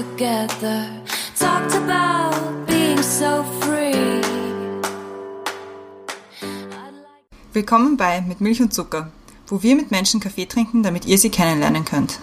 together. 0.00 0.86
Talked 1.38 1.74
about 1.74 2.34
being 2.66 3.02
so 3.02 3.44
free. 3.60 4.22
Willkommen 7.52 7.96
bei 7.98 8.22
Mit 8.22 8.40
Milch 8.40 8.62
und 8.62 8.72
Zucker, 8.72 9.10
wo 9.46 9.62
wir 9.62 9.76
mit 9.76 9.90
Menschen 9.90 10.20
Kaffee 10.20 10.46
trinken, 10.46 10.82
damit 10.82 11.04
ihr 11.04 11.18
sie 11.18 11.28
kennenlernen 11.28 11.84
könnt. 11.84 12.18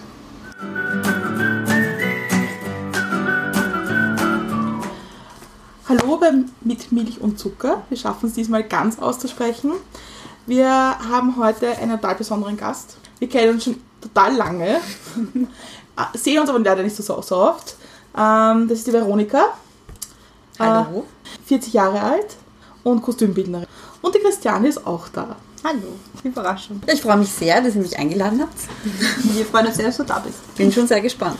Hallo 5.88 6.16
beim 6.16 6.46
Mit 6.62 6.90
Milch 6.90 7.20
und 7.20 7.38
Zucker. 7.38 7.82
Wir 7.90 7.96
schaffen 7.96 8.26
es 8.26 8.32
diesmal 8.32 8.64
ganz 8.64 8.98
auszusprechen. 8.98 9.72
Wir 10.46 10.68
haben 10.68 11.36
heute 11.36 11.78
einen 11.78 11.92
total 12.00 12.16
besonderen 12.16 12.56
Gast. 12.56 12.96
Wir 13.20 13.28
kennen 13.28 13.54
uns 13.54 13.64
schon 13.64 13.76
total 14.00 14.34
lange, 14.36 14.80
sehen 16.14 16.40
uns 16.40 16.50
aber 16.50 16.58
leider 16.58 16.82
nicht 16.82 16.96
so, 16.96 17.02
so 17.02 17.36
oft. 17.36 17.76
Ähm, 18.16 18.68
das 18.68 18.78
ist 18.78 18.86
die 18.86 18.92
Veronika. 18.92 19.54
Hallo. 20.58 21.04
Äh, 21.44 21.48
40 21.48 21.72
Jahre 21.72 22.00
alt 22.00 22.36
und 22.82 23.02
Kostümbildnerin. 23.02 23.66
Und 24.00 24.14
die 24.14 24.20
Christiane 24.20 24.68
ist 24.68 24.86
auch 24.86 25.08
da. 25.08 25.36
Hallo. 25.64 25.98
Überraschung. 26.22 26.80
Ich 26.86 27.00
freue 27.00 27.16
mich 27.16 27.30
sehr, 27.30 27.60
dass 27.60 27.74
ihr 27.74 27.82
mich 27.82 27.98
eingeladen 27.98 28.40
habt. 28.40 28.58
Wir 29.34 29.44
freuen 29.44 29.66
uns 29.66 29.76
sehr, 29.76 29.86
dass 29.86 29.96
du 29.96 30.04
da 30.04 30.18
bist. 30.20 30.56
Bin 30.56 30.72
schon 30.72 30.86
sehr 30.86 31.00
gespannt. 31.00 31.38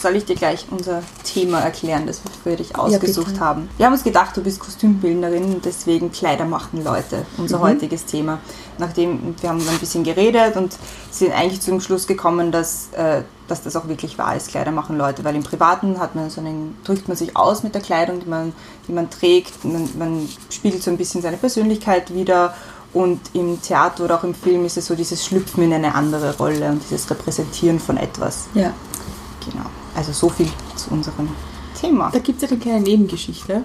Soll 0.00 0.16
ich 0.16 0.24
dir 0.24 0.34
gleich 0.34 0.64
unser 0.70 1.02
Thema 1.24 1.60
erklären, 1.60 2.06
das 2.06 2.20
wir 2.24 2.30
für 2.52 2.56
dich 2.56 2.76
ausgesucht 2.76 3.28
bitte. 3.32 3.40
haben? 3.40 3.68
Wir 3.76 3.84
haben 3.86 3.92
uns 3.92 4.02
gedacht, 4.02 4.34
du 4.36 4.42
bist 4.42 4.58
Kostümbildnerin, 4.58 5.60
deswegen 5.62 6.10
Kleider 6.10 6.46
machen 6.46 6.82
Leute, 6.82 7.26
unser 7.36 7.58
Mhm. 7.58 7.62
heutiges 7.62 8.06
Thema. 8.06 8.38
Nachdem 8.78 9.34
wir 9.40 9.50
haben 9.50 9.60
ein 9.60 9.78
bisschen 9.78 10.02
geredet 10.04 10.56
und 10.56 10.74
sind 11.10 11.32
eigentlich 11.32 11.60
zum 11.60 11.80
Schluss 11.82 12.06
gekommen, 12.06 12.50
dass, 12.50 12.88
äh, 12.96 13.22
dass 13.46 13.62
das 13.62 13.76
auch 13.76 13.88
wirklich 13.88 14.16
wahr 14.16 14.34
ist, 14.36 14.48
Kleider 14.48 14.70
machen 14.70 14.96
Leute, 14.96 15.22
weil 15.22 15.36
im 15.36 15.42
Privaten 15.42 15.98
hat 15.98 16.14
man 16.14 16.30
so 16.30 16.40
einen, 16.40 16.78
drückt 16.84 17.06
man 17.08 17.16
sich 17.16 17.36
aus 17.36 17.62
mit 17.62 17.74
der 17.74 17.82
Kleidung, 17.82 18.20
die 18.20 18.28
man, 18.28 18.54
die 18.88 18.92
man 18.92 19.10
trägt, 19.10 19.62
man, 19.66 19.86
man 19.98 20.28
spiegelt 20.48 20.82
so 20.82 20.90
ein 20.90 20.96
bisschen 20.96 21.20
seine 21.20 21.36
Persönlichkeit 21.36 22.14
wieder 22.14 22.54
und 22.94 23.20
im 23.34 23.60
Theater 23.60 24.04
oder 24.04 24.16
auch 24.18 24.24
im 24.24 24.34
Film 24.34 24.64
ist 24.64 24.78
es 24.78 24.86
so 24.86 24.94
dieses 24.94 25.24
Schlüpfen 25.26 25.62
in 25.62 25.74
eine 25.74 25.94
andere 25.94 26.36
Rolle 26.38 26.68
und 26.70 26.82
dieses 26.88 27.08
Repräsentieren 27.10 27.78
von 27.78 27.98
etwas. 27.98 28.46
Ja. 28.54 28.72
Genau. 29.44 29.66
Also 30.00 30.12
so 30.12 30.30
viel 30.30 30.48
zu 30.76 30.90
unserem 30.92 31.28
Thema. 31.78 32.08
Da 32.10 32.20
gibt 32.20 32.42
es 32.42 32.48
ja 32.48 32.54
eine 32.56 32.58
kleine 32.58 32.80
Nebengeschichte. 32.80 33.62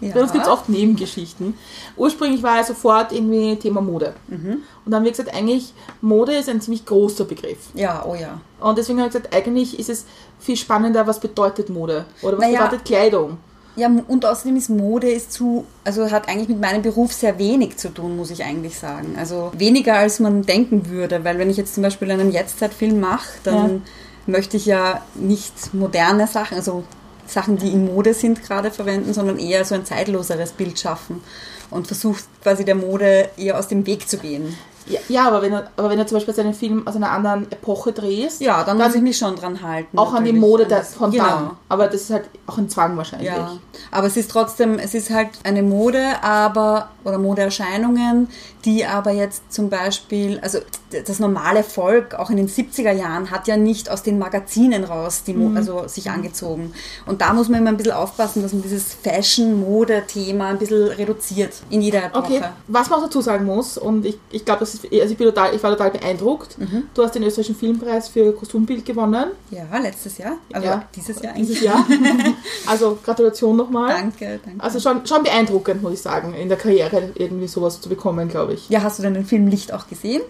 ja. 0.00 0.12
Bei 0.12 0.20
uns 0.20 0.32
gibt 0.32 0.42
es 0.44 0.50
oft 0.50 0.68
Nebengeschichten. 0.68 1.54
Ursprünglich 1.96 2.42
war 2.42 2.56
ja 2.56 2.64
sofort 2.64 3.12
irgendwie 3.12 3.54
Thema 3.54 3.80
Mode. 3.80 4.14
Und 4.28 4.62
dann 4.84 4.94
haben 4.96 5.04
wir 5.04 5.12
gesagt, 5.12 5.32
eigentlich 5.32 5.72
Mode 6.00 6.34
ist 6.34 6.48
ein 6.48 6.60
ziemlich 6.60 6.84
großer 6.86 7.24
Begriff. 7.24 7.58
Ja, 7.74 8.04
oh 8.04 8.16
ja. 8.16 8.40
Und 8.58 8.76
deswegen 8.78 8.98
haben 8.98 9.12
wir 9.12 9.20
gesagt, 9.20 9.32
eigentlich 9.32 9.78
ist 9.78 9.88
es 9.88 10.06
viel 10.40 10.56
spannender, 10.56 11.06
was 11.06 11.20
bedeutet 11.20 11.70
Mode? 11.70 12.04
Oder 12.20 12.36
was 12.38 12.44
Naja. 12.44 12.64
bedeutet 12.64 12.84
Kleidung? 12.84 13.38
Ja, 13.76 13.88
und 14.08 14.26
außerdem 14.26 14.56
ist 14.56 14.70
Mode 14.70 15.08
ist 15.08 15.32
zu, 15.32 15.66
also 15.84 16.10
hat 16.10 16.28
eigentlich 16.28 16.48
mit 16.48 16.60
meinem 16.60 16.82
Beruf 16.82 17.12
sehr 17.12 17.38
wenig 17.38 17.76
zu 17.76 17.90
tun, 17.94 18.16
muss 18.16 18.30
ich 18.30 18.42
eigentlich 18.42 18.76
sagen. 18.76 19.14
Also 19.16 19.52
weniger 19.56 19.94
als 19.94 20.18
man 20.18 20.42
denken 20.42 20.88
würde, 20.88 21.22
weil 21.22 21.38
wenn 21.38 21.48
ich 21.48 21.58
jetzt 21.58 21.74
zum 21.74 21.84
Beispiel 21.84 22.10
einen 22.10 22.32
Jetztzeitfilm 22.32 22.98
mache, 22.98 23.28
dann 23.44 23.82
möchte 24.26 24.56
ich 24.56 24.66
ja 24.66 25.02
nicht 25.14 25.72
moderne 25.74 26.26
Sachen, 26.26 26.56
also 26.56 26.84
Sachen, 27.26 27.56
die 27.58 27.72
in 27.72 27.86
Mode 27.86 28.14
sind, 28.14 28.42
gerade 28.42 28.70
verwenden, 28.70 29.12
sondern 29.12 29.38
eher 29.38 29.64
so 29.64 29.74
ein 29.74 29.84
zeitloseres 29.84 30.52
Bild 30.52 30.78
schaffen 30.78 31.22
und 31.70 31.86
versucht 31.88 32.24
quasi 32.42 32.64
der 32.64 32.76
Mode 32.76 33.30
eher 33.36 33.58
aus 33.58 33.66
dem 33.68 33.84
Weg 33.86 34.08
zu 34.08 34.18
gehen. 34.18 34.56
Ja, 34.88 35.00
ja 35.08 35.26
aber, 35.26 35.42
wenn 35.42 35.50
du, 35.50 35.68
aber 35.76 35.90
wenn 35.90 35.98
du 35.98 36.06
zum 36.06 36.18
Beispiel 36.18 36.32
seinen 36.34 36.54
Film 36.54 36.86
aus 36.86 36.94
einer 36.94 37.10
anderen 37.10 37.50
Epoche 37.50 37.90
drehst, 37.90 38.40
Ja, 38.40 38.62
dann, 38.62 38.78
Dann 38.78 38.86
muss 38.86 38.96
ich 38.96 39.02
mich 39.02 39.18
schon 39.18 39.34
dran 39.34 39.60
halten. 39.62 39.98
auch 39.98 40.14
an 40.14 40.22
die 40.24 40.30
natürlich. 40.32 40.40
Mode 40.40 40.66
das- 40.66 40.94
von 40.94 41.10
genau. 41.10 41.24
dann. 41.24 41.50
Aber 41.68 41.88
das 41.88 42.02
ist 42.02 42.10
halt 42.10 42.26
auch 42.46 42.56
ein 42.58 42.68
Zwang 42.68 42.96
wahrscheinlich. 42.96 43.26
Ja, 43.26 43.58
aber 43.90 44.06
es 44.06 44.16
ist 44.16 44.30
trotzdem, 44.30 44.78
es 44.78 44.94
ist 44.94 45.10
halt 45.10 45.30
eine 45.42 45.64
Mode, 45.64 46.22
aber, 46.22 46.90
oder 47.02 47.18
Modeerscheinungen, 47.18 48.28
die 48.64 48.86
aber 48.86 49.10
jetzt 49.10 49.52
zum 49.52 49.70
Beispiel, 49.70 50.38
also 50.40 50.58
das 51.04 51.18
normale 51.18 51.62
Volk, 51.62 52.14
auch 52.14 52.30
in 52.30 52.36
den 52.36 52.48
70er 52.48 52.92
Jahren, 52.92 53.30
hat 53.30 53.46
ja 53.48 53.56
nicht 53.56 53.90
aus 53.90 54.02
den 54.02 54.18
Magazinen 54.18 54.84
raus, 54.84 55.22
die 55.26 55.34
Mo 55.34 55.56
also 55.56 55.86
sich 55.88 56.10
angezogen. 56.10 56.72
Und 57.06 57.20
da 57.20 57.32
muss 57.32 57.48
man 57.48 57.60
immer 57.60 57.70
ein 57.70 57.76
bisschen 57.76 57.92
aufpassen, 57.92 58.42
dass 58.42 58.52
man 58.52 58.62
dieses 58.62 58.94
Fashion-Mode-Thema 59.02 60.48
ein 60.48 60.58
bisschen 60.58 60.88
reduziert 60.88 61.54
in 61.70 61.82
jeder 61.82 62.04
Epoche. 62.04 62.24
Okay, 62.36 62.42
was 62.68 62.90
man 62.90 63.00
auch 63.00 63.04
dazu 63.04 63.20
sagen 63.20 63.44
muss, 63.44 63.78
und 63.78 64.04
ich, 64.06 64.18
ich 64.30 64.44
glaube, 64.44 64.60
also 64.60 64.78
ich, 64.90 65.16
bin 65.16 65.26
total, 65.26 65.54
ich 65.54 65.62
war 65.62 65.70
total 65.70 65.90
beeindruckt. 65.90 66.58
Mhm. 66.58 66.84
Du 66.94 67.02
hast 67.02 67.14
den 67.14 67.22
österreichischen 67.22 67.56
Filmpreis 67.56 68.08
für 68.08 68.32
Kostümbild 68.32 68.84
gewonnen. 68.84 69.30
Ja, 69.50 69.64
letztes 69.78 70.18
Jahr. 70.18 70.36
Also 70.52 70.66
Ja. 70.68 70.82
dieses 70.94 71.20
Jahr 71.22 71.34
eigentlich. 71.34 71.48
Dieses 71.48 71.62
Jahr. 71.64 71.86
also 72.66 72.98
Gratulation 73.04 73.56
nochmal. 73.56 73.88
Danke, 73.90 74.40
danke. 74.44 74.62
Also 74.62 74.80
schon, 74.80 75.06
schon 75.06 75.22
beeindruckend, 75.22 75.82
muss 75.82 75.92
ich 75.94 76.02
sagen, 76.02 76.34
in 76.34 76.48
der 76.48 76.58
Karriere 76.58 77.10
irgendwie 77.14 77.48
sowas 77.48 77.80
zu 77.80 77.88
bekommen, 77.88 78.28
glaube 78.28 78.54
ich. 78.54 78.68
ja, 78.68 78.82
hast 78.82 78.98
du 78.98 79.02
denn 79.02 79.14
den 79.14 79.24
Film 79.24 79.46
Licht 79.48 79.72
auch 79.72 79.88
gesehen? 79.88 80.22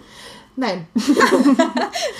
Nein. 0.59 0.87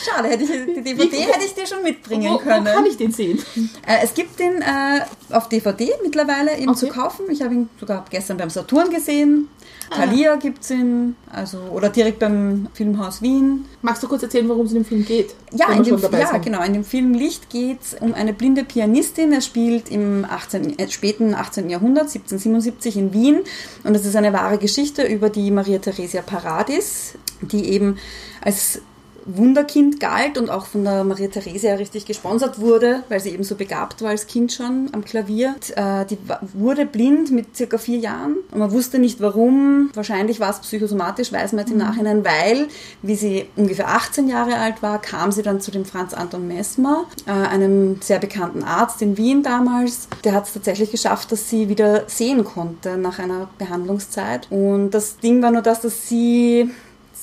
Schade, 0.06 0.28
hätte 0.30 0.44
ich, 0.44 0.50
die 0.76 0.82
DVD 0.82 1.18
hätte 1.22 1.44
ich 1.46 1.56
dir 1.56 1.66
schon 1.66 1.82
mitbringen 1.82 2.30
Wo, 2.30 2.36
wo 2.36 2.38
können. 2.38 2.66
kann 2.66 2.86
ich 2.86 2.96
den 2.96 3.12
sehen? 3.12 3.40
Äh, 3.86 3.98
es 4.04 4.14
gibt 4.14 4.40
den 4.40 4.62
äh, 4.62 5.02
auf 5.32 5.50
DVD 5.50 5.92
mittlerweile 6.04 6.56
eben 6.58 6.70
Okay. 6.70 6.80
zu 6.80 6.88
kaufen. 6.90 7.26
Ich 7.30 7.42
habe 7.42 7.56
ihn 7.56 7.70
sogar 7.80 8.06
gestern 8.10 8.38
beim 8.38 8.52
Saturn 8.52 8.92
gesehen. 8.92 9.50
Ah. 9.90 9.96
Thalia 10.06 10.36
gibt 10.36 10.64
es 10.64 10.70
ihn, 10.72 11.16
also, 11.32 11.58
oder 11.72 11.90
direkt 11.90 12.20
beim 12.20 12.68
Filmhaus 12.74 13.22
Wien. 13.24 13.66
Magst 13.82 14.04
du 14.04 14.08
kurz 14.08 14.22
erzählen, 14.22 14.48
worum 14.50 14.66
es 14.66 14.72
in 14.74 14.80
dem 14.84 14.86
Film 14.86 15.06
geht? 15.06 15.34
Ja, 15.54 15.72
in 15.72 15.82
dem, 15.84 15.98
ja 15.98 16.28
sind? 16.28 16.44
genau. 16.46 16.62
In 16.62 16.74
dem 16.74 16.84
Film 16.84 17.14
Licht 17.14 17.50
geht 17.50 17.82
es 17.82 17.96
um 18.00 18.14
eine 18.14 18.34
blinde 18.34 18.66
Pianistin. 18.66 19.32
Er 19.34 19.42
spielt 19.42 19.90
im 19.90 20.26
18, 20.30 20.78
äh, 20.78 20.90
späten 20.90 21.34
18. 21.34 21.70
Jahrhundert, 21.70 22.10
1777 22.10 22.98
in 22.98 23.14
Wien. 23.14 23.40
Und 23.84 23.96
es 23.96 24.06
ist 24.06 24.16
eine 24.16 24.32
wahre 24.34 24.58
Geschichte 24.60 25.04
über 25.08 25.30
die 25.30 25.50
Maria 25.52 25.80
Theresia 25.80 26.22
Paradis, 26.22 27.14
die 27.42 27.66
eben 27.70 27.98
als 28.42 28.82
Wunderkind 29.28 30.00
galt 30.00 30.38
und 30.38 30.50
auch 30.50 30.66
von 30.66 30.84
der 30.84 31.04
Maria 31.04 31.28
Theresia 31.28 31.76
richtig 31.76 32.06
gesponsert 32.06 32.60
wurde, 32.60 33.04
weil 33.10 33.20
sie 33.20 33.32
eben 33.32 33.44
so 33.44 33.56
begabt 33.56 34.02
war 34.02 34.10
als 34.10 34.26
Kind 34.26 34.54
schon 34.54 34.90
am 34.94 35.04
Klavier. 35.04 35.56
Äh, 35.76 36.06
die 36.06 36.18
wurde 36.54 36.86
blind 36.86 37.32
mit 37.32 37.56
circa 37.56 37.78
vier 37.78 37.98
Jahren 37.98 38.38
und 38.52 38.60
man 38.60 38.72
wusste 38.72 39.00
nicht 39.00 39.20
warum. 39.20 39.92
Wahrscheinlich 39.94 40.40
war 40.40 40.52
es 40.52 40.60
psychosomatisch, 40.60 41.32
weiß 41.32 41.52
man 41.52 41.60
jetzt 41.60 41.72
im 41.72 41.78
Nachhinein, 41.78 42.24
weil, 42.24 42.68
wie 43.02 43.16
sie 43.16 43.46
ungefähr 43.58 43.90
18 43.90 44.30
Jahre 44.30 44.56
alt 44.56 44.82
war, 44.82 45.02
kam 45.02 45.32
sie 45.34 45.44
dann 45.44 45.60
zu 45.60 45.72
dem 45.72 45.84
Franz 45.84 46.14
Anton 46.14 46.48
Messmer, 46.48 47.06
äh, 47.26 47.32
einem 47.32 48.02
sehr 48.02 48.20
bekannten 48.20 48.64
Arzt 48.64 49.02
in 49.02 49.18
Wien 49.18 49.44
damals. 49.44 50.08
Der 50.24 50.34
hat 50.34 50.48
es 50.48 50.54
tatsächlich 50.54 50.92
geschafft, 50.92 51.34
dass 51.34 51.50
sie 51.50 51.68
wieder 51.68 52.04
sehen 52.08 52.46
konnte 52.46 52.98
nach 52.98 53.20
einer 53.20 53.50
Behandlungszeit. 53.58 54.48
Und 54.50 54.92
das 54.92 55.18
Ding 55.18 55.42
war 55.42 55.52
nur 55.52 55.62
das, 55.62 55.82
dass 55.82 56.08
sie 56.08 56.72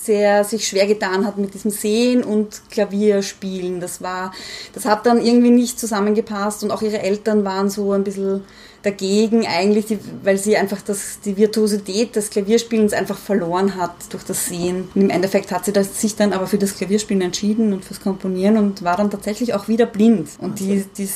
sehr 0.04 0.44
sich 0.44 0.69
schwer 0.69 0.87
getan 0.87 1.26
hat 1.26 1.38
mit 1.38 1.54
diesem 1.54 1.70
Sehen 1.70 2.22
und 2.22 2.62
Klavierspielen. 2.70 3.81
Das 3.81 4.03
war, 4.03 4.32
das 4.72 4.84
hat 4.84 5.06
dann 5.06 5.25
irgendwie 5.25 5.50
nicht 5.50 5.78
zusammengepasst 5.78 6.62
und 6.62 6.70
auch 6.70 6.82
ihre 6.82 7.00
Eltern 7.00 7.44
waren 7.44 7.70
so 7.70 7.92
ein 7.92 8.04
bisschen 8.04 8.43
dagegen 8.82 9.47
eigentlich, 9.47 9.87
die, 9.87 9.98
weil 10.22 10.37
sie 10.37 10.56
einfach 10.56 10.82
das, 10.82 11.19
die 11.25 11.37
Virtuosität 11.37 12.14
des 12.16 12.31
Klavierspielens 12.31 12.93
einfach 12.93 13.16
verloren 13.16 13.76
hat 13.76 13.94
durch 14.10 14.25
das 14.25 14.47
Sehen. 14.47 14.88
Und 14.94 15.03
im 15.03 15.10
Endeffekt 15.10 15.50
hat 15.50 15.64
sie 15.64 15.72
das, 15.72 16.00
sich 16.00 16.16
dann 16.16 16.32
aber 16.32 16.47
für 16.47 16.59
das 16.59 16.76
Klavierspielen 16.76 17.22
entschieden 17.22 17.72
und 17.72 17.84
fürs 17.84 18.00
Komponieren 18.00 18.59
und 18.59 18.84
war 18.84 18.97
dann 18.97 19.10
tatsächlich 19.10 19.54
auch 19.54 19.69
wieder 19.69 19.87
blind. 19.87 20.28
Und 20.38 20.60
die, 20.60 20.84
die 20.97 21.09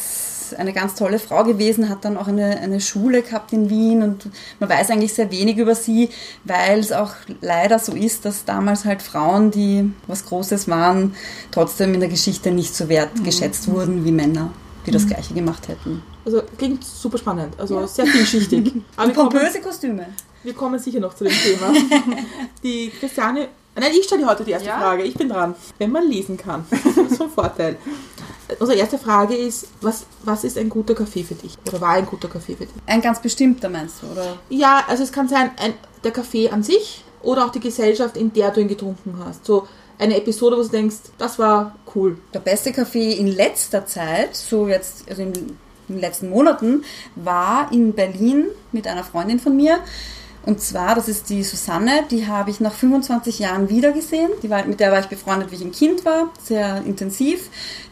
ist 0.52 0.58
eine 0.58 0.72
ganz 0.72 0.94
tolle 0.94 1.18
Frau 1.18 1.44
gewesen, 1.44 1.88
hat 1.88 2.04
dann 2.04 2.16
auch 2.16 2.28
eine, 2.28 2.58
eine 2.58 2.80
Schule 2.80 3.22
gehabt 3.22 3.52
in 3.52 3.70
Wien 3.70 4.02
und 4.02 4.28
man 4.60 4.68
weiß 4.68 4.90
eigentlich 4.90 5.14
sehr 5.14 5.30
wenig 5.30 5.56
über 5.56 5.74
sie, 5.74 6.10
weil 6.44 6.78
es 6.78 6.92
auch 6.92 7.12
leider 7.40 7.78
so 7.78 7.92
ist, 7.92 8.24
dass 8.24 8.44
damals 8.44 8.84
halt 8.84 9.02
Frauen, 9.02 9.50
die 9.50 9.92
was 10.06 10.24
Großes 10.26 10.68
waren, 10.68 11.14
trotzdem 11.50 11.94
in 11.94 12.00
der 12.00 12.08
Geschichte 12.08 12.50
nicht 12.50 12.74
so 12.74 12.88
wertgeschätzt 12.88 13.68
wurden 13.68 14.04
wie 14.04 14.12
Männer, 14.12 14.52
die 14.86 14.90
das 14.90 15.06
Gleiche 15.06 15.34
gemacht 15.34 15.68
hätten. 15.68 16.02
Also 16.24 16.42
klingt 16.56 16.84
super 16.84 17.18
spannend, 17.18 17.58
also 17.58 17.86
sehr 17.86 18.06
vielschichtig. 18.06 18.72
Aber 18.96 19.12
pompöse 19.12 19.60
Kostüme. 19.60 20.06
wir 20.42 20.54
kommen 20.54 20.78
sicher 20.78 21.00
noch 21.00 21.14
zu 21.14 21.24
dem 21.24 21.32
Thema. 21.32 21.72
Die 22.62 22.90
Christiane, 23.00 23.48
nein, 23.76 23.92
ich 23.98 24.04
stelle 24.06 24.26
heute 24.26 24.44
die 24.44 24.50
erste 24.52 24.68
Ja. 24.68 24.78
Frage. 24.78 25.02
Ich 25.04 25.14
bin 25.14 25.28
dran. 25.28 25.54
Wenn 25.78 25.90
man 25.92 26.08
lesen 26.08 26.36
kann, 26.36 26.64
das 26.70 27.12
ist 27.12 27.22
ein 27.22 27.30
Vorteil. 27.30 27.76
Unsere 28.58 28.78
erste 28.78 28.98
Frage 28.98 29.34
ist, 29.36 29.68
was, 29.82 30.06
was 30.24 30.42
ist 30.44 30.56
ein 30.56 30.68
guter 30.70 30.94
Kaffee 30.94 31.22
für 31.22 31.34
dich? 31.34 31.54
Oder 31.68 31.80
war 31.80 31.90
ein 31.90 32.06
guter 32.06 32.28
Kaffee 32.28 32.54
für 32.56 32.64
dich? 32.64 32.74
Ein 32.86 33.02
ganz 33.02 33.20
bestimmter 33.20 33.68
meinst 33.68 34.02
du, 34.02 34.06
oder? 34.06 34.38
Ja, 34.48 34.84
also 34.88 35.02
es 35.02 35.12
kann 35.12 35.28
sein, 35.28 35.50
ein, 35.58 35.74
der 36.02 36.12
Kaffee 36.12 36.48
an 36.48 36.62
sich 36.62 37.04
oder 37.22 37.44
auch 37.44 37.50
die 37.52 37.60
Gesellschaft, 37.60 38.16
in 38.16 38.32
der 38.32 38.50
du 38.50 38.60
ihn 38.60 38.68
getrunken 38.68 39.18
hast. 39.24 39.44
So 39.44 39.68
eine 39.98 40.16
Episode, 40.16 40.56
wo 40.56 40.62
du 40.62 40.68
denkst, 40.68 40.96
das 41.18 41.38
war 41.38 41.74
cool. 41.94 42.16
Der 42.32 42.38
beste 42.38 42.72
Kaffee 42.72 43.12
in 43.12 43.26
letzter 43.26 43.84
Zeit, 43.84 44.34
so 44.34 44.66
jetzt, 44.68 45.08
also 45.10 45.22
in, 45.22 45.34
in 45.34 45.56
den 45.88 46.00
letzten 46.00 46.30
Monaten, 46.30 46.84
war 47.16 47.70
in 47.70 47.92
Berlin 47.92 48.46
mit 48.72 48.86
einer 48.86 49.04
Freundin 49.04 49.40
von 49.40 49.56
mir. 49.56 49.80
Und 50.48 50.62
zwar, 50.62 50.94
das 50.94 51.08
ist 51.08 51.28
die 51.28 51.44
Susanne, 51.44 52.04
die 52.10 52.26
habe 52.26 52.48
ich 52.50 52.58
nach 52.58 52.72
25 52.72 53.38
Jahren 53.38 53.68
wiedergesehen. 53.68 54.30
Die 54.42 54.48
war, 54.48 54.64
mit 54.64 54.80
der 54.80 54.90
war 54.90 54.98
ich 54.98 55.04
befreundet, 55.04 55.50
wie 55.50 55.56
ich 55.56 55.60
ein 55.60 55.72
Kind 55.72 56.06
war, 56.06 56.30
sehr 56.42 56.82
intensiv. 56.86 57.50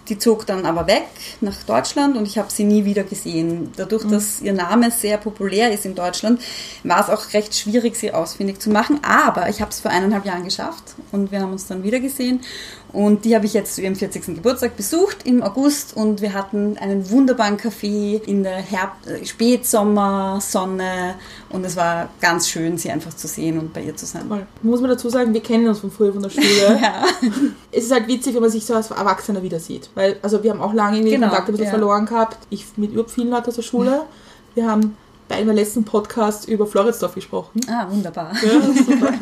Die 0.09 0.19
zog 0.19 0.47
dann 0.47 0.67
aber 0.67 0.87
weg 0.87 1.07
nach 1.41 1.63
Deutschland 1.65 2.17
und 2.17 2.27
ich 2.27 2.39
habe 2.39 2.51
sie 2.51 2.65
nie 2.65 2.85
wieder 2.85 3.03
gesehen. 3.03 3.73
Dadurch, 3.77 4.05
dass 4.05 4.41
ihr 4.41 4.53
Name 4.53 4.91
sehr 4.91 5.19
populär 5.19 5.73
ist 5.73 5.85
in 5.85 5.95
Deutschland, 5.95 6.41
war 6.85 7.01
es 7.01 7.11
auch 7.11 7.33
recht 7.33 7.55
schwierig, 7.55 7.97
sie 7.97 8.13
ausfindig 8.13 8.61
zu 8.61 8.71
machen. 8.71 9.01
Aber 9.03 9.49
ich 9.49 9.61
habe 9.61 9.71
es 9.71 9.81
vor 9.81 9.91
eineinhalb 9.91 10.25
Jahren 10.25 10.45
geschafft 10.45 10.95
und 11.13 11.33
wir 11.33 11.41
haben 11.41 11.53
uns 11.53 11.67
dann 11.67 11.83
wieder 11.83 12.01
gesehen. 12.01 12.41
Und 12.93 13.25
die 13.27 13.35
habe 13.35 13.45
ich 13.45 13.53
jetzt 13.53 13.75
zu 13.75 13.83
ihrem 13.83 13.95
40. 13.95 14.37
Geburtstag 14.37 14.77
besucht 14.77 15.19
im 15.25 15.43
August 15.43 15.95
und 15.97 16.23
wir 16.23 16.33
hatten 16.33 16.79
einen 16.79 17.11
wunderbaren 17.11 17.59
Kaffee 17.59 18.23
in 18.27 18.43
der 18.43 18.57
Herb 18.57 18.93
äh, 19.07 19.23
Spätsommersonne 19.27 21.17
und 21.51 21.65
es 21.65 21.77
war 21.77 22.09
ganz 22.23 22.49
schön, 22.49 22.79
sie 22.79 22.91
einfach 22.91 23.15
zu 23.15 23.29
sehen 23.29 23.59
und 23.59 23.75
bei 23.75 23.83
ihr 23.83 23.95
zu 23.97 24.07
sein. 24.07 24.29
Voll. 24.29 24.47
Muss 24.63 24.81
man 24.81 24.89
dazu 24.89 25.11
sagen, 25.11 25.35
wir 25.35 25.43
kennen 25.43 25.69
uns 25.69 25.81
von 25.81 25.91
früher 25.91 26.13
von 26.13 26.23
der 26.23 26.31
Schule. 26.31 26.47
Ja. 26.87 27.05
Es 27.73 27.85
ist 27.85 27.93
halt 27.93 28.07
witzig, 28.09 28.35
wenn 28.35 28.43
man 28.43 28.51
sich 28.51 28.65
so 28.65 28.75
als 28.75 28.91
Erwachsener 28.91 29.43
wieder 29.43 29.59
sieht. 29.59 29.91
Weil, 29.97 30.19
also 30.23 30.43
wir 30.43 30.51
haben 30.51 30.61
auch 30.61 30.75
lange 30.75 30.99
irgendwie 30.99 31.13
den 31.13 31.21
Genau, 31.23 31.31
Kontakt 31.31 31.49
ein 31.49 31.53
bisschen 31.53 31.65
ja. 31.65 31.71
verloren 31.71 32.05
gehabt. 32.05 32.37
Ich 32.51 32.67
mit 32.77 32.93
überhaupt 32.93 33.11
vielen 33.11 33.31
Leuten 33.31 33.49
aus 33.49 33.57
der 33.57 33.63
Schule. 33.63 34.03
Wir 34.55 34.71
haben 34.71 34.95
bei 35.27 35.37
einem 35.37 35.57
letzten 35.57 35.85
Podcast 35.85 36.47
über 36.47 36.67
Floridsdorf 36.67 37.15
gesprochen. 37.15 37.63
Ah, 37.69 37.87
wunderbar. 37.91 38.31
Ja, 38.45 38.61
super. 38.85 39.13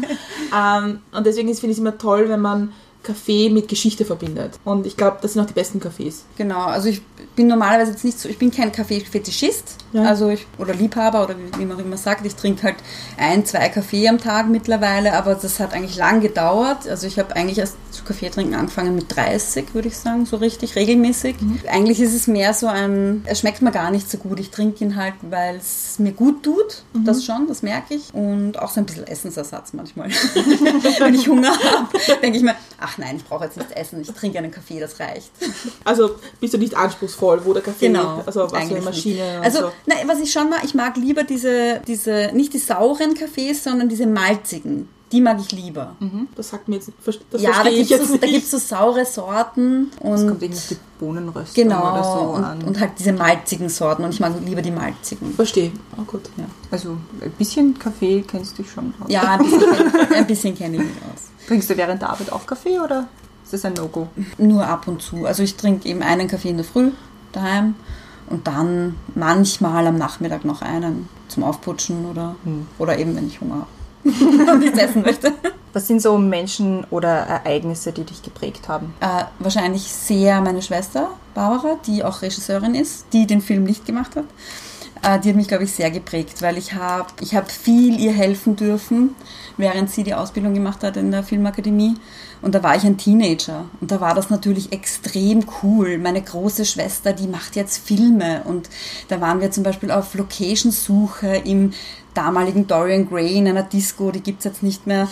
ähm, 0.85 0.99
und 1.13 1.27
deswegen 1.27 1.49
finde 1.55 1.67
ich 1.69 1.77
es 1.77 1.79
immer 1.79 1.97
toll, 1.97 2.29
wenn 2.29 2.41
man 2.41 2.73
Kaffee 3.05 3.51
mit 3.51 3.69
Geschichte 3.69 4.05
verbindet. 4.05 4.59
Und 4.65 4.85
ich 4.85 4.97
glaube, 4.97 5.19
das 5.23 5.35
sind 5.35 5.43
auch 5.43 5.47
die 5.47 5.53
besten 5.55 5.79
Cafés. 5.79 6.23
Genau, 6.37 6.65
also 6.65 6.89
ich 6.89 7.03
bin 7.37 7.47
normalerweise 7.47 7.93
jetzt 7.93 8.05
nicht 8.05 8.19
so, 8.19 8.29
ich 8.29 8.39
bin 8.39 8.51
kein 8.51 8.73
Kaffee-Fetischist, 8.73 9.77
Ja. 9.95 10.03
also 10.03 10.29
ich, 10.29 10.47
oder 10.59 10.75
Liebhaber 10.75 11.23
oder 11.23 11.37
wie, 11.57 11.65
man 11.65 11.79
immer 11.79 11.97
sagt, 11.97 12.27
ich 12.27 12.35
trinke 12.35 12.65
halt 12.65 12.77
ein, 13.17 13.47
zwei 13.47 13.69
Kaffee 13.69 14.09
am 14.09 14.19
Tag 14.19 14.49
mittlerweile, 14.49 15.15
aber 15.15 15.37
das 15.37 15.61
hat 15.61 15.73
eigentlich 15.73 15.97
lang 15.97 16.21
gedauert. 16.21 16.89
Also 16.89 17.07
ich 17.07 17.17
habe 17.19 17.37
eigentlich 17.37 17.59
erst 17.59 17.77
zu 17.93 18.03
Kaffee 18.03 18.29
trinken 18.29 18.55
angefangen 18.55 18.97
mit 18.97 19.15
30, 19.15 19.73
würde 19.73 19.87
ich 19.87 19.97
sagen, 19.97 20.27
so 20.27 20.37
richtig 20.37 20.75
regelmäßig. 20.75 21.37
Eigentlich 21.71 22.01
ist 22.01 22.13
es 22.13 22.27
mehr 22.27 22.55
so 22.55 22.67
ein, 22.67 23.23
es 23.27 23.39
schmeckt 23.39 23.63
mir 23.63 23.71
gar 23.71 23.93
nicht 23.93 24.11
so 24.11 24.19
gut. 24.19 24.41
Ich 24.41 24.51
trinke 24.51 24.83
ihn 24.83 24.97
halt, 24.97 25.15
weil 25.23 25.57
es 25.57 26.01
mir 26.01 26.13
gut 26.13 26.43
tut, 26.43 26.83
das 26.93 27.25
schon, 27.25 27.47
das 27.47 27.63
merke 27.63 27.95
ich. 27.95 28.13
Und 28.13 28.59
auch 28.59 28.71
so 28.71 28.81
ein 28.81 28.87
bisschen 28.87 29.07
Essensersatz 29.07 29.75
manchmal. 29.75 30.09
Wenn 30.99 31.15
ich 31.15 31.29
Hunger 31.29 31.51
habe, 31.51 31.89
denke 32.21 32.39
ich 32.39 32.43
mir, 32.43 32.57
ach 32.81 32.99
nein, 32.99 33.17
ich 33.17 33.25
brauche 33.25 33.45
jetzt 33.45 33.57
nichts 33.57 33.73
essen, 33.73 34.01
ich 34.01 34.11
trinke 34.11 34.39
einen 34.39 34.51
Kaffee, 34.51 34.81
das 34.81 34.99
reicht. 34.99 35.31
Also 35.85 36.17
bist 36.41 36.53
du 36.53 36.59
nicht 36.59 36.77
anspruchsvoll, 36.77 37.45
wo 37.45 37.53
der 37.53 37.63
Kaffee 37.63 37.87
Genau. 37.87 38.23
Also 38.27 38.51
was 38.51 38.51
für 38.51 38.75
eine 38.75 38.81
Maschine 38.81 39.41
Also, 39.41 39.61
so. 39.61 39.73
Nein, 39.87 40.07
was 40.07 40.21
ich 40.21 40.33
schon 40.33 40.51
mag, 40.51 40.65
ich 40.65 40.75
mag 40.75 40.97
lieber 40.97 41.25
diese, 41.25 41.81
diese, 41.87 42.31
nicht 42.35 42.53
die 42.55 42.59
sauren 42.59 43.15
Kaffees, 43.15 43.65
sondern 43.65 43.89
diese 43.89 44.07
malzigen. 44.07 44.89
Die 45.13 45.21
mag 45.21 45.39
ich 45.39 45.53
lieber. 45.53 45.95
Das 46.35 46.49
sagt 46.49 46.67
mir 46.67 46.77
jetzt, 46.77 46.91
das 47.05 47.41
ja, 47.41 47.63
da 47.63 47.71
gibt 47.71 47.83
es 47.83 47.91
jetzt 47.91 48.09
so, 48.09 48.17
da 48.17 48.27
nicht. 48.27 48.35
gibt's 48.35 48.51
so 48.51 48.59
saure 48.59 49.05
Sorten 49.05 49.93
Es 50.01 50.23
und 50.23 50.29
kommt 50.29 50.43
irgendwie 50.43 50.59
auf 50.59 50.69
die 50.69 50.77
Bohnenröstung 50.99 51.63
genau 51.63 51.93
oder 51.93 52.03
so 52.03 52.21
und, 52.35 52.45
an. 52.45 52.63
und 52.65 52.81
halt 52.81 52.93
diese 52.99 53.13
malzigen 53.13 53.69
Sorten 53.69 54.03
und 54.03 54.13
ich 54.13 54.19
mag 54.19 54.33
lieber 54.45 54.61
die 54.61 54.73
malzigen. 54.73 55.33
Verstehe. 55.35 55.71
Oh 55.97 56.03
gut. 56.03 56.23
Ja, 56.37 56.47
also 56.73 56.97
ein 57.21 57.31
bisschen 57.39 57.79
Kaffee 57.79 58.25
kennst 58.27 58.59
du 58.59 58.63
dich 58.63 58.73
schon 58.73 58.93
aus. 58.99 59.07
ja 59.09 59.23
ein 59.39 59.45
bisschen, 59.45 59.63
ein 60.15 60.27
bisschen 60.27 60.57
kenne 60.57 60.77
ich 60.79 60.83
mich 60.83 60.97
aus. 61.15 61.47
Trinkst 61.47 61.71
du 61.71 61.77
während 61.77 62.03
der 62.03 62.11
Arbeit 62.11 62.33
auch 62.33 62.45
Kaffee 62.45 62.81
oder 62.81 63.07
ist 63.45 63.53
das 63.53 63.65
ein 63.67 63.75
No-Go? 63.75 64.09
Nur 64.39 64.67
ab 64.67 64.89
und 64.89 65.01
zu. 65.01 65.27
Also 65.27 65.45
ich 65.45 65.55
trinke 65.55 65.89
eben 65.89 66.03
einen 66.03 66.27
Kaffee 66.27 66.49
in 66.49 66.57
der 66.57 66.65
Früh 66.65 66.91
daheim 67.31 67.77
und 68.29 68.47
dann 68.47 68.97
manchmal 69.15 69.87
am 69.87 69.97
Nachmittag 69.97 70.45
noch 70.45 70.63
einen 70.63 71.09
zum 71.29 71.45
Aufputschen 71.45 72.07
oder, 72.07 72.37
oder 72.79 72.99
eben 72.99 73.17
wenn 73.17 73.27
ich 73.27 73.41
Hunger 73.41 73.67
habe 73.67 74.51
und 74.53 74.59
nichts 74.61 74.79
essen 74.79 75.03
möchte. 75.03 75.33
Was 75.73 75.89
sind 75.89 76.01
so 76.01 76.17
Menschen 76.19 76.85
oder 76.91 77.09
Ereignisse, 77.09 77.91
die 77.91 78.05
dich 78.05 78.23
geprägt 78.23 78.69
haben? 78.69 78.95
Äh, 79.01 79.25
wahrscheinlich 79.41 79.83
sehr 79.83 80.41
meine 80.41 80.63
Schwester 80.63 81.11
Barbara, 81.35 81.77
die 81.87 82.05
auch 82.05 82.23
Regisseurin 82.23 82.75
ist, 82.75 83.07
die 83.13 83.27
den 83.27 83.41
Film 83.41 83.65
nicht 83.65 83.85
gemacht 83.85 84.15
hat. 84.15 84.27
Äh, 85.05 85.21
die 85.21 85.29
hat 85.29 85.37
mich, 85.37 85.49
glaube 85.49 85.65
ich, 85.65 85.73
sehr 85.73 85.91
geprägt, 85.91 86.41
weil 86.41 86.57
ich 86.57 86.73
habe 86.75 87.09
ich 87.21 87.35
hab 87.35 87.51
viel 87.51 87.99
ihr 88.01 88.13
helfen 88.13 88.57
dürfen, 88.57 89.15
während 89.57 89.91
sie 89.91 90.03
die 90.03 90.15
Ausbildung 90.15 90.55
gemacht 90.55 90.83
hat 90.83 90.97
in 90.97 91.11
der 91.11 91.23
Filmakademie. 91.23 91.95
Und 92.41 92.55
da 92.55 92.63
war 92.63 92.77
ich 92.77 92.85
ein 92.85 92.99
Teenager. 92.99 93.67
Und 93.81 93.91
da 93.91 94.01
war 94.01 94.15
das 94.15 94.31
natürlich 94.31 94.73
extrem 94.73 95.45
cool. 95.63 95.99
Meine 95.99 96.23
große 96.23 96.65
Schwester, 96.65 97.13
die 97.13 97.27
macht 97.27 97.57
jetzt 97.57 97.79
Filme. 97.87 98.43
Und 98.45 98.69
da 99.09 99.21
waren 99.21 99.41
wir 99.41 99.51
zum 99.51 99.63
Beispiel 99.63 99.91
auf 99.91 100.15
Location-Suche 100.15 101.37
im 101.45 101.73
damaligen 102.15 102.67
Dorian 102.67 103.09
Gray 103.09 103.37
in 103.37 103.49
einer 103.49 103.63
Disco, 103.63 104.11
die 104.11 104.21
gibt's 104.21 104.45
jetzt 104.45 104.63
nicht 104.63 104.87
mehr. 104.87 105.09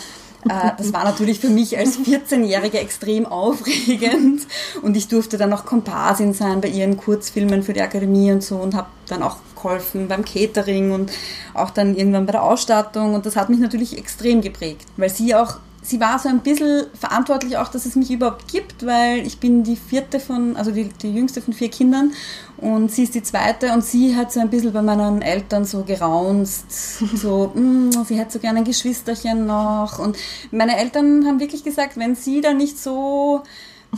Äh, 0.47 0.71
Das 0.77 0.93
war 0.93 1.03
natürlich 1.03 1.39
für 1.39 1.49
mich 1.49 1.77
als 1.77 1.99
14-Jährige 1.99 2.79
extrem 2.79 3.25
aufregend 3.25 4.47
und 4.81 4.95
ich 4.97 5.07
durfte 5.07 5.37
dann 5.37 5.49
noch 5.49 5.65
Komparsin 5.65 6.33
sein 6.33 6.61
bei 6.61 6.69
ihren 6.69 6.97
Kurzfilmen 6.97 7.63
für 7.63 7.73
die 7.73 7.81
Akademie 7.81 8.31
und 8.31 8.43
so 8.43 8.57
und 8.57 8.75
habe 8.75 8.87
dann 9.07 9.23
auch 9.23 9.37
geholfen 9.63 10.07
beim 10.07 10.23
Catering 10.23 10.91
und 10.91 11.11
auch 11.53 11.71
dann 11.71 11.95
irgendwann 11.95 12.27
bei 12.27 12.33
der 12.33 12.43
Ausstattung. 12.43 13.15
Und 13.15 13.25
das 13.25 13.35
hat 13.35 13.49
mich 13.49 13.59
natürlich 13.59 13.97
extrem 13.97 14.41
geprägt, 14.41 14.85
weil 14.97 15.09
sie 15.09 15.33
auch 15.33 15.57
Sie 15.85 15.99
war 15.99 16.17
so 16.17 16.29
ein 16.29 16.39
bisschen 16.39 16.85
verantwortlich 16.97 17.57
auch, 17.57 17.67
dass 17.67 17.85
es 17.85 17.97
mich 17.97 18.09
überhaupt 18.09 18.47
gibt, 18.49 18.85
weil 18.85 19.27
ich 19.27 19.39
bin 19.39 19.63
die 19.63 19.75
vierte 19.75 20.21
von, 20.21 20.55
also 20.55 20.71
die, 20.71 20.85
die 20.85 21.13
jüngste 21.13 21.41
von 21.41 21.53
vier 21.53 21.69
Kindern 21.69 22.13
und 22.55 22.89
sie 22.89 23.03
ist 23.03 23.15
die 23.15 23.21
zweite 23.21 23.73
und 23.73 23.83
sie 23.83 24.15
hat 24.15 24.31
so 24.31 24.39
ein 24.39 24.49
bisschen 24.49 24.71
bei 24.71 24.81
meinen 24.81 25.21
Eltern 25.21 25.65
so 25.65 25.83
geraunzt, 25.83 26.71
so, 27.17 27.51
"Mm, 27.53 27.91
sie 28.07 28.17
hätte 28.17 28.31
so 28.31 28.39
gerne 28.39 28.59
ein 28.59 28.63
Geschwisterchen 28.63 29.45
noch. 29.45 29.99
Und 29.99 30.15
meine 30.51 30.77
Eltern 30.77 31.25
haben 31.27 31.41
wirklich 31.41 31.65
gesagt, 31.65 31.97
wenn 31.97 32.15
sie 32.15 32.39
da 32.39 32.53
nicht 32.53 32.79
so 32.79 33.43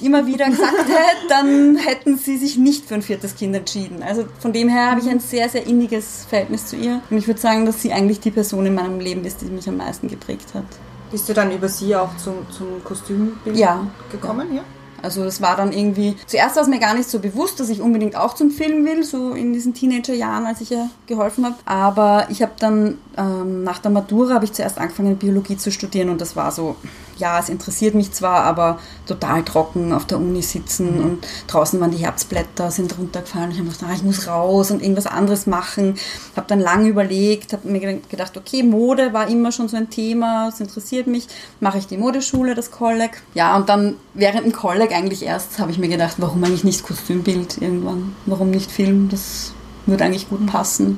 immer 0.01 0.25
wieder 0.27 0.49
gesagt 0.49 0.87
hätte, 0.87 1.27
dann 1.29 1.75
hätten 1.77 2.17
sie 2.17 2.37
sich 2.37 2.57
nicht 2.57 2.85
für 2.85 2.95
ein 2.95 3.01
viertes 3.01 3.35
Kind 3.35 3.55
entschieden. 3.55 4.03
Also 4.03 4.25
von 4.39 4.53
dem 4.53 4.69
her 4.69 4.91
habe 4.91 4.99
ich 5.01 5.09
ein 5.09 5.19
sehr, 5.19 5.49
sehr 5.49 5.65
inniges 5.65 6.25
Verhältnis 6.29 6.67
zu 6.67 6.75
ihr 6.75 7.01
und 7.09 7.17
ich 7.17 7.27
würde 7.27 7.39
sagen, 7.39 7.65
dass 7.65 7.81
sie 7.81 7.91
eigentlich 7.93 8.19
die 8.19 8.31
Person 8.31 8.65
in 8.65 8.75
meinem 8.75 8.99
Leben 8.99 9.23
ist, 9.25 9.41
die 9.41 9.45
mich 9.45 9.67
am 9.67 9.77
meisten 9.77 10.07
geprägt 10.07 10.53
hat. 10.53 10.65
Bist 11.11 11.29
du 11.29 11.33
dann 11.33 11.51
über 11.51 11.69
sie 11.69 11.95
auch 11.95 12.15
zum, 12.17 12.33
zum 12.51 12.83
Kostümbild 12.83 13.55
Ja. 13.57 13.87
gekommen? 14.11 14.53
Ja. 14.53 14.61
Also 15.01 15.23
es 15.23 15.39
war 15.39 15.55
dann 15.55 15.71
irgendwie, 15.71 16.15
zuerst 16.25 16.55
war 16.55 16.63
es 16.63 16.69
mir 16.69 16.79
gar 16.79 16.95
nicht 16.95 17.07
so 17.07 17.19
bewusst, 17.19 17.59
dass 17.59 17.69
ich 17.69 17.79
unbedingt 17.79 18.15
auch 18.15 18.33
zum 18.33 18.49
Film 18.49 18.85
will, 18.85 19.03
so 19.03 19.33
in 19.33 19.53
diesen 19.53 19.75
Teenagerjahren, 19.75 20.47
als 20.47 20.61
ich 20.61 20.71
ihr 20.71 20.89
geholfen 21.05 21.45
habe. 21.45 21.55
Aber 21.65 22.25
ich 22.29 22.41
habe 22.41 22.53
dann 22.57 22.97
ähm, 23.15 23.63
nach 23.63 23.77
der 23.77 23.91
Matura 23.91 24.33
habe 24.33 24.45
ich 24.45 24.53
zuerst 24.53 24.79
angefangen 24.79 25.15
Biologie 25.17 25.57
zu 25.57 25.71
studieren 25.71 26.09
und 26.09 26.21
das 26.21 26.35
war 26.35 26.51
so, 26.51 26.75
ja, 27.17 27.39
es 27.39 27.49
interessiert 27.49 27.95
mich 27.95 28.11
zwar, 28.11 28.43
aber 28.43 28.79
total 29.05 29.43
trocken 29.43 29.93
auf 29.93 30.05
der 30.05 30.17
Uni 30.17 30.41
sitzen 30.41 31.01
und 31.01 31.27
draußen 31.47 31.79
waren 31.79 31.91
die 31.91 31.97
Herbstblätter, 31.97 32.71
sind 32.71 32.97
runtergefallen. 32.97 33.51
Ich 33.51 33.59
habe 33.59 33.69
gedacht, 33.69 33.85
ah, 33.89 33.93
ich 33.93 34.03
muss 34.03 34.27
raus 34.27 34.71
und 34.71 34.81
irgendwas 34.81 35.07
anderes 35.07 35.47
machen. 35.47 35.95
Habe 36.35 36.47
dann 36.47 36.59
lange 36.59 36.89
überlegt, 36.89 37.53
habe 37.53 37.67
mir 37.67 37.99
gedacht, 38.09 38.37
okay, 38.37 38.63
Mode 38.63 39.13
war 39.13 39.27
immer 39.27 39.51
schon 39.51 39.67
so 39.67 39.77
ein 39.77 39.89
Thema, 39.89 40.49
es 40.49 40.59
interessiert 40.59 41.07
mich. 41.07 41.27
Mache 41.59 41.77
ich 41.77 41.87
die 41.87 41.97
Modeschule, 41.97 42.55
das 42.55 42.71
Kolleg. 42.71 43.21
Ja, 43.33 43.55
und 43.55 43.69
dann 43.69 43.95
während 44.13 44.45
dem 44.45 44.51
Kolleg 44.53 44.91
eigentlich 44.91 45.23
erst 45.23 45.59
habe 45.59 45.71
ich 45.71 45.77
mir 45.77 45.89
gedacht, 45.89 46.15
warum 46.17 46.43
eigentlich 46.43 46.63
nicht 46.63 46.83
Kostümbild 46.83 47.61
irgendwann? 47.61 48.15
Warum 48.25 48.51
nicht 48.51 48.71
Film? 48.71 49.09
Das 49.09 49.53
würde 49.85 50.03
eigentlich 50.03 50.29
gut 50.29 50.45
passen. 50.47 50.97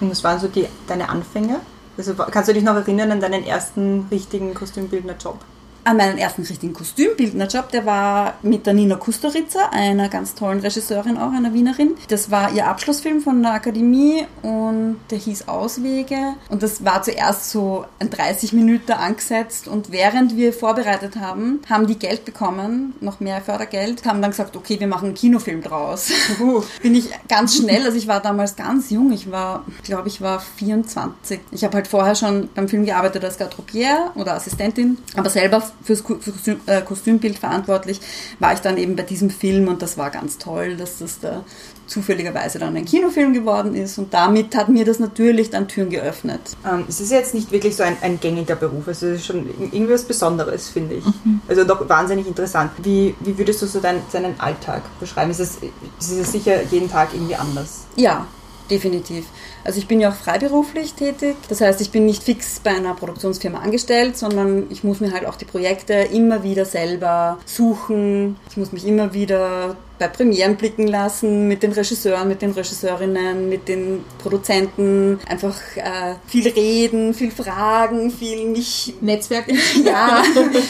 Und 0.00 0.10
was 0.10 0.22
waren 0.24 0.38
so 0.38 0.48
die, 0.48 0.66
deine 0.86 1.08
Anfänge? 1.08 1.60
Also 1.96 2.14
kannst 2.14 2.48
du 2.48 2.52
dich 2.52 2.62
noch 2.62 2.74
erinnern 2.74 3.12
an 3.12 3.20
deinen 3.20 3.44
ersten 3.44 4.06
richtigen 4.10 4.52
Kostümbildner-Job? 4.54 5.38
An 5.86 5.98
meinen 5.98 6.18
ersten 6.18 6.42
richtigen 6.42 6.72
Kostümbildnerjob, 6.72 7.70
der 7.70 7.86
war 7.86 8.34
mit 8.42 8.66
der 8.66 8.74
Nina 8.74 8.96
Kustoritzer, 8.96 9.72
einer 9.72 10.08
ganz 10.08 10.34
tollen 10.34 10.58
Regisseurin 10.58 11.16
auch, 11.16 11.30
einer 11.30 11.54
Wienerin. 11.54 11.94
Das 12.08 12.28
war 12.28 12.52
ihr 12.52 12.66
Abschlussfilm 12.66 13.20
von 13.20 13.40
der 13.40 13.52
Akademie 13.52 14.26
und 14.42 14.98
der 15.12 15.18
hieß 15.18 15.46
Auswege. 15.46 16.34
Und 16.48 16.64
das 16.64 16.84
war 16.84 17.02
zuerst 17.02 17.50
so 17.52 17.84
ein 18.00 18.10
30 18.10 18.52
Minuten 18.52 18.90
angesetzt 18.90 19.68
und 19.68 19.92
während 19.92 20.36
wir 20.36 20.52
vorbereitet 20.52 21.14
haben, 21.20 21.60
haben 21.70 21.86
die 21.86 22.00
Geld 22.00 22.24
bekommen, 22.24 22.94
noch 23.00 23.20
mehr 23.20 23.40
Fördergeld, 23.40 24.04
haben 24.06 24.20
dann 24.20 24.32
gesagt, 24.32 24.56
okay, 24.56 24.80
wir 24.80 24.88
machen 24.88 25.04
einen 25.04 25.14
Kinofilm 25.14 25.62
draus. 25.62 26.10
Bin 26.82 26.96
ich 26.96 27.10
ganz 27.28 27.58
schnell, 27.58 27.84
also 27.84 27.96
ich 27.96 28.08
war 28.08 28.18
damals 28.18 28.56
ganz 28.56 28.90
jung, 28.90 29.12
ich 29.12 29.30
war, 29.30 29.64
glaube 29.84 30.08
ich, 30.08 30.20
war 30.20 30.40
24. 30.40 31.38
Ich 31.52 31.62
habe 31.62 31.76
halt 31.76 31.86
vorher 31.86 32.16
schon 32.16 32.48
beim 32.56 32.66
Film 32.66 32.84
gearbeitet 32.84 33.24
als 33.24 33.38
Garderobiere 33.38 34.10
oder 34.16 34.34
Assistentin, 34.34 34.98
aber 35.14 35.30
selber 35.30 35.62
fürs 35.82 36.02
Ko- 36.02 36.18
für 36.20 36.32
Kostüm, 36.32 36.60
äh, 36.66 36.82
Kostümbild 36.82 37.38
verantwortlich 37.38 38.00
war 38.38 38.52
ich 38.52 38.60
dann 38.60 38.76
eben 38.76 38.96
bei 38.96 39.02
diesem 39.02 39.30
Film 39.30 39.68
und 39.68 39.82
das 39.82 39.96
war 39.98 40.10
ganz 40.10 40.38
toll, 40.38 40.76
dass 40.76 40.98
das 40.98 41.20
da 41.20 41.44
zufälligerweise 41.86 42.58
dann 42.58 42.76
ein 42.76 42.84
Kinofilm 42.84 43.32
geworden 43.32 43.74
ist 43.76 43.96
und 43.98 44.12
damit 44.12 44.56
hat 44.56 44.68
mir 44.68 44.84
das 44.84 44.98
natürlich 44.98 45.50
dann 45.50 45.68
Türen 45.68 45.90
geöffnet. 45.90 46.40
Ähm, 46.68 46.84
es 46.88 47.00
ist 47.00 47.12
jetzt 47.12 47.32
nicht 47.34 47.52
wirklich 47.52 47.76
so 47.76 47.84
ein, 47.84 47.96
ein 48.00 48.18
gängiger 48.18 48.56
Beruf, 48.56 48.88
also 48.88 49.06
es 49.06 49.20
ist 49.20 49.26
schon 49.26 49.48
irgendwie 49.72 49.92
was 49.94 50.02
Besonderes, 50.04 50.68
finde 50.68 50.96
ich. 50.96 51.04
Also 51.48 51.62
doch 51.64 51.88
wahnsinnig 51.88 52.26
interessant. 52.26 52.72
Wie, 52.82 53.14
wie 53.20 53.38
würdest 53.38 53.62
du 53.62 53.66
so 53.66 53.78
dein, 53.80 54.00
deinen 54.12 54.38
Alltag 54.40 54.82
beschreiben? 54.98 55.30
Es 55.30 55.38
ist, 55.38 55.58
es 56.00 56.10
ist 56.10 56.32
sicher 56.32 56.62
jeden 56.64 56.90
Tag 56.90 57.10
irgendwie 57.14 57.36
anders. 57.36 57.84
Ja, 57.94 58.26
definitiv. 58.68 59.26
Also 59.66 59.80
ich 59.80 59.88
bin 59.88 60.00
ja 60.00 60.10
auch 60.10 60.14
freiberuflich 60.14 60.94
tätig. 60.94 61.34
Das 61.48 61.60
heißt, 61.60 61.80
ich 61.80 61.90
bin 61.90 62.06
nicht 62.06 62.22
fix 62.22 62.60
bei 62.60 62.70
einer 62.70 62.94
Produktionsfirma 62.94 63.58
angestellt, 63.58 64.16
sondern 64.16 64.66
ich 64.70 64.84
muss 64.84 65.00
mir 65.00 65.12
halt 65.12 65.26
auch 65.26 65.34
die 65.34 65.44
Projekte 65.44 65.92
immer 65.92 66.44
wieder 66.44 66.64
selber 66.64 67.38
suchen. 67.46 68.36
Ich 68.48 68.56
muss 68.56 68.70
mich 68.70 68.86
immer 68.86 69.12
wieder 69.12 69.76
bei 69.98 70.06
Premieren 70.06 70.54
blicken 70.54 70.86
lassen, 70.86 71.48
mit 71.48 71.64
den 71.64 71.72
Regisseuren, 71.72 72.28
mit 72.28 72.42
den 72.42 72.52
Regisseurinnen, 72.52 73.48
mit 73.48 73.66
den 73.66 74.04
Produzenten. 74.18 75.18
Einfach 75.28 75.56
äh, 75.74 76.14
viel 76.28 76.46
reden, 76.48 77.12
viel 77.12 77.32
fragen, 77.32 78.12
viel 78.12 78.46
mich 78.46 78.94
Netzwerken? 79.00 79.58
ja, 79.84 80.22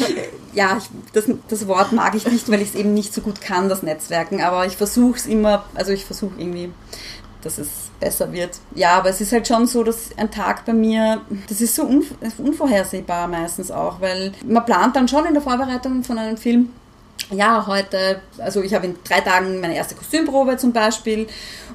ja 0.54 0.78
ich, 0.78 0.88
das, 1.12 1.24
das 1.48 1.68
Wort 1.68 1.92
mag 1.92 2.14
ich 2.14 2.26
nicht, 2.26 2.50
weil 2.50 2.62
ich 2.62 2.70
es 2.70 2.74
eben 2.74 2.94
nicht 2.94 3.12
so 3.12 3.20
gut 3.20 3.42
kann, 3.42 3.68
das 3.68 3.82
Netzwerken. 3.82 4.40
Aber 4.40 4.64
ich 4.64 4.76
versuche 4.78 5.18
es 5.18 5.26
immer, 5.26 5.66
also 5.74 5.92
ich 5.92 6.06
versuche 6.06 6.32
irgendwie, 6.38 6.70
dass 7.42 7.58
es 7.58 7.68
besser 8.00 8.32
wird. 8.32 8.58
Ja, 8.74 8.94
aber 8.98 9.10
es 9.10 9.20
ist 9.20 9.32
halt 9.32 9.46
schon 9.46 9.66
so, 9.66 9.84
dass 9.84 10.10
ein 10.16 10.30
Tag 10.30 10.64
bei 10.64 10.72
mir, 10.72 11.20
das 11.48 11.60
ist 11.60 11.74
so 11.74 11.84
unv 11.84 12.12
unvorhersehbar 12.38 13.28
meistens 13.28 13.70
auch, 13.70 14.00
weil 14.00 14.32
man 14.44 14.64
plant 14.64 14.96
dann 14.96 15.08
schon 15.08 15.26
in 15.26 15.34
der 15.34 15.42
Vorbereitung 15.42 16.02
von 16.02 16.18
einem 16.18 16.36
Film, 16.36 16.70
ja, 17.30 17.66
heute, 17.66 18.20
also 18.38 18.62
ich 18.62 18.74
habe 18.74 18.86
in 18.86 18.96
drei 19.02 19.20
Tagen 19.20 19.60
meine 19.60 19.74
erste 19.74 19.94
Kostümprobe 19.94 20.58
zum 20.58 20.72
Beispiel 20.72 21.26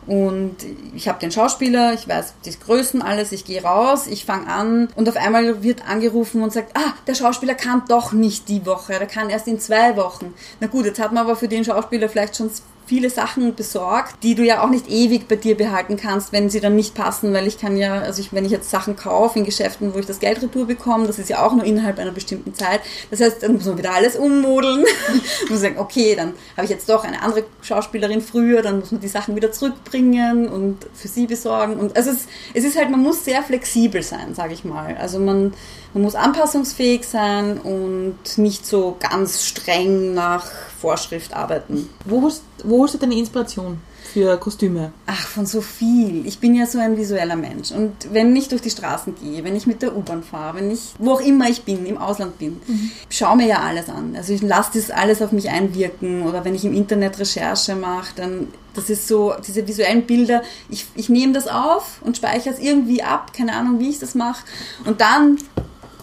und 0.08 0.56
ich 0.96 1.08
habe 1.08 1.20
den 1.20 1.32
Schauspieler, 1.32 1.94
ich 1.94 2.08
weiß 2.08 2.34
die 2.46 2.58
Größen, 2.58 3.02
alles, 3.02 3.32
ich 3.32 3.44
gehe 3.44 3.62
raus, 3.62 4.08
ich 4.08 4.26
fange 4.26 4.48
an 4.48 4.90
und 4.96 5.10
auf 5.10 5.18
einmal 5.18 5.62
wird 5.62 5.88
angerufen 5.88 6.42
und 6.42 6.54
sagt, 6.54 6.78
ah, 6.78 6.94
der 7.06 7.16
Schauspieler 7.16 7.56
kann 7.56 7.84
doch 7.88 8.14
nicht 8.14 8.48
die 8.50 8.66
Woche, 8.66 8.94
der 8.94 9.08
kann 9.08 9.30
erst 9.30 9.48
in 9.48 9.60
zwei 9.60 9.98
Wochen. 9.98 10.34
Na 10.60 10.68
gut, 10.68 10.86
jetzt 10.86 11.00
hat 11.00 11.12
man 11.12 11.26
aber 11.26 11.36
für 11.36 11.48
den 11.48 11.66
Schauspieler 11.66 12.08
vielleicht 12.08 12.38
schon 12.38 12.50
viele 12.86 13.10
Sachen 13.10 13.56
besorgt, 13.56 14.16
die 14.24 14.36
du 14.36 14.44
ja 14.44 14.64
auch 14.64 14.70
nicht 14.70 14.90
ewig 14.90 15.28
bei 15.28 15.36
dir 15.36 15.56
behalten 15.56 15.98
kannst, 15.98 16.34
wenn 16.34 16.50
sie 16.50 16.60
dann 16.60 16.76
nicht 16.76 16.94
passen, 16.94 17.34
weil 17.34 17.48
ich 17.48 17.58
kann 17.58 17.78
ja, 17.78 18.00
also 18.02 18.22
ich, 18.22 18.34
wenn 18.34 18.44
ich 18.44 18.52
jetzt 18.52 18.70
Sachen 18.70 18.96
kaufe 18.96 19.40
in 19.40 19.46
Geschäften, 19.46 19.94
wo 19.94 20.00
ich 20.00 20.06
das 20.06 20.20
Geld 20.20 20.42
retour 20.42 20.66
bekomme, 20.66 21.08
das 21.08 21.20
ist 21.20 21.30
ja 21.30 21.46
auch 21.46 21.54
nur 21.54 21.64
innerhalb 21.64 22.00
einer 22.00 22.12
bestimmten 22.12 22.54
Zeit. 22.54 22.82
Das 23.10 23.22
heißt, 23.22 23.44
dann 23.44 23.54
muss 23.54 23.66
man 23.66 23.78
wieder 23.78 23.94
alles 23.94 24.16
ummodeln. 24.16 24.84
muss 25.50 25.62
sagen, 25.62 25.78
okay, 25.78 26.16
dann 26.16 26.34
habe 26.58 26.66
ich 26.66 26.70
jetzt 26.70 26.90
doch 26.90 27.04
eine 27.04 27.22
andere 27.22 27.46
Schauspielerin 27.62 28.22
früher, 28.22 28.62
dann 28.62 28.80
muss 28.80 28.92
man 28.92 29.02
die 29.02 29.08
Sachen 29.08 29.36
wieder 29.36 29.52
zurückbringen 29.52 30.50
und 30.50 30.80
für 30.94 31.08
sie 31.08 31.28
besorgen. 31.28 31.78
Und 31.78 31.96
also 31.96 32.12
es, 32.12 32.28
es 32.54 32.64
ist 32.64 32.78
halt, 32.78 32.90
man 32.90 33.02
muss 33.02 33.24
sehr 33.24 33.44
flexibel 33.44 34.04
sein, 34.04 34.36
sage 34.36 34.54
ich 34.54 34.66
mal. 34.66 34.98
Also 34.98 35.20
man, 35.20 35.54
man 35.94 36.04
muss 36.04 36.16
anpassungsfähig 36.16 37.06
sein 37.06 37.58
und 37.58 38.38
nicht 38.38 38.66
so 38.66 38.96
ganz 39.00 39.46
streng 39.46 40.14
nach 40.14 40.46
Vorschrift 40.80 41.34
arbeiten. 41.34 41.90
Wo 42.06 42.22
holst, 42.22 42.44
wo 42.64 42.80
holst 42.80 42.94
du 42.94 42.98
deine 42.98 43.16
Inspiration 43.16 43.82
für 44.14 44.38
Kostüme? 44.38 44.94
Ach, 45.06 45.28
von 45.28 45.46
so 45.46 45.62
viel. 45.62 46.26
Ich 46.26 46.40
bin 46.40 46.56
ja 46.56 46.66
so 46.66 46.80
ein 46.80 46.98
visueller 46.98 47.36
Mensch. 47.36 47.72
Und 47.72 47.92
wenn 48.12 48.36
ich 48.36 48.48
durch 48.48 48.62
die 48.62 48.70
Straßen 48.70 49.16
gehe, 49.16 49.44
wenn 49.44 49.56
ich 49.56 49.68
mit 49.68 49.82
der 49.82 49.96
U-Bahn 49.96 50.24
fahre, 50.24 50.58
wenn 50.58 50.72
ich, 50.72 50.94
wo 50.98 51.12
auch 51.14 51.22
immer 51.22 51.50
ich 51.50 51.64
bin, 51.64 51.86
im 51.86 51.98
Ausland 51.98 52.40
bin, 52.40 52.62
mhm. 52.66 52.92
schaue 53.10 53.38
mir 53.38 53.48
ja 53.48 53.60
alles 53.60 53.90
an. 53.90 54.16
Also 54.16 54.34
ich 54.34 54.42
lasse 54.42 54.72
das 54.76 54.92
alles 54.92 55.22
auf 55.22 55.32
mich 55.32 55.50
einwirken. 55.50 56.24
Oder 56.24 56.46
wenn 56.46 56.56
ich 56.56 56.66
im 56.66 56.74
Internet 56.74 57.20
Recherche 57.20 57.76
mache, 57.76 58.14
dann 58.16 58.48
das 58.74 58.90
ist 58.90 59.08
so, 59.08 59.34
diese 59.46 59.68
visuellen 59.68 60.06
Bilder, 60.06 60.44
ich, 60.70 60.86
ich 60.96 61.10
nehme 61.10 61.34
das 61.34 61.48
auf 61.50 62.02
und 62.06 62.16
speichere 62.16 62.54
es 62.54 62.60
irgendwie 62.60 63.04
ab, 63.04 63.34
keine 63.34 63.54
Ahnung, 63.54 63.80
wie 63.80 63.90
ich 63.90 64.00
das 64.00 64.16
mache. 64.16 64.46
Und 64.86 65.02
dann 65.02 65.38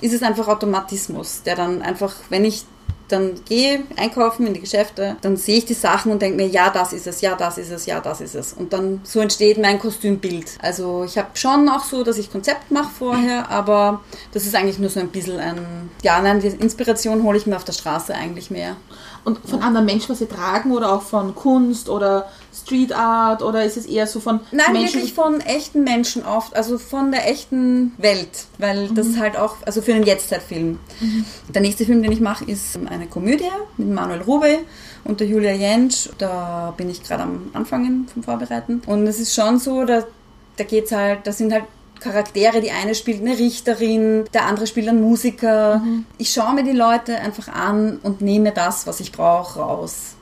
ist 0.01 0.13
es 0.13 0.23
einfach 0.23 0.49
Automatismus, 0.49 1.43
der 1.43 1.57
dann 1.57 1.83
einfach, 1.83 2.15
wenn 2.29 2.45
ich 2.45 2.65
dann 3.09 3.35
gehe 3.47 3.85
einkaufen 3.97 4.47
in 4.47 4.55
die 4.55 4.61
Geschäfte, 4.61 5.17
dann 5.23 5.37
sehe 5.37 5.59
ich 5.59 5.65
die 5.65 5.75
Sachen 5.75 6.13
und 6.13 6.23
denke 6.23 6.37
mir, 6.37 6.47
ja, 6.47 6.71
das 6.71 6.93
ist 6.93 7.07
es, 7.07 7.21
ja, 7.21 7.35
das 7.35 7.59
ist 7.59 7.71
es, 7.71 7.87
ja, 7.87 8.01
das 8.01 8.21
ist 8.21 8.35
es. 8.35 8.53
Und 8.53 8.73
dann 8.73 9.01
so 9.03 9.21
entsteht 9.21 9.59
mein 9.59 9.79
Kostümbild. 9.79 10.59
Also 10.61 11.05
ich 11.05 11.17
habe 11.17 11.29
schon 11.35 11.69
auch 11.69 11.85
so, 11.85 12.05
dass 12.05 12.19
ich 12.19 12.31
Konzept 12.31 12.71
mache 12.71 12.91
vorher, 12.99 13.51
aber 13.51 14.03
das 14.33 14.45
ist 14.45 14.55
eigentlich 14.55 14.79
nur 14.79 14.91
so 14.91 15.01
ein 15.01 15.09
bisschen 15.09 15.39
ein, 15.39 15.91
ja, 16.03 16.21
nein, 16.21 16.41
die 16.41 16.49
Inspiration 16.49 17.23
hole 17.23 17.39
ich 17.39 17.47
mir 17.47 17.57
auf 17.57 17.65
der 17.65 17.73
Straße 17.73 18.15
eigentlich 18.15 18.51
mehr. 18.51 18.77
Und 19.29 19.41
von 19.45 19.61
anderen 19.61 19.85
Menschen, 19.85 20.09
was 20.09 20.21
sie 20.21 20.27
tragen 20.27 20.73
oder 20.73 20.91
auch 20.91 21.03
von 21.03 21.35
Kunst 21.35 21.91
oder 21.91 22.31
Street 22.51 22.95
Art 22.95 23.43
oder 23.43 23.63
ist 23.63 23.77
es 23.77 23.85
eher 23.85 24.07
so 24.07 24.21
von 24.21 24.41
Nein, 24.53 24.73
Menschen? 24.73 24.95
wirklich 24.95 25.13
von 25.13 25.43
echten 25.43 25.85
Menschen 25.85 26.25
oft, 26.25 26.57
also 26.57 26.79
von 26.79 27.13
der 27.13 27.31
echten 27.31 27.93
Welt, 27.99 28.47
weil 28.57 28.89
mhm. 28.89 28.95
das 28.95 29.19
halt 29.19 29.37
auch, 29.37 29.57
also 29.67 29.83
für 29.83 29.93
einen 29.93 30.05
Jetztzeitfilm. 30.05 30.79
Mhm. 31.01 31.25
Der 31.53 31.61
nächste 31.61 31.85
Film, 31.85 32.03
den 32.03 32.11
ich 32.11 32.23
mache, 32.23 32.47
ist 32.47 32.79
eine 32.89 33.07
Komödie 33.07 33.51
mit 33.77 33.91
Manuel 33.91 34.23
Rube 34.23 34.61
und 35.05 35.21
der 35.21 35.27
Julia 35.27 35.53
Jentsch. 35.53 36.09
Da 36.17 36.73
bin 36.75 36.89
ich 36.89 37.03
gerade 37.03 37.25
am 37.25 37.51
Anfangen 37.53 38.09
vom 38.09 38.23
Vorbereiten. 38.23 38.81
Und 38.87 39.07
es 39.07 39.21
ist 39.21 39.35
schon 39.35 39.59
so, 39.59 39.85
da, 39.85 40.05
da 40.57 40.65
geht's 40.65 40.91
halt, 40.91 41.27
da 41.27 41.33
sind 41.33 41.53
halt 41.53 41.65
Charaktere. 42.01 42.61
Die 42.61 42.71
eine 42.71 42.95
spielt 42.95 43.21
eine 43.21 43.39
Richterin, 43.39 44.25
der 44.33 44.47
andere 44.47 44.67
spielt 44.67 44.89
einen 44.89 45.03
Musiker. 45.03 45.79
Mhm. 45.79 46.07
Ich 46.19 46.33
schaue 46.33 46.55
mir 46.55 46.65
die 46.65 46.73
Leute 46.73 47.17
einfach 47.17 47.49
an 47.49 47.99
und 48.03 48.21
nehme 48.21 48.53
das, 48.53 48.87
was 48.87 49.01
ich 49.01 49.13
brauche, 49.13 49.61
raus. 49.61 50.15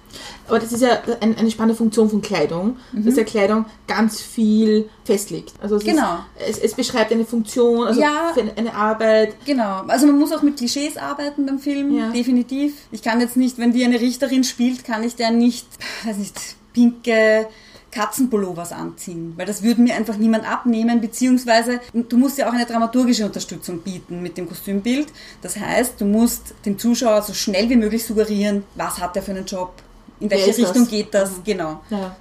Aber 0.49 0.59
das 0.59 0.73
ist 0.73 0.83
ja 0.83 1.01
eine 1.21 1.51
spannende 1.51 1.77
Funktion 1.77 2.09
von 2.09 2.23
Kleidung, 2.23 2.77
mhm. 2.93 3.05
dass 3.05 3.17
ja 3.17 3.25
Kleidung 3.25 3.67
ganz 3.87 4.21
viel 4.21 4.89
festlegt. 5.05 5.53
Also 5.61 5.77
es, 5.77 5.85
genau. 5.85 6.21
ist, 6.39 6.59
es, 6.59 6.59
es, 6.59 6.75
beschreibt 6.75 7.13
eine 7.13 7.25
Funktion, 7.25 7.87
also 7.87 8.01
ja, 8.01 8.33
eine 8.57 8.75
Arbeit. 8.75 9.35
Genau. 9.45 9.83
Also 9.89 10.07
man 10.07 10.19
muss 10.19 10.33
auch 10.33 10.43
mit 10.43 10.57
Klischees 10.57 10.97
arbeiten 10.97 11.47
beim 11.47 11.59
Film, 11.59 11.97
ja. 11.97 12.11
definitiv. 12.11 12.75
Ich 12.93 13.03
kann 13.03 13.21
jetzt 13.21 13.37
nicht, 13.37 13.59
wenn 13.59 13.73
die 13.73 13.85
eine 13.85 14.01
Richterin 14.01 14.45
spielt, 14.45 14.85
kann 14.85 15.03
ich 15.03 15.17
der 15.17 15.31
nicht, 15.31 15.67
weiß 16.05 16.17
nicht, 16.17 16.35
pinke 16.73 17.49
Katzenpullovers 17.97 18.73
anziehen, 18.73 19.33
weil 19.37 19.47
das 19.47 19.63
würde 19.63 19.81
mir 19.81 19.95
einfach 19.95 20.19
niemand 20.19 20.47
abnehmen, 20.49 21.01
beziehungsweise 21.01 21.81
du 21.95 22.17
musst 22.19 22.37
ja 22.37 22.47
auch 22.47 22.53
eine 22.53 22.67
dramaturgische 22.67 23.25
Unterstützung 23.25 23.79
bieten 23.79 24.23
mit 24.23 24.37
dem 24.37 24.47
Kostümbild. 24.47 25.09
Das 25.41 25.57
heißt, 25.57 25.99
du 25.99 26.05
musst 26.05 26.55
dem 26.67 26.79
Zuschauer 26.79 27.23
so 27.23 27.33
schnell 27.33 27.71
wie 27.71 27.77
möglich 27.77 28.05
suggerieren, 28.05 28.65
was 28.75 29.01
hat 29.01 29.17
er 29.17 29.23
für 29.23 29.31
einen 29.31 29.47
Job, 29.47 29.73
in 30.21 30.31
welche 30.31 30.49
Richtung 30.49 30.83
das? 30.83 30.89
geht 30.89 31.15
das, 31.15 31.31
mhm. 31.31 31.45
genau. 31.45 31.81
Ja. 31.89 32.15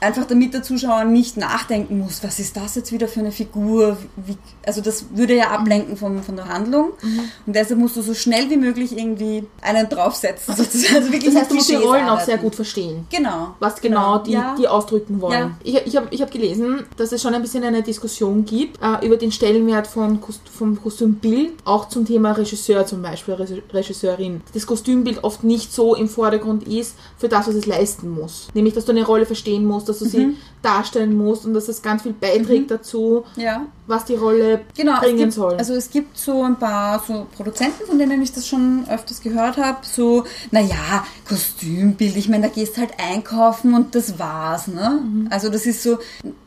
Einfach 0.00 0.24
damit 0.24 0.54
der 0.54 0.62
Zuschauer 0.62 1.04
nicht 1.04 1.36
nachdenken 1.36 1.98
muss, 1.98 2.22
was 2.22 2.38
ist 2.38 2.56
das 2.56 2.74
jetzt 2.74 2.92
wieder 2.92 3.08
für 3.08 3.20
eine 3.20 3.32
Figur? 3.32 3.98
Wie, 4.16 4.36
also 4.66 4.80
das 4.80 5.06
würde 5.14 5.36
ja 5.36 5.50
ablenken 5.50 5.96
von, 5.96 6.22
von 6.22 6.36
der 6.36 6.48
Handlung. 6.48 6.92
Mhm. 7.02 7.20
Und 7.46 7.56
deshalb 7.56 7.78
musst 7.78 7.96
du 7.96 8.02
so 8.02 8.14
schnell 8.14 8.48
wie 8.50 8.56
möglich 8.56 8.96
irgendwie 8.96 9.46
einen 9.60 9.88
draufsetzen. 9.88 10.56
Sozusagen. 10.56 10.96
Also 10.96 11.12
wirklich 11.12 11.32
das 11.32 11.42
heißt, 11.42 11.50
du 11.50 11.54
musst 11.56 11.70
die 11.70 11.74
Rollen 11.74 12.04
arbeiten. 12.04 12.08
auch 12.08 12.24
sehr 12.24 12.38
gut 12.38 12.54
verstehen. 12.54 13.06
Genau. 13.10 13.54
Was 13.58 13.80
genau, 13.80 14.00
genau. 14.00 14.24
Die, 14.24 14.32
ja. 14.32 14.54
die 14.58 14.68
ausdrücken 14.68 15.20
wollen. 15.20 15.56
Ja. 15.62 15.80
Ich, 15.80 15.86
ich 15.86 15.96
habe 15.96 16.08
ich 16.10 16.22
hab 16.22 16.30
gelesen, 16.30 16.84
dass 16.96 17.12
es 17.12 17.20
schon 17.20 17.34
ein 17.34 17.42
bisschen 17.42 17.64
eine 17.64 17.82
Diskussion 17.82 18.44
gibt 18.44 18.78
äh, 18.82 19.04
über 19.06 19.16
den 19.16 19.32
Stellenwert 19.32 19.86
von 19.86 20.20
vom 20.50 20.80
Kostümbild, 20.82 21.52
auch 21.64 21.88
zum 21.88 22.06
Thema 22.06 22.32
Regisseur 22.32 22.86
zum 22.86 23.02
Beispiel, 23.02 23.34
Regisseurin. 23.72 24.42
Das 24.54 24.66
Kostümbild 24.66 25.24
oft 25.24 25.44
nicht 25.44 25.72
so 25.72 25.94
im 25.94 26.08
Vordergrund 26.08 26.66
ist 26.66 26.96
für 27.18 27.28
das, 27.28 27.48
was 27.48 27.54
es 27.54 27.66
leisten 27.66 28.10
muss. 28.10 28.48
Nämlich, 28.54 28.74
dass 28.74 28.84
du 28.84 28.92
eine 28.92 29.04
Rolle 29.04 29.26
verstehen 29.26 29.64
musst, 29.66 29.88
dass 29.90 29.98
du 29.98 30.06
sie 30.06 30.26
mhm. 30.26 30.36
Darstellen 30.62 31.16
musst 31.16 31.46
und 31.46 31.54
dass 31.54 31.68
es 31.68 31.82
ganz 31.82 32.02
viel 32.02 32.12
beiträgt 32.12 32.64
mhm. 32.64 32.74
dazu, 32.74 33.24
ja. 33.36 33.66
was 33.86 34.04
die 34.04 34.14
Rolle 34.14 34.60
genau, 34.76 35.00
bringen 35.00 35.18
gibt, 35.18 35.32
soll. 35.32 35.54
Also 35.54 35.74
es 35.74 35.90
gibt 35.90 36.18
so 36.18 36.42
ein 36.42 36.58
paar 36.58 37.02
so 37.06 37.26
Produzenten, 37.34 37.86
von 37.86 37.98
denen 37.98 38.22
ich 38.22 38.32
das 38.32 38.46
schon 38.46 38.84
öfters 38.88 39.22
gehört 39.22 39.56
habe, 39.56 39.78
so, 39.82 40.24
naja, 40.50 41.04
Kostümbild, 41.28 42.16
ich 42.16 42.28
meine, 42.28 42.48
da 42.48 42.52
gehst 42.52 42.76
halt 42.76 42.92
einkaufen 42.98 43.74
und 43.74 43.94
das 43.94 44.18
war's. 44.18 44.66
Ne? 44.68 45.00
Mhm. 45.02 45.28
Also 45.30 45.48
das 45.48 45.64
ist 45.64 45.82
so, 45.82 45.98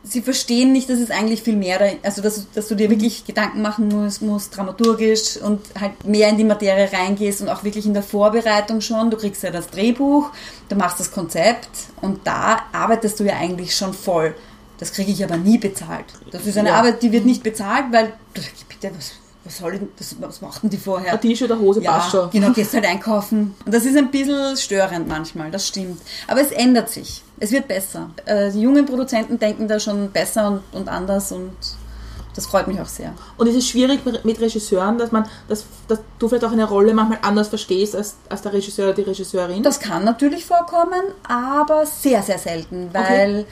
sie 0.04 0.22
verstehen 0.22 0.74
nicht, 0.74 0.90
dass 0.90 1.00
es 1.00 1.10
eigentlich 1.10 1.42
viel 1.42 1.56
mehr, 1.56 1.80
da, 1.80 1.86
also 2.04 2.22
dass, 2.22 2.52
dass 2.52 2.68
du 2.68 2.76
dir 2.76 2.88
mhm. 2.88 2.94
wirklich 2.94 3.26
Gedanken 3.26 3.62
machen 3.62 3.88
musst, 3.88 4.22
musst, 4.22 4.56
dramaturgisch 4.56 5.38
und 5.38 5.62
halt 5.80 6.06
mehr 6.06 6.30
in 6.30 6.38
die 6.38 6.44
Materie 6.44 6.92
reingehst 6.92 7.42
und 7.42 7.50
auch 7.50 7.64
wirklich 7.64 7.86
in 7.86 7.94
der 7.94 8.04
Vorbereitung 8.04 8.82
schon. 8.82 9.10
Du 9.10 9.18
kriegst 9.18 9.42
ja 9.44 9.50
das 9.50 9.68
Drehbuch, 9.68 10.30
du 10.70 10.76
machst 10.76 11.00
das 11.00 11.12
Konzept 11.12 11.70
und 12.02 12.28
da 12.28 12.60
arbeitest 12.74 13.20
du 13.20 13.24
ja 13.24 13.38
eigentlich 13.38 13.76
schon 13.76 13.94
voll. 14.04 14.36
Das 14.78 14.92
kriege 14.92 15.12
ich 15.12 15.24
aber 15.24 15.38
nie 15.38 15.58
bezahlt. 15.58 16.06
Das 16.32 16.46
ist 16.46 16.58
eine 16.58 16.70
ja. 16.70 16.76
Arbeit, 16.76 17.02
die 17.04 17.12
wird 17.12 17.26
nicht 17.26 17.44
bezahlt, 17.44 17.86
weil, 17.92 18.14
bitte, 18.68 18.92
was, 18.96 19.14
was 19.46 19.58
soll 19.58 19.74
denn, 19.74 19.90
das, 19.98 20.16
was 20.20 20.42
machten 20.42 20.70
die 20.70 20.78
vorher? 20.78 21.14
Ein 21.14 21.22
T-Shirt, 21.22 21.52
eine 21.52 21.62
Hose, 21.62 21.82
ja, 21.82 21.94
passt 21.94 22.12
schon. 22.12 22.30
genau, 22.32 22.52
gehst 22.54 22.74
halt 22.74 22.86
einkaufen. 22.86 23.56
Und 23.66 23.74
das 23.74 23.86
ist 23.86 23.96
ein 23.96 24.10
bisschen 24.12 24.58
störend 24.58 25.08
manchmal, 25.08 25.52
das 25.52 25.68
stimmt. 25.68 26.02
Aber 26.28 26.42
es 26.42 26.52
ändert 26.52 26.90
sich. 26.90 27.24
Es 27.40 27.52
wird 27.52 27.68
besser. 27.68 28.10
Äh, 28.26 28.52
die 28.52 28.62
jungen 28.62 28.86
Produzenten 28.86 29.40
denken 29.40 29.68
da 29.68 29.80
schon 29.80 30.12
besser 30.12 30.48
und, 30.48 30.62
und 30.72 30.90
anders 30.90 31.32
und 31.32 31.56
das 32.36 32.48
freut 32.48 32.68
mich 32.68 32.82
auch 32.82 32.88
sehr. 32.88 33.14
Und 33.38 33.48
es 33.48 33.56
ist 33.56 33.70
schwierig 33.70 34.02
mit 34.06 34.42
Regisseuren, 34.42 34.98
dass 34.98 35.12
man, 35.12 35.28
dass, 35.48 35.66
dass 35.88 36.00
du 36.18 36.28
vielleicht 36.28 36.46
auch 36.46 36.52
eine 36.52 36.68
Rolle 36.68 36.94
manchmal 36.94 37.20
anders 37.22 37.50
verstehst 37.50 37.96
als, 37.96 38.16
als 38.28 38.42
der 38.42 38.54
Regisseur 38.54 38.88
oder 38.88 38.96
die 38.96 39.04
Regisseurin? 39.04 39.62
Das 39.62 39.80
kann 39.80 40.04
natürlich 40.04 40.46
vorkommen, 40.46 41.04
aber 41.28 41.86
sehr, 41.86 42.24
sehr 42.24 42.40
selten, 42.40 42.90
weil 42.92 43.42
okay. 43.42 43.46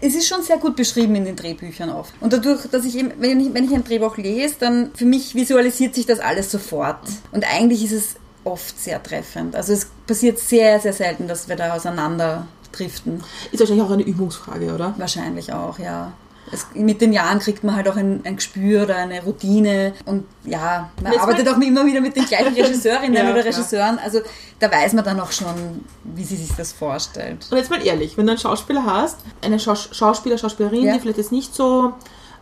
Es 0.00 0.14
ist 0.14 0.26
schon 0.26 0.42
sehr 0.42 0.58
gut 0.58 0.76
beschrieben 0.76 1.14
in 1.14 1.24
den 1.24 1.36
Drehbüchern 1.36 1.90
oft. 1.90 2.12
Und 2.20 2.32
dadurch, 2.32 2.66
dass 2.70 2.84
ich 2.84 2.96
eben, 2.96 3.12
wenn 3.18 3.40
ich, 3.40 3.54
wenn 3.54 3.64
ich 3.64 3.74
ein 3.74 3.84
Drehbuch 3.84 4.16
lese, 4.16 4.56
dann 4.58 4.90
für 4.94 5.04
mich 5.04 5.34
visualisiert 5.34 5.94
sich 5.94 6.06
das 6.06 6.20
alles 6.20 6.50
sofort. 6.50 7.00
Und 7.32 7.44
eigentlich 7.44 7.84
ist 7.84 7.92
es 7.92 8.16
oft 8.44 8.78
sehr 8.78 9.02
treffend. 9.02 9.56
Also 9.56 9.72
es 9.72 9.86
passiert 10.06 10.38
sehr, 10.38 10.80
sehr 10.80 10.92
selten, 10.92 11.28
dass 11.28 11.48
wir 11.48 11.56
da 11.56 11.74
auseinander 11.74 12.46
driften. 12.72 13.22
Ist 13.50 13.60
wahrscheinlich 13.60 13.84
auch 13.84 13.90
eine 13.90 14.02
Übungsfrage, 14.02 14.74
oder? 14.74 14.94
Wahrscheinlich 14.98 15.52
auch, 15.52 15.78
ja. 15.78 16.12
Es, 16.52 16.66
mit 16.74 17.00
den 17.00 17.12
Jahren 17.12 17.38
kriegt 17.38 17.64
man 17.64 17.74
halt 17.74 17.88
auch 17.88 17.96
ein, 17.96 18.20
ein 18.24 18.36
Gespür 18.36 18.82
oder 18.84 18.96
eine 18.96 19.22
Routine 19.22 19.94
und 20.04 20.26
ja, 20.44 20.90
man 21.02 21.12
Jetzt 21.12 21.22
arbeitet 21.22 21.48
auch 21.48 21.56
immer 21.58 21.84
wieder 21.86 22.00
mit 22.00 22.14
den 22.14 22.26
gleichen 22.26 22.54
Regisseurinnen 22.54 23.14
Ja, 23.14 23.30
oder. 23.32 23.44
Regisseuren. 23.44 23.98
Also 23.98 24.20
da 24.58 24.70
weiß 24.70 24.92
man 24.92 25.04
dann 25.04 25.18
auch 25.18 25.32
schon, 25.32 25.84
wie 26.04 26.24
sie 26.24 26.36
sich 26.36 26.54
das 26.56 26.72
vorstellt. 26.72 27.46
Und 27.50 27.56
jetzt 27.56 27.70
mal 27.70 27.84
ehrlich, 27.84 28.16
wenn 28.18 28.26
du 28.26 28.32
einen 28.32 28.38
Schauspieler 28.38 28.84
hast, 28.84 29.18
eine 29.42 29.58
Schaus 29.58 29.88
Schauspieler, 29.92 30.36
Schauspielerin, 30.38 30.84
Ja. 30.84 30.92
die 30.94 31.00
vielleicht 31.00 31.18
jetzt 31.18 31.32
nicht 31.32 31.54
so 31.54 31.94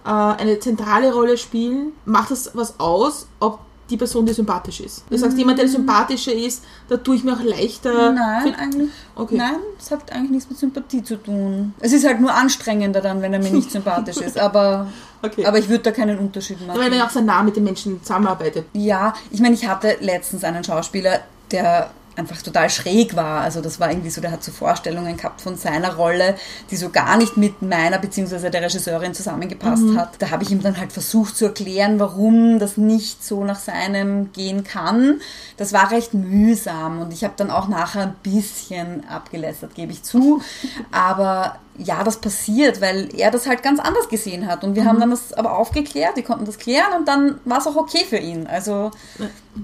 äh, 0.04 0.08
eine 0.10 0.58
zentrale 0.58 1.14
Rolle 1.14 1.38
spielen, 1.38 1.92
macht 2.04 2.30
das 2.32 2.50
was 2.54 2.80
aus, 2.80 3.28
ob 3.38 3.60
die 3.90 3.96
Person 3.96 4.24
dir 4.24 4.34
sympathisch 4.34 4.80
ist? 4.80 5.04
Du 5.10 5.16
sagst, 5.18 5.36
jemand, 5.36 5.58
der 5.58 5.68
sympathischer 5.68 6.32
ist, 6.32 6.64
da 6.88 6.96
tue 6.96 7.16
ich 7.16 7.24
mir 7.24 7.34
auch 7.34 7.42
leichter. 7.42 8.12
Nein, 8.12 8.54
eigentlich. 8.54 8.90
Okay. 9.14 9.36
Nein, 9.36 9.56
es 9.78 9.90
hat 9.90 10.10
eigentlich 10.12 10.30
nichts 10.30 10.48
mit 10.48 10.58
Sympathie 10.58 11.02
zu 11.02 11.16
tun. 11.16 11.74
Es 11.80 11.92
ist 11.92 12.06
halt 12.06 12.20
nur 12.20 12.32
anstrengender 12.32 13.00
dann, 13.00 13.20
wenn 13.20 13.32
er 13.32 13.40
mir 13.40 13.50
nicht 13.50 13.70
sympathisch 13.72 14.18
ist. 14.18 14.38
Aber, 14.38 14.86
Okay. 15.22 15.44
aber 15.44 15.58
ich 15.58 15.68
würde 15.68 15.82
da 15.82 15.90
keinen 15.90 16.18
Unterschied 16.18 16.66
machen. 16.66 16.80
Weil 16.80 16.88
man 16.88 17.02
auch 17.02 17.10
sehr 17.10 17.20
nah 17.22 17.42
mit 17.42 17.54
den 17.56 17.64
Menschen 17.64 18.02
zusammenarbeitet. 18.02 18.64
Ja, 18.72 19.12
ich 19.30 19.40
meine, 19.40 19.54
ich 19.54 19.66
hatte 19.68 19.96
letztens 20.00 20.44
einen 20.44 20.64
Schauspieler, 20.64 21.20
der 21.50 21.90
einfach 22.20 22.42
total 22.42 22.70
schräg 22.70 23.16
war. 23.16 23.40
Also 23.40 23.60
das 23.60 23.80
war 23.80 23.90
irgendwie 23.90 24.10
so, 24.10 24.20
der 24.20 24.30
hat 24.30 24.44
so 24.44 24.52
Vorstellungen 24.52 25.16
gehabt 25.16 25.40
von 25.40 25.56
seiner 25.56 25.94
Rolle, 25.96 26.36
die 26.70 26.76
so 26.76 26.90
gar 26.90 27.16
nicht 27.16 27.36
mit 27.36 27.62
meiner 27.62 27.98
bzw. 27.98 28.50
der 28.50 28.62
Regisseurin 28.62 29.14
zusammengepasst 29.14 29.96
hat. 29.96 30.20
Da 30.20 30.30
habe 30.30 30.44
ich 30.44 30.50
ihm 30.50 30.62
dann 30.62 30.78
halt 30.78 30.92
versucht 30.92 31.36
zu 31.36 31.46
erklären, 31.46 31.98
warum 31.98 32.58
das 32.58 32.76
nicht 32.76 33.24
so 33.24 33.44
nach 33.44 33.58
seinem 33.58 34.32
gehen 34.32 34.62
kann. 34.62 35.20
Das 35.56 35.72
war 35.72 35.90
recht 35.90 36.14
mühsam 36.14 37.00
und 37.00 37.12
ich 37.12 37.24
habe 37.24 37.34
dann 37.36 37.50
auch 37.50 37.68
nachher 37.68 38.02
ein 38.02 38.14
bisschen 38.22 39.08
abgelästert, 39.08 39.74
gebe 39.74 39.92
ich 39.92 40.02
zu. 40.02 40.42
Aber 40.92 41.56
ja, 41.78 42.04
das 42.04 42.20
passiert, 42.20 42.80
weil 42.82 43.08
er 43.16 43.30
das 43.30 43.46
halt 43.46 43.62
ganz 43.62 43.80
anders 43.80 44.08
gesehen 44.10 44.46
hat. 44.46 44.64
Und 44.64 44.74
wir 44.74 44.84
haben 44.84 45.00
dann 45.00 45.10
das 45.10 45.32
aber 45.32 45.56
aufgeklärt, 45.56 46.16
die 46.16 46.22
konnten 46.22 46.44
das 46.44 46.58
klären 46.58 46.92
und 46.98 47.08
dann 47.08 47.38
war 47.46 47.58
es 47.58 47.66
auch 47.66 47.76
okay 47.76 48.04
für 48.06 48.18
ihn. 48.18 48.46
Also 48.46 48.90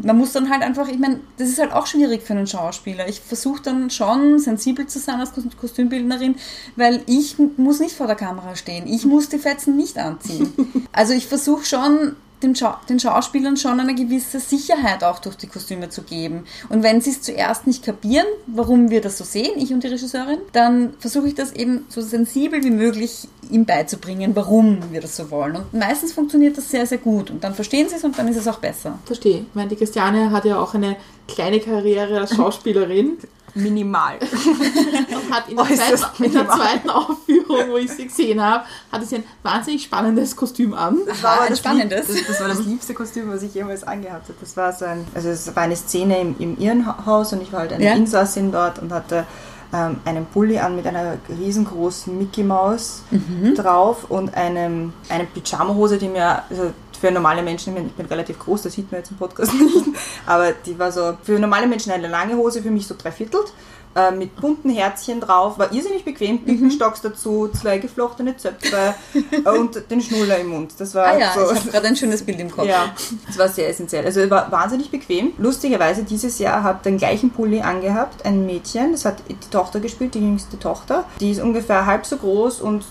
man 0.03 0.17
muss 0.17 0.33
dann 0.33 0.49
halt 0.51 0.63
einfach, 0.63 0.89
ich 0.89 0.99
meine, 0.99 1.21
das 1.37 1.49
ist 1.49 1.59
halt 1.61 1.73
auch 1.73 1.87
schwierig 1.87 2.23
für 2.23 2.33
einen 2.33 2.47
Schauspieler. 2.47 3.07
Ich 3.09 3.21
versuche 3.21 3.61
dann 3.63 3.91
schon 3.91 4.39
sensibel 4.39 4.87
zu 4.87 4.99
sein 4.99 5.21
als 5.21 5.35
Kos- 5.35 5.57
Kostümbildnerin, 5.61 6.37
weil 6.77 7.03
ich 7.07 7.37
muss 7.59 7.81
nicht 7.81 7.95
vor 7.97 8.07
der 8.07 8.17
Kamera 8.17 8.57
stehen. 8.57 8.87
Ich 8.87 9.05
muss 9.05 9.29
die 9.29 9.39
Fetzen 9.39 9.77
nicht 9.77 9.99
anziehen. 9.99 10.53
Also 10.93 11.13
ich 11.13 11.27
versuche 11.27 11.67
schon 11.67 12.17
dem 12.43 12.55
Schau 12.55 12.75
den 12.89 13.01
Schauspielern 13.01 13.57
schon 13.57 13.81
eine 13.81 13.95
gewisse 13.95 14.41
Sicherheit 14.41 15.03
auch 15.05 15.19
durch 15.19 15.37
die 15.37 15.47
Kostüme 15.47 15.89
zu 15.89 16.03
geben. 16.03 16.45
Und 16.69 16.83
wenn 16.83 17.01
sie 17.01 17.11
es 17.11 17.23
zuerst 17.23 17.67
nicht 17.67 17.85
kapieren, 17.85 18.27
warum 18.47 18.91
wir 18.91 19.01
das 19.01 19.19
so 19.19 19.25
sehen, 19.25 19.53
ich 19.57 19.73
und 19.73 19.83
die 19.83 19.89
Regisseurin, 19.89 20.39
dann 20.53 20.95
versuche 20.99 21.29
ich 21.29 21.35
das 21.35 21.53
eben 21.53 21.87
so 21.89 22.01
sensibel 22.01 22.63
wie 22.63 22.71
möglich 22.71 23.29
ihm 23.51 23.65
beizubringen, 23.65 24.35
warum 24.35 24.79
wir 24.91 25.01
das 25.01 25.17
so 25.17 25.31
wollen. 25.31 25.57
Und 25.57 25.75
meistens 25.75 26.13
funktioniert 26.13 26.59
das 26.59 26.71
sehr, 26.71 26.87
sehr 26.87 26.99
gut. 26.99 27.31
Und 27.31 27.43
dann 27.45 27.55
verstehen 27.55 27.89
sie 27.89 27.97
es 27.97 28.05
und 28.05 28.19
dann 28.19 28.29
ist 28.29 28.37
es 28.37 28.49
auch 28.49 28.59
besser. 28.59 28.99
Verstehe. 29.05 29.41
Ich 29.49 29.55
meine, 29.55 29.69
die 29.69 29.77
Christiane 29.77 30.31
hat 30.31 30.45
ja 30.45 30.59
auch 30.59 30.75
eine 30.75 30.97
kleine 31.29 31.61
Karriere 31.61 32.21
als 32.21 32.35
Schauspielerin 32.35 33.19
Minimal. 33.55 34.19
und 34.21 35.33
hat 35.35 35.49
in 35.49 35.57
der, 35.57 35.65
zweiten, 35.67 36.25
in 36.25 36.33
der 36.33 36.47
zweiten 36.49 36.91
Aufführung, 36.91 37.71
wo 37.71 37.77
ich 37.79 37.91
sie 37.91 38.07
gesehen 38.07 38.41
habe, 38.43 38.65
hatte 38.93 39.07
sie 39.07 39.17
ein 39.17 39.25
wahnsinnig 39.43 39.83
spannendes 39.85 40.37
Kostüm 40.37 40.75
an. 40.75 40.99
Das 41.07 41.25
Aha, 41.25 41.37
aber 41.41 41.49
das 41.49 41.59
spannendes. 41.61 42.09
Lieb- 42.09 42.19
Das, 42.27 42.37
das 42.37 42.41
war 42.41 42.49
das 42.49 42.61
liebste 42.67 42.93
Kostüm, 42.95 43.31
was 43.33 43.43
ich 43.43 43.55
jemals 43.55 43.83
angehabt 43.85 44.25
habe. 44.29 44.39
Das 44.41 44.57
war 44.57 44.73
so 44.73 44.85
ein, 44.85 45.07
also 45.15 45.29
es 45.31 45.55
war 45.57 45.63
eine 45.63 45.77
Szene 45.77 46.21
im, 46.21 46.37
im 46.39 46.59
Irrenhaus 46.59 47.33
und 47.33 47.41
ich 47.43 47.53
war 47.53 47.61
halt 47.61 47.73
eine 47.73 47.85
Ja. 47.85 47.95
Insassin 47.95 48.53
dort 48.53 48.79
und 48.79 48.93
hatte 48.93 49.25
ähm, 49.73 50.01
einen 50.05 50.27
Pulli 50.27 50.59
an 50.59 50.77
mit 50.77 50.87
einer 50.87 51.17
riesengroßen 51.41 52.17
Mickey 52.17 52.43
Maus 52.45 53.03
Mhm. 53.11 53.55
drauf 53.55 54.05
und 54.11 54.35
einem, 54.35 54.93
eine 55.09 55.25
Pyjama-Hose, 55.25 55.97
die 55.99 56.09
mir 56.09 56.43
also 56.51 56.73
für 56.97 57.11
normale 57.11 57.43
Menschen, 57.43 57.77
ich 57.87 57.93
bin, 57.93 58.07
relativ 58.07 58.39
groß, 58.39 58.63
das 58.63 58.73
sieht 58.75 58.91
man 58.91 59.01
jetzt 59.01 59.11
im 59.11 59.17
Podcast 59.17 59.53
nicht, 59.61 59.87
aber 60.27 60.53
die 60.53 60.79
war 60.79 60.91
so 60.93 61.17
für 61.23 61.39
normale 61.39 61.67
Menschen 61.67 61.93
eine 61.93 62.09
lange 62.09 62.37
Hose, 62.37 62.63
für 62.63 62.71
mich 62.71 62.87
so 62.87 62.95
dreiviertelt. 62.97 63.53
äh, 63.95 64.11
Mit 64.11 64.37
bunten 64.37 64.69
Herzchen 64.71 65.21
drauf, 65.21 65.59
war 65.59 65.73
irrsinnig 65.73 66.05
bequem, 66.05 66.37
Mhm. 66.37 66.45
Birkenstocks 66.45 67.01
dazu, 67.01 67.49
zwei 67.49 67.79
geflochtene 67.79 68.37
Zöpfe 68.37 68.95
und 69.59 69.91
den 69.91 70.01
Schnuller 70.03 70.39
im 70.39 70.49
Mund. 70.49 70.73
Das 70.79 70.95
war 70.95 71.07
Ah 71.07 71.19
ja, 71.19 71.33
so. 71.35 71.51
ich 71.53 71.59
habe 71.61 71.71
gerade 71.71 71.87
ein 71.89 71.97
schönes 71.97 72.23
Bild 72.23 72.39
im 72.41 72.51
Kopf. 72.51 72.67
Ja, 72.67 72.93
das 73.27 73.39
war 73.39 73.49
sehr 73.49 73.69
essentiell. 73.71 74.05
Also 74.05 74.29
war 74.29 74.51
wahnsinnig 74.53 74.91
bequem. 74.91 75.33
Lustigerweise, 75.39 76.03
dieses 76.03 76.39
Jahr 76.39 76.63
hat 76.63 76.85
den 76.85 76.99
gleichen 76.99 77.31
Pulli 77.31 77.61
angehabt, 77.63 78.27
ein 78.27 78.45
Mädchen, 78.45 78.93
das 78.93 79.05
hat 79.07 79.17
die 79.31 79.37
Tochter 79.51 79.81
gespielt, 79.81 80.15
die 80.15 80.21
jüngste 80.21 80.59
Tochter. 80.59 81.05
Die 81.21 81.31
ist 81.31 81.41
ungefähr 81.41 81.87
halb 81.87 82.05
so 82.05 82.19
groß 82.19 82.61
und 82.61 82.85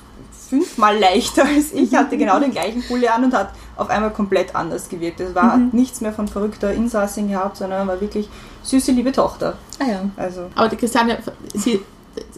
fünfmal 0.50 0.98
leichter 1.00 1.44
als 1.46 1.72
ich, 1.74 1.94
hatte 1.96 2.18
genau 2.18 2.40
den 2.40 2.52
gleichen 2.52 2.84
Pulli 2.84 3.08
an 3.08 3.26
und 3.26 3.34
hat 3.34 3.50
auf 3.78 3.90
einmal 3.90 4.12
komplett 4.12 4.56
anders 4.56 4.90
gewirkt. 4.90 5.20
Es 5.20 5.36
war 5.36 5.54
hat 5.54 5.74
nichts 5.74 6.02
mehr 6.02 6.14
von 6.14 6.28
verrückter 6.28 6.74
Insassin 6.74 7.30
gehabt, 7.30 7.58
sondern 7.58 7.88
war 7.88 8.00
wirklich 8.02 8.30
süße, 8.64 8.92
liebe 8.92 9.12
Tochter. 9.12 9.58
Ah 9.80 9.86
ja. 9.86 10.10
Also 10.18 10.48
Aber 10.56 10.70
die 10.70 10.78
Christiane, 10.78 11.18
sie, 11.54 11.82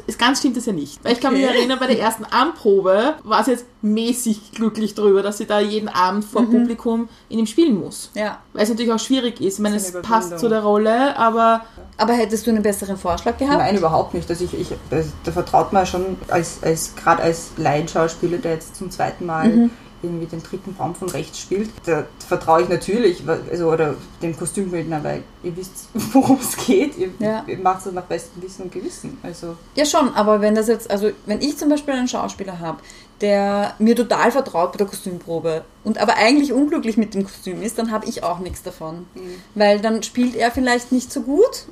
ist 0.08 0.18
ganz 0.18 0.40
stimmt 0.40 0.58
das 0.58 0.66
ja 0.66 0.74
nicht. 0.74 1.04
Weil 1.04 1.14
ich 1.14 1.22
kann 1.22 1.34
mich 1.34 1.46
Okay. 1.46 1.58
erinnern, 1.60 1.78
bei 1.80 1.86
der 1.88 2.00
ersten 2.00 2.26
Anprobe 2.26 3.14
war 3.24 3.44
sie 3.44 3.52
jetzt 3.52 3.66
mäßig 3.84 4.52
glücklich 4.54 4.96
drüber, 4.96 5.22
dass 5.22 5.38
sie 5.38 5.46
da 5.46 5.60
jeden 5.60 5.88
Abend 5.90 6.26
vor 6.26 6.42
Mhm. 6.42 6.52
Publikum 6.52 7.10
in 7.30 7.40
ihm 7.40 7.46
spielen 7.46 7.80
muss. 7.80 8.10
Ja. 8.16 8.40
Weil 8.54 8.64
es 8.64 8.70
natürlich 8.70 8.92
auch 8.92 9.00
schwierig 9.00 9.40
ist. 9.40 9.56
Ich 9.56 9.60
meine, 9.60 9.76
es 9.76 9.92
passt 10.02 10.40
zu 10.40 10.50
der 10.50 10.64
Rolle, 10.64 11.16
aber 11.18 11.62
Aber 12.00 12.14
hättest 12.14 12.46
du 12.46 12.52
einen 12.52 12.62
besseren 12.64 12.96
Vorschlag 12.98 13.38
gehabt? 13.38 13.58
Nein, 13.58 13.76
überhaupt 13.78 14.14
nicht. 14.14 14.30
Also 14.30 14.44
ich, 14.46 14.54
ich, 14.60 14.68
also 14.92 15.10
da 15.24 15.32
vertraut 15.32 15.74
man 15.74 15.86
schon 15.86 16.16
als, 16.28 16.60
als 16.62 16.96
gerade 16.96 17.24
als 17.24 17.52
Laienschauspieler, 17.58 18.38
der 18.38 18.54
jetzt 18.54 18.76
zum 18.76 18.92
zweiten 18.92 19.26
Mal 19.26 19.48
Mhm. 19.50 19.70
Irgendwie 20.02 20.26
den 20.28 20.42
dritten 20.44 20.74
Baum 20.76 20.94
von 20.96 21.10
rechts 21.10 21.40
spielt, 21.40 21.70
da 21.86 22.06
vertraue 22.28 22.62
ich 22.64 22.70
natürlich, 22.70 23.24
also 23.50 23.72
oder 23.72 23.96
dem 24.22 24.38
Kostümbildner, 24.38 25.04
weil 25.04 25.24
ihr 25.44 25.56
wisst, 25.58 25.90
worum 25.94 26.38
es 26.40 26.56
geht. 26.66 26.98
Ihr, 26.98 27.10
Ja. 27.20 27.44
ihr 27.48 27.58
macht 27.58 27.86
es 27.86 27.92
nach 27.92 28.04
bestem 28.04 28.42
Wissen 28.44 28.64
und 28.64 28.72
Gewissen. 28.72 29.18
Also 29.24 29.56
Ja, 29.76 29.86
schon, 29.86 30.14
aber 30.14 30.42
wenn 30.42 30.56
das 30.56 30.68
jetzt, 30.68 30.90
also 30.92 31.10
wenn 31.26 31.42
ich 31.42 31.58
zum 31.58 31.70
Beispiel 31.70 31.94
einen 31.96 32.08
Schauspieler 32.08 32.60
habe, 32.60 32.80
der 33.22 33.74
mir 33.80 33.96
total 33.96 34.32
vertraut 34.32 34.72
bei 34.74 34.78
der 34.78 34.88
Kostümprobe 34.88 35.64
und 35.84 35.98
aber 36.00 36.18
eigentlich 36.18 36.52
unglücklich 36.54 36.98
mit 36.98 37.14
dem 37.14 37.24
Kostüm 37.24 37.62
ist, 37.62 37.80
dann 37.80 37.92
habe 37.92 38.06
ich 38.08 38.22
auch 38.24 38.40
nichts 38.40 38.62
davon. 38.62 39.08
Weil 39.56 39.80
dann 39.80 40.04
spielt 40.04 40.36
er 40.36 40.52
vielleicht 40.52 40.92
nicht 40.92 41.12
so 41.12 41.22
gut 41.22 41.66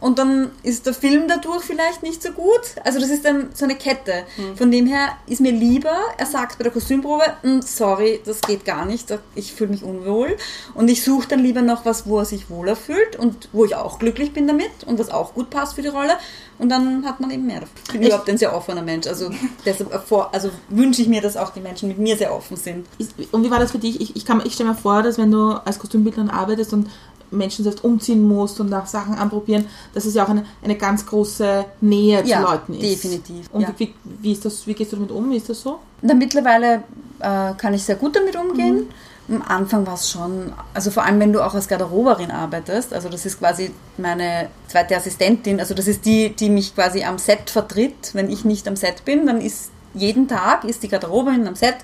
und 0.00 0.18
dann 0.18 0.50
ist 0.62 0.86
der 0.86 0.94
Film 0.94 1.24
dadurch 1.28 1.64
vielleicht 1.64 2.02
nicht 2.02 2.22
so 2.22 2.30
gut. 2.32 2.60
Also 2.84 3.00
das 3.00 3.08
ist 3.08 3.24
dann 3.24 3.48
so 3.54 3.64
eine 3.64 3.74
Kette. 3.74 4.24
Von 4.56 4.70
dem 4.70 4.86
her 4.86 5.08
ist 5.26 5.40
mir 5.40 5.52
lieber, 5.52 5.96
er 6.18 6.26
sagt 6.26 6.58
bei 6.58 6.64
der 6.64 6.72
Kostümprobe, 6.72 7.24
"Mm, 7.42 7.60
sorry, 7.62 8.20
das 8.24 8.40
geht 8.42 8.64
gar 8.64 8.84
nicht, 8.84 9.12
ich 9.34 9.52
fühle 9.52 9.70
mich 9.70 9.82
unwohl. 9.82 10.36
Und 10.74 10.88
ich 10.88 11.02
suche 11.02 11.26
dann 11.28 11.40
lieber 11.40 11.62
noch 11.62 11.84
was, 11.84 12.06
wo 12.06 12.18
er 12.18 12.24
sich 12.24 12.50
wohler 12.50 12.76
fühlt 12.76 13.16
und 13.16 13.48
wo 13.52 13.64
ich 13.64 13.74
auch 13.74 13.98
glücklich 13.98 14.32
bin 14.32 14.46
damit 14.46 14.70
und 14.86 14.98
was 14.98 15.10
auch 15.10 15.34
gut 15.34 15.50
passt 15.50 15.74
für 15.74 15.82
die 15.82 15.88
Rolle. 15.88 16.12
Und 16.58 16.68
dann 16.68 17.04
hat 17.04 17.18
man 17.18 17.30
eben 17.32 17.46
mehr 17.46 17.60
davon. 17.60 17.74
Ich 17.86 17.92
bin 17.92 18.02
überhaupt 18.04 18.28
ein 18.30 18.38
sehr 18.38 18.54
offener 18.54 18.82
Mensch. 18.82 19.06
Also 19.08 19.30
deshalb 19.64 19.92
erfor- 19.92 20.28
also 20.32 20.50
wünsche 20.84 21.02
ich 21.02 21.08
mir, 21.08 21.20
dass 21.20 21.36
auch 21.36 21.50
die 21.50 21.60
Menschen 21.60 21.88
mit 21.88 21.98
mir 21.98 22.16
sehr 22.16 22.34
offen 22.34 22.56
sind. 22.56 22.86
und 23.32 23.42
wie 23.44 23.50
war 23.50 23.58
das 23.58 23.72
für 23.72 23.78
dich? 23.78 24.00
Ich, 24.00 24.14
ich, 24.16 24.24
kann- 24.24 24.42
ich 24.44 24.52
stelle 24.54 24.70
mir 24.70 24.76
vor, 24.76 25.02
dass 25.02 25.18
wenn 25.18 25.30
du 25.30 25.52
als 25.64 25.78
Kostümbildnerin 25.78 26.30
arbeitest 26.30 26.72
und 26.72 26.88
Menschen 27.30 27.64
selbst 27.64 27.82
umziehen 27.82 28.22
musst 28.22 28.60
und 28.60 28.72
auch 28.72 28.86
Sachen 28.86 29.14
anprobieren, 29.14 29.66
dass 29.94 30.04
es 30.04 30.14
ja 30.14 30.24
auch 30.24 30.28
eine, 30.28 30.44
eine 30.62 30.76
ganz 30.76 31.04
große 31.04 31.64
Nähe 31.80 32.22
Ja, 32.24 32.36
zu 32.38 32.42
Leuten 32.44 32.74
ist. 32.74 32.82
definitiv, 32.82 33.46
Und 33.52 33.62
ja. 33.62 33.74
wie, 33.78 33.92
wie, 34.20 34.32
ist 34.32 34.44
das, 34.44 34.66
wie 34.66 34.74
gehst 34.74 34.92
du 34.92 34.96
damit 34.96 35.10
um? 35.10 35.30
Wie 35.30 35.36
ist 35.38 35.48
das 35.48 35.60
so? 35.62 35.80
Na, 36.02 36.14
mittlerweile 36.14 36.84
äh, 37.18 37.52
kann 37.56 37.74
ich 37.74 37.82
sehr 37.82 37.96
gut 37.96 38.14
damit 38.14 38.36
umgehen. 38.36 38.88
Am 39.28 39.42
Anfang 39.48 39.86
war 39.86 39.94
es 39.94 40.10
schon, 40.10 40.52
also 40.74 40.90
vor 40.90 41.02
allem 41.02 41.18
wenn 41.18 41.32
du 41.32 41.40
auch 41.44 41.54
als 41.54 41.66
Garderoberin 41.66 42.30
arbeitest, 42.30 42.92
also 42.92 43.08
das 43.08 43.24
ist 43.24 43.38
quasi 43.38 43.70
meine 43.96 44.48
zweite 44.68 44.94
Assistentin, 44.94 45.58
also 45.60 45.72
das 45.72 45.86
ist 45.88 46.04
die, 46.04 46.28
die 46.36 46.50
mich 46.50 46.74
quasi 46.74 47.02
am 47.04 47.16
Set 47.18 47.48
vertritt. 47.48 48.10
Wenn 48.12 48.28
ich 48.30 48.44
nicht 48.44 48.68
am 48.68 48.76
Set 48.76 49.04
bin, 49.06 49.26
dann 49.26 49.40
ist 49.40 49.70
jeden 49.94 50.28
Tag 50.28 50.64
ist 50.64 50.82
die 50.82 50.88
Garderoberin 50.88 51.46
am 51.46 51.54
Set 51.54 51.76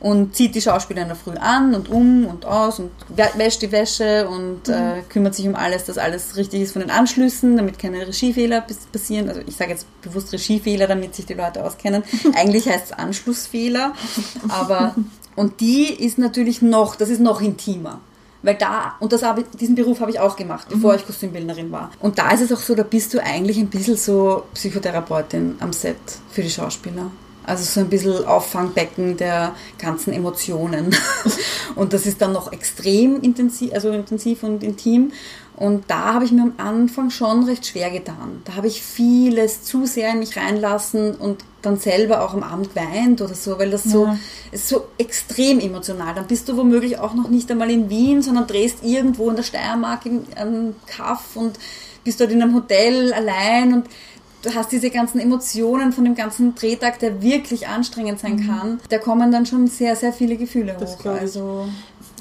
und 0.00 0.36
zieht 0.36 0.54
die 0.54 0.60
Schauspieler 0.60 1.02
in 1.02 1.08
der 1.08 1.16
Früh 1.16 1.34
an 1.36 1.74
und 1.74 1.88
um 1.90 2.24
und 2.26 2.44
aus 2.46 2.78
und 2.78 2.92
wä- 3.16 3.36
wäscht 3.36 3.62
die 3.62 3.72
Wäsche 3.72 4.28
und 4.28 4.68
äh, 4.68 5.02
kümmert 5.08 5.34
sich 5.34 5.48
um 5.48 5.56
alles, 5.56 5.84
dass 5.86 5.98
alles 5.98 6.36
richtig 6.36 6.62
ist 6.62 6.72
von 6.72 6.80
den 6.82 6.90
Anschlüssen, 6.90 7.56
damit 7.56 7.80
keine 7.80 8.06
Regiefehler 8.06 8.64
passieren. 8.92 9.28
Also 9.28 9.40
ich 9.46 9.56
sage 9.56 9.72
jetzt 9.72 9.86
bewusst 10.02 10.32
Regiefehler, 10.32 10.86
damit 10.86 11.16
sich 11.16 11.26
die 11.26 11.34
Leute 11.34 11.64
auskennen. 11.64 12.04
Eigentlich 12.36 12.68
heißt 12.68 12.86
es 12.86 12.92
Anschlussfehler, 12.92 13.92
aber 14.48 14.94
und 15.34 15.60
die 15.60 15.86
ist 15.92 16.18
natürlich 16.18 16.62
noch, 16.62 16.94
das 16.96 17.08
ist 17.10 17.20
noch 17.20 17.40
intimer. 17.40 18.00
Weil 18.42 18.54
da, 18.54 18.94
und 19.00 19.12
das 19.12 19.24
habe 19.24 19.40
ich, 19.40 19.46
diesen 19.58 19.74
Beruf 19.74 19.98
habe 20.00 20.12
ich 20.12 20.20
auch 20.20 20.36
gemacht, 20.36 20.68
bevor 20.70 20.94
ich 20.94 21.04
Kostümbildnerin 21.04 21.72
war. 21.72 21.90
Und 21.98 22.20
da 22.20 22.30
ist 22.30 22.40
es 22.40 22.52
auch 22.52 22.60
so, 22.60 22.76
da 22.76 22.84
bist 22.84 23.12
du 23.12 23.18
eigentlich 23.20 23.58
ein 23.58 23.66
bisschen 23.66 23.96
so 23.96 24.44
Psychotherapeutin 24.54 25.56
am 25.58 25.72
Set 25.72 25.96
für 26.30 26.42
die 26.42 26.50
Schauspieler. 26.50 27.10
Also 27.48 27.64
so 27.64 27.80
ein 27.80 27.88
bisschen 27.88 28.24
Auffangbecken 28.26 29.16
der 29.16 29.54
ganzen 29.78 30.12
Emotionen. 30.12 30.94
Und 31.74 31.92
das 31.92 32.06
ist 32.06 32.20
dann 32.20 32.32
noch 32.32 32.52
extrem 32.52 33.20
intensiv, 33.20 33.72
also 33.72 33.90
intensiv 33.90 34.42
und 34.42 34.62
intim. 34.62 35.12
Und 35.56 35.84
da 35.88 36.14
habe 36.14 36.24
ich 36.24 36.30
mir 36.30 36.42
am 36.42 36.52
Anfang 36.56 37.10
schon 37.10 37.44
recht 37.44 37.66
schwer 37.66 37.90
getan. 37.90 38.42
Da 38.44 38.54
habe 38.54 38.68
ich 38.68 38.80
vieles 38.82 39.64
zu 39.64 39.86
sehr 39.86 40.12
in 40.12 40.20
mich 40.20 40.36
reinlassen 40.36 41.16
und 41.16 41.44
dann 41.62 41.76
selber 41.78 42.22
auch 42.22 42.32
am 42.32 42.44
Abend 42.44 42.74
geweint 42.74 43.20
oder 43.20 43.34
so, 43.34 43.58
weil 43.58 43.70
das 43.70 43.82
so, 43.82 44.04
Ja. 44.06 44.18
ist 44.52 44.68
so 44.68 44.86
extrem 44.98 45.58
emotional. 45.58 46.14
Dann 46.14 46.28
bist 46.28 46.48
du 46.48 46.56
womöglich 46.56 46.98
auch 47.00 47.14
noch 47.14 47.28
nicht 47.28 47.50
einmal 47.50 47.70
in 47.70 47.90
Wien, 47.90 48.22
sondern 48.22 48.46
drehst 48.46 48.84
irgendwo 48.84 49.30
in 49.30 49.36
der 49.36 49.42
Steiermark 49.42 50.06
im, 50.06 50.76
Kaff 50.86 51.34
und 51.34 51.58
bist 52.04 52.20
dort 52.20 52.30
in 52.30 52.40
einem 52.40 52.54
Hotel 52.54 53.12
allein 53.12 53.74
und 53.74 53.86
du 54.42 54.54
hast 54.54 54.70
diese 54.72 54.90
ganzen 54.90 55.18
Emotionen 55.20 55.92
von 55.92 56.04
dem 56.04 56.14
ganzen 56.14 56.54
Drehtag, 56.54 56.98
der 57.00 57.22
wirklich 57.22 57.66
anstrengend 57.68 58.20
sein 58.20 58.46
kann. 58.46 58.80
Da 58.88 58.98
kommen 58.98 59.30
dann 59.32 59.46
schon 59.46 59.66
sehr, 59.66 59.96
sehr 59.96 60.12
viele 60.12 60.36
Gefühle 60.36 60.76
Das 60.78 60.98
hoch. 60.98 61.06
Also, 61.06 61.68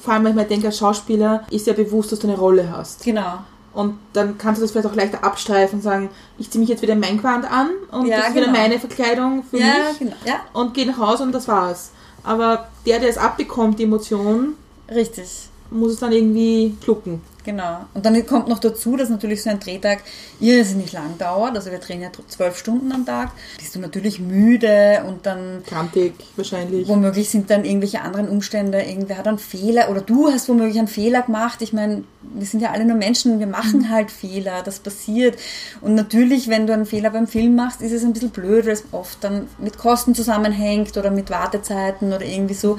Vor 0.03 0.13
allem, 0.13 0.23
wenn 0.25 0.31
ich 0.31 0.37
mir 0.37 0.45
denke, 0.45 0.67
als 0.67 0.77
Schauspieler 0.77 1.43
ist 1.51 1.67
ja 1.67 1.73
bewusst, 1.73 2.11
dass 2.11 2.19
du 2.19 2.27
eine 2.27 2.37
Rolle 2.37 2.71
hast. 2.71 3.03
genau. 3.03 3.39
Und 3.73 3.99
dann 4.13 4.39
kannst 4.39 4.59
du 4.59 4.63
das 4.63 4.71
vielleicht 4.71 4.87
auch 4.87 4.95
leichter 4.95 5.23
abstreifen 5.23 5.77
und 5.77 5.83
sagen, 5.83 6.09
ich 6.39 6.49
ziehe 6.49 6.59
mich 6.59 6.69
jetzt 6.69 6.81
wieder 6.81 6.93
in 6.93 6.99
mein 6.99 7.17
Gewand 7.17 7.45
an 7.45 7.69
und 7.91 8.07
Ja, 8.07 8.17
das 8.21 8.29
ist 8.29 8.35
wieder 8.35 8.45
genau. 8.47 8.57
meine 8.57 8.79
Verkleidung 8.79 9.43
für 9.43 9.59
Ja, 9.59 9.65
mich 9.89 9.99
genau. 9.99 10.15
Ja, 10.25 10.39
und 10.53 10.73
gehe 10.73 10.87
nach 10.87 10.97
Hause 10.97 11.21
und 11.21 11.31
das 11.31 11.47
war's. 11.47 11.91
Aber 12.23 12.69
der, 12.87 12.99
der 12.99 13.09
es 13.09 13.19
abbekommt, 13.19 13.77
die 13.77 13.83
Emotion, 13.83 14.55
richtig. 14.89 15.29
muss 15.69 15.91
es 15.91 15.99
dann 15.99 16.11
irgendwie 16.11 16.75
schlucken. 16.83 17.21
Genau. 17.47 17.85
Und 17.93 18.05
dann 18.05 18.25
kommt 18.25 18.49
noch 18.49 18.59
dazu, 18.59 18.97
dass 18.97 19.09
natürlich 19.09 19.41
so 19.41 19.49
ein 19.49 19.61
Drehtag 19.61 19.99
irrsinnig 20.41 20.91
lang 20.91 21.17
dauert. 21.17 21.55
Also 21.55 21.71
wir 21.71 21.79
drehen 21.79 22.01
ja 22.01 22.09
zwölf 22.27 22.57
Stunden 22.57 22.91
am 22.91 23.05
Tag. 23.05 23.31
Bist 23.57 23.73
du 23.73 23.79
natürlich 23.79 24.19
müde 24.19 25.05
und 25.07 25.25
dann 25.25 25.63
Kantig 25.65 26.13
wahrscheinlich. 26.35 26.89
womöglich 26.89 27.29
sind 27.29 27.49
dann 27.49 27.63
irgendwelche 27.63 28.01
anderen 28.01 28.27
Umstände, 28.27 28.81
irgendwer 28.81 29.17
hat 29.17 29.29
einen 29.29 29.39
Fehler 29.39 29.89
oder 29.89 30.01
du 30.01 30.29
hast 30.29 30.49
womöglich 30.49 30.77
einen 30.77 30.89
Fehler 30.89 31.21
gemacht. 31.21 31.61
Ich 31.61 31.71
meine, 31.71 32.03
wir 32.21 32.45
sind 32.45 32.59
ja 32.59 32.71
alle 32.71 32.83
nur 32.83 32.97
Menschen, 32.97 33.39
wir 33.39 33.47
machen 33.47 33.89
halt 33.89 34.11
Fehler, 34.11 34.61
das 34.61 34.79
passiert. 34.79 35.39
Und 35.79 35.95
natürlich, 35.95 36.49
wenn 36.49 36.67
du 36.67 36.73
einen 36.73 36.85
Fehler 36.85 37.11
beim 37.11 37.27
Film 37.27 37.55
machst, 37.55 37.81
ist 37.81 37.93
es 37.93 38.03
ein 38.03 38.11
bisschen 38.11 38.31
blöd, 38.31 38.65
weil 38.65 38.73
es 38.73 38.83
oft 38.91 39.23
dann 39.23 39.47
mit 39.57 39.77
Kosten 39.77 40.13
zusammenhängt 40.13 40.97
oder 40.97 41.11
mit 41.11 41.29
Wartezeiten 41.29 42.11
oder 42.11 42.25
irgendwie 42.25 42.55
so. 42.55 42.77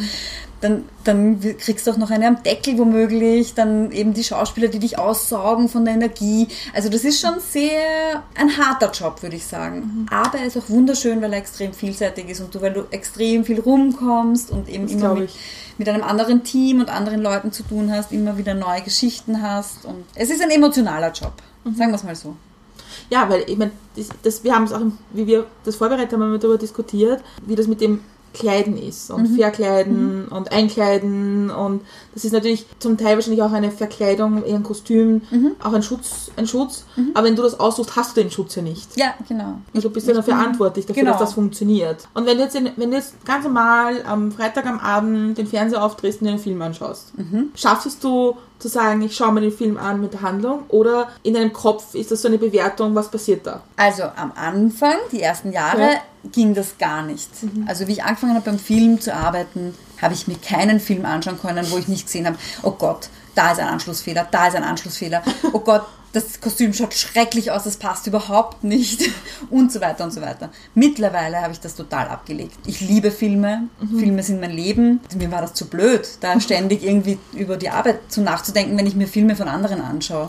Dann, 0.61 0.85
dann 1.05 1.39
kriegst 1.59 1.87
du 1.87 1.93
auch 1.93 1.99
noch 1.99 2.11
eine 2.11 2.27
am 2.27 2.43
Deckel 2.43 2.79
womöglich, 2.79 3.55
dann 3.55 3.93
eben 3.93 4.13
die 4.13 4.25
Schauspieler, 4.25 4.58
die 4.67 4.81
dich 4.81 4.99
aussaugen 4.99 5.69
von 5.69 5.85
der 5.85 5.95
Energie. 5.95 6.49
Also 6.75 6.89
das 6.89 7.05
ist 7.05 7.21
schon 7.21 7.35
sehr 7.39 8.25
ein 8.35 8.57
harter 8.57 8.91
Job, 8.91 9.23
würde 9.23 9.37
ich 9.37 9.47
sagen. 9.47 10.07
Aber 10.11 10.39
er 10.39 10.47
ist 10.47 10.57
auch 10.57 10.69
wunderschön, 10.69 11.23
weil 11.23 11.33
er 11.33 11.39
extrem 11.39 11.73
vielseitig 11.73 12.29
ist 12.29 12.41
und 12.41 12.53
du, 12.53 12.61
weil 12.61 12.73
du 12.73 12.87
extrem 12.91 13.45
viel 13.45 13.61
rumkommst 13.61 14.51
und 14.51 14.69
eben 14.69 14.87
Das 14.87 14.93
immer 14.93 15.15
mit, 15.15 15.31
mit 15.79 15.89
einem 15.89 16.03
anderen 16.03 16.43
Team 16.43 16.81
und 16.81 16.89
anderen 16.89 17.23
Leuten 17.23 17.53
zu 17.53 17.63
tun 17.63 17.93
hast, 17.93 18.11
immer 18.11 18.37
wieder 18.37 18.55
neue 18.55 18.83
Geschichten 18.83 19.41
hast. 19.41 19.85
Und 19.85 20.05
es 20.17 20.31
ist 20.31 20.43
ein 20.43 20.51
emotionaler 20.51 21.13
Job, 21.13 21.35
sagen 21.65 21.93
wir 21.93 21.97
es 21.97 22.03
mal 22.03 22.17
so. 22.17 22.35
Ja, 23.11 23.29
weil 23.31 23.45
ich 23.47 23.57
meine, 23.57 23.71
das, 23.97 24.09
das, 24.23 24.45
wir 24.45 24.55
haben 24.55 24.65
es 24.65 24.73
auch, 24.73 24.81
wie 25.13 25.27
wir 25.27 25.47
das 25.65 25.77
vorbereitet 25.77 26.13
haben, 26.13 26.23
haben 26.23 26.33
wir 26.33 26.39
darüber 26.39 26.59
diskutiert, 26.59 27.23
wie 27.47 27.55
das 27.55 27.69
mit 27.69 27.81
dem 27.81 28.01
Kleiden 28.35 28.77
ist 28.77 29.11
und 29.11 29.27
Verkleiden 29.37 30.29
und 30.29 30.53
Einkleiden 30.53 31.51
und 31.51 31.83
das 32.15 32.25
ist 32.25 32.33
natürlich 32.33 32.67
zum 32.79 32.97
Teil 32.97 33.17
wahrscheinlich 33.17 33.43
auch 33.43 33.53
eine 33.53 33.71
Verkleidung, 33.71 34.45
eher 34.45 34.57
ein 34.57 34.63
Kostüm, 34.63 35.23
auch 35.63 35.73
ein 35.73 35.83
Schutz, 35.83 36.31
ein 36.37 36.47
Schutz. 36.47 36.85
Aber 37.15 37.27
wenn 37.27 37.37
du 37.37 37.43
das 37.43 37.59
aussuchst, 37.59 37.97
hast 37.97 38.17
du 38.17 38.21
den 38.23 38.31
Schutz 38.31 38.55
ja 38.57 38.63
nicht. 38.63 38.97
Ja, 38.97 39.15
genau. 39.29 39.59
Also 39.75 39.89
du 39.89 39.95
bist 39.95 40.07
ja 40.09 40.15
dann 40.15 40.23
verantwortlich 40.23 40.87
dafür, 40.87 41.03
Genau. 41.03 41.13
dass 41.13 41.21
das 41.21 41.33
funktioniert. 41.35 42.07
Und 42.15 42.27
wenn 42.27 42.37
du 42.37 42.43
jetzt, 42.45 42.55
in, 42.57 42.71
wenn 42.77 42.91
du 42.91 42.97
jetzt 42.97 43.25
ganz 43.25 43.45
normal 43.45 44.03
am 44.07 44.31
Freitag 44.33 44.67
am 44.67 44.79
Abend 44.79 45.39
den 45.39 45.47
Fernseher 45.47 45.83
aufdrehst 45.85 46.21
und 46.21 46.27
dir 46.27 46.31
einen 46.33 46.41
Film 46.41 46.61
anschaust, 46.63 47.13
schaffst 47.55 47.87
es 47.87 47.99
du 47.99 48.37
zu 48.59 48.69
sagen, 48.69 49.03
ich 49.03 49.15
schaue 49.15 49.33
mir 49.33 49.41
den 49.41 49.53
Film 49.53 49.77
an 49.77 50.01
mit 50.01 50.15
der 50.15 50.23
Handlung 50.23 50.65
oder 50.69 51.09
in 51.23 51.35
deinem 51.35 51.53
Kopf 51.53 51.95
ist 51.95 52.11
das 52.11 52.23
so 52.23 52.29
eine 52.29 52.39
Bewertung, 52.39 52.95
was 52.95 53.11
passiert 53.11 53.47
da? 53.47 53.63
Also 53.77 54.03
am 54.17 54.33
Anfang, 54.35 54.97
die 55.13 55.23
ersten 55.23 55.53
Jahre, 55.53 55.99
ging 56.33 56.55
das 56.55 56.79
gar 56.79 57.03
nicht. 57.03 57.31
Also 57.67 57.87
wie 57.87 57.93
ich 57.93 58.03
angefangen 58.03 58.35
habe 58.35 58.45
beim 58.45 58.59
Film 58.59 59.01
zu 59.01 59.15
arbeiten, 59.15 59.75
habe 60.03 60.15
ich 60.15 60.27
mir 60.29 60.37
keinen 60.37 60.81
Film 60.81 61.05
anschauen 61.05 61.41
können, 61.41 61.71
wo 61.71 61.79
ich 61.79 61.89
nicht 61.89 62.07
gesehen 62.07 62.27
habe, 62.27 62.37
oh 62.63 62.73
Gott, 62.73 63.09
da 63.39 63.53
ist 63.53 63.61
ein 63.61 63.69
Anschlussfehler, 63.69 64.27
da 64.31 64.49
ist 64.49 64.57
ein 64.57 64.65
Anschlussfehler, 64.65 65.23
oh 65.53 65.61
Gott, 65.61 65.83
das 66.13 66.41
Kostüm 66.41 66.73
schaut 66.73 66.95
schrecklich 66.95 67.51
aus, 67.51 67.65
das 67.65 67.77
passt 67.77 68.07
überhaupt 68.07 68.65
nicht 68.65 69.11
und 69.51 69.71
so 69.71 69.81
weiter 69.81 70.05
und 70.05 70.11
so 70.13 70.21
weiter. 70.23 70.49
Mittlerweile 70.75 71.41
habe 71.43 71.53
ich 71.53 71.61
das 71.61 71.75
total 71.75 72.09
abgelegt. 72.09 72.57
Ich 72.67 72.81
liebe 72.81 73.11
Filme, 73.11 73.69
Filme 73.99 74.23
sind 74.23 74.41
mein 74.41 74.51
Leben. 74.51 75.01
Mir 75.17 75.31
war 75.31 75.43
das 75.43 75.55
zu 75.55 75.67
blöd, 75.67 76.09
da 76.21 76.41
ständig 76.49 76.83
irgendwie 76.83 77.19
über 77.35 77.57
die 77.57 77.69
Arbeit 77.71 78.01
zu 78.11 78.23
nachzudenken, 78.23 78.77
wenn 78.79 78.87
ich 78.87 78.95
mir 78.97 79.07
Filme 79.07 79.37
von 79.37 79.49
anderen 79.49 79.81
anschaue. 79.83 80.29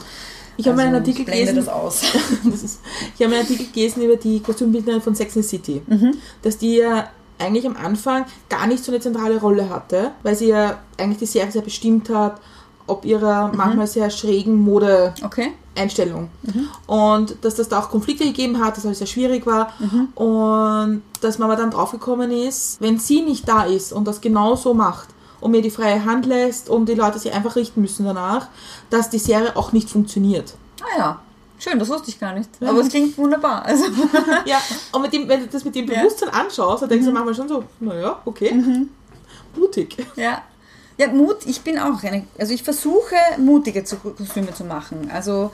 Ich 0.57 0.67
habe 0.67 0.75
mal 0.75 0.87
einen 0.87 0.95
Also, 0.95 1.09
Artikel 1.11 1.23
gelesen. 1.25 1.55
das 1.55 1.69
aus. 1.69 2.01
Das 2.43 2.61
ist, 2.63 2.81
ich 3.17 3.23
habe 3.25 3.33
einen 3.33 3.43
Artikel 3.45 3.67
gelesen 3.73 4.03
über 4.03 4.17
die 4.17 4.41
Kostümbildnerin 4.41 5.01
von 5.01 5.15
Sex 5.15 5.37
and 5.37 5.45
City, 5.45 5.81
Mhm. 5.87 6.15
dass 6.41 6.57
die 6.57 6.75
ja 6.75 7.07
eigentlich 7.37 7.65
am 7.65 7.77
Anfang 7.77 8.25
gar 8.49 8.67
nicht 8.67 8.83
so 8.83 8.91
eine 8.91 8.99
zentrale 8.99 9.39
Rolle 9.39 9.69
hatte, 9.69 10.11
weil 10.23 10.35
sie 10.35 10.47
ja 10.49 10.79
eigentlich 10.97 11.19
die 11.19 11.25
Serie 11.25 11.53
sehr 11.53 11.61
bestimmt 11.61 12.09
hat, 12.09 12.41
ob 12.89 13.05
ihrer 13.05 13.47
Mhm. 13.49 13.57
manchmal 13.57 13.87
sehr 13.87 14.09
schrägen 14.09 14.55
Mode 14.57 15.13
Okay. 15.23 15.53
Einstellung. 15.77 16.29
Und 16.87 17.37
dass 17.43 17.55
das 17.55 17.69
da 17.69 17.79
auch 17.79 17.89
Konflikte 17.89 18.25
gegeben 18.25 18.59
hat, 18.63 18.75
dass 18.75 18.85
alles 18.85 18.97
sehr 18.97 19.07
schwierig 19.07 19.45
war. 19.45 19.71
Und 20.15 21.01
dass 21.21 21.37
man 21.39 21.49
aber 21.49 21.59
dann 21.61 21.71
draufgekommen 21.71 22.31
ist, 22.31 22.81
wenn 22.81 22.99
sie 22.99 23.21
nicht 23.21 23.47
da 23.47 23.63
ist 23.63 23.93
und 23.93 24.05
das 24.05 24.19
genau 24.19 24.55
so 24.55 24.73
macht 24.73 25.07
und 25.39 25.51
mir 25.51 25.61
die 25.61 25.69
freie 25.69 26.03
Hand 26.03 26.25
lässt 26.25 26.69
und 26.69 26.87
die 26.89 26.95
Leute 26.95 27.17
sich 27.19 27.31
einfach 27.33 27.55
richten 27.55 27.79
müssen 27.81 28.05
danach, 28.05 28.47
dass 28.89 29.09
die 29.09 29.19
Serie 29.19 29.55
auch 29.55 29.71
nicht 29.71 29.89
funktioniert. 29.89 30.53
Ah 30.81 30.97
ja, 30.97 31.19
schön, 31.59 31.79
das 31.79 31.87
wusste 31.87 32.09
ich 32.09 32.19
gar 32.19 32.33
nicht. 32.33 32.49
Aber 32.61 32.79
es 32.79 32.89
klingt 32.89 33.17
wunderbar. 33.17 33.63
Also, 33.65 33.85
Ja, 34.45 34.57
und 34.91 35.01
mit 35.03 35.13
dem, 35.13 35.29
wenn 35.29 35.41
du 35.41 35.47
das 35.47 35.63
mit 35.63 35.75
dem 35.75 35.87
Ja. 35.89 36.01
Bewusstsein 36.01 36.29
anschaust, 36.29 36.81
dann 36.81 36.89
denkst 36.89 37.05
du 37.05 37.11
manchmal 37.13 37.35
schon 37.35 37.47
so, 37.47 37.63
naja, 37.79 38.19
okay, 38.25 38.61
mutig. 39.55 39.95
ja. 40.17 40.41
Ja, 40.99 41.07
Mut, 41.07 41.45
ich 41.45 41.61
bin 41.61 41.79
auch 41.79 42.03
eine, 42.03 42.25
also 42.37 42.53
ich 42.53 42.61
versuche 42.61 43.15
mutige 43.37 43.83
Kostüme 43.83 44.53
zu 44.53 44.65
machen. 44.65 45.09
Also 45.13 45.51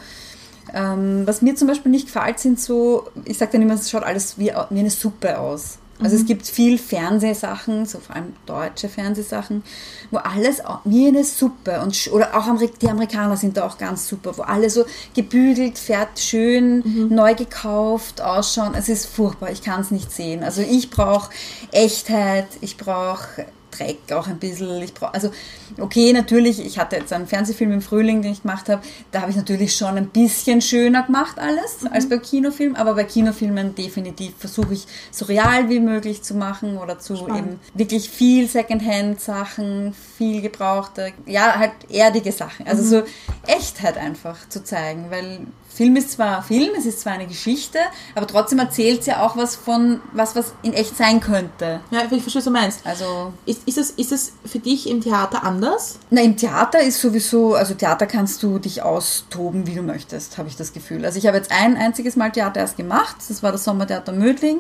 ähm, 0.74 1.22
was 1.28 1.44
mir 1.44 1.56
zum 1.56 1.68
Beispiel 1.68 1.92
nicht 1.92 2.08
gefällt, 2.08 2.40
sind 2.40 2.60
so, 2.60 3.08
ich 3.26 3.38
sage 3.38 3.52
dann 3.52 3.62
immer, 3.62 3.76
es 3.76 3.92
schaut 3.92 4.02
alles 4.02 4.40
wie, 4.40 4.52
wie 4.72 4.80
eine 4.80 4.90
Suppe 4.90 5.38
aus. 5.38 5.78
Also 6.00 6.16
es 6.16 6.26
gibt 6.26 6.48
viel 6.48 6.80
Fernsehsachen, 6.80 7.86
so 7.86 8.00
vor 8.00 8.16
allem 8.16 8.34
deutsche 8.48 8.90
Fernsehsachen, 8.90 9.64
wo 10.10 10.18
alles 10.18 10.62
wie 10.84 11.08
eine 11.08 11.24
Suppe 11.24 11.80
und 11.80 12.10
oder 12.12 12.36
auch 12.36 12.48
Amerik 12.48 12.80
die 12.80 12.90
Amerikaner 12.90 13.38
sind 13.38 13.56
da 13.56 13.66
auch 13.66 13.78
ganz 13.78 14.08
super, 14.08 14.38
wo 14.38 14.42
alle 14.42 14.70
so 14.70 14.86
gebügelt, 15.16 15.78
fährt 15.78 16.20
schön, 16.20 17.08
neu 17.10 17.34
gekauft 17.36 18.20
ausschauen. 18.20 18.74
Es 18.76 18.90
ist 18.90 19.06
furchtbar, 19.06 19.52
ich 19.52 19.62
kann 19.62 19.80
es 19.80 19.92
nicht 19.92 20.12
sehen. 20.12 20.44
Also 20.44 20.62
ich 20.62 20.90
brauche 20.90 21.30
Echtheit, 21.72 22.48
ich 22.60 22.76
brauche 22.76 23.46
Dreck 23.78 24.12
auch 24.12 24.28
ein 24.28 24.40
bisschen. 24.40 24.82
Ich 24.82 24.94
brauch, 24.94 25.14
also, 25.14 25.32
okay, 25.80 26.14
natürlich, 26.14 26.66
ich 26.66 26.78
hatte 26.78 26.96
jetzt 26.96 27.12
einen 27.14 27.28
Fernsehfilm 27.28 27.72
im 27.72 27.82
Frühling, 27.82 28.22
den 28.22 28.32
ich 28.32 28.42
gemacht 28.42 28.70
habe. 28.70 28.82
Da 29.12 29.22
habe 29.22 29.32
ich 29.32 29.38
natürlich 29.38 29.76
schon 29.76 29.98
ein 29.98 30.08
bisschen 30.08 30.62
schöner 30.62 31.04
gemacht 31.04 31.38
alles 31.38 31.86
als 31.92 32.08
bei 32.10 32.18
Kinofilmen, 32.18 32.76
aber 32.76 32.96
bei 32.96 33.04
Kinofilmen 33.04 33.76
definitiv 33.76 34.34
versuche 34.38 34.74
ich 34.74 34.86
so 35.12 35.26
real 35.26 35.70
wie 35.70 35.80
möglich 35.80 36.22
zu 36.22 36.36
machen 36.36 36.78
oder 36.78 37.00
zu 37.00 37.16
eben 37.28 37.60
wirklich 37.74 38.10
viel 38.10 38.48
Secondhand-Sachen, 38.48 39.94
viel 40.18 40.42
gebrauchte, 40.42 41.14
ja, 41.26 41.58
halt 41.58 41.72
erdige 41.90 42.32
Sachen. 42.32 42.68
Also 42.68 42.84
so 42.84 43.04
Echtheit 43.48 43.98
einfach 43.98 44.48
zu 44.50 44.64
zeigen, 44.64 45.06
weil 45.10 45.40
Film 45.76 45.98
ist 45.98 46.12
zwar 46.12 46.42
Film, 46.42 46.70
es 46.78 46.86
ist 46.86 47.02
zwar 47.02 47.14
eine 47.14 47.28
Geschichte, 47.28 47.80
aber 48.16 48.26
trotzdem 48.26 48.60
erzählt 48.60 49.02
es 49.02 49.08
ja 49.08 49.22
auch 49.22 49.36
was 49.36 49.58
von 49.58 50.00
was, 50.14 50.34
was 50.36 50.54
in 50.62 50.72
echt 50.72 50.96
sein 50.96 51.20
könnte. 51.20 51.82
Ja, 51.92 52.04
ich 52.04 52.08
verstehe, 52.22 52.36
was 52.36 52.46
du 52.46 52.52
meinst. 52.52 52.80
Also 52.86 53.34
Ist, 53.46 53.68
ist, 53.68 53.78
es, 53.78 53.92
ist 53.92 54.14
es 54.14 54.34
für 54.46 54.60
dich 54.60 54.90
im 54.90 55.02
Theater 55.02 55.44
anders? 55.44 56.00
Na, 56.10 56.22
im 56.22 56.38
Theater 56.38 56.80
ist 56.80 57.02
sowieso, 57.02 57.56
also 57.56 57.74
Theater 57.74 58.08
kannst 58.08 58.42
du 58.42 58.58
dich 58.58 58.84
austoben, 58.84 59.68
wie 59.68 59.76
du 59.76 59.82
möchtest, 59.82 60.38
habe 60.38 60.48
ich 60.48 60.56
das 60.56 60.72
Gefühl. 60.72 61.04
Also 61.04 61.20
ich 61.20 61.28
habe 61.28 61.36
jetzt 61.36 61.52
ein 61.52 61.76
einziges 61.76 62.16
Mal 62.16 62.32
Theater 62.32 62.62
erst 62.62 62.78
gemacht, 62.78 63.18
das 63.28 63.44
war 63.44 63.52
das 63.52 63.66
Sommertheater 63.66 64.14
Mödling, 64.14 64.60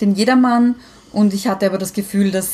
den 0.00 0.14
Jedermann, 0.14 0.74
und 1.12 1.34
ich 1.34 1.48
hatte 1.48 1.66
aber 1.66 1.78
das 1.78 1.92
Gefühl, 1.92 2.30
dass 2.30 2.48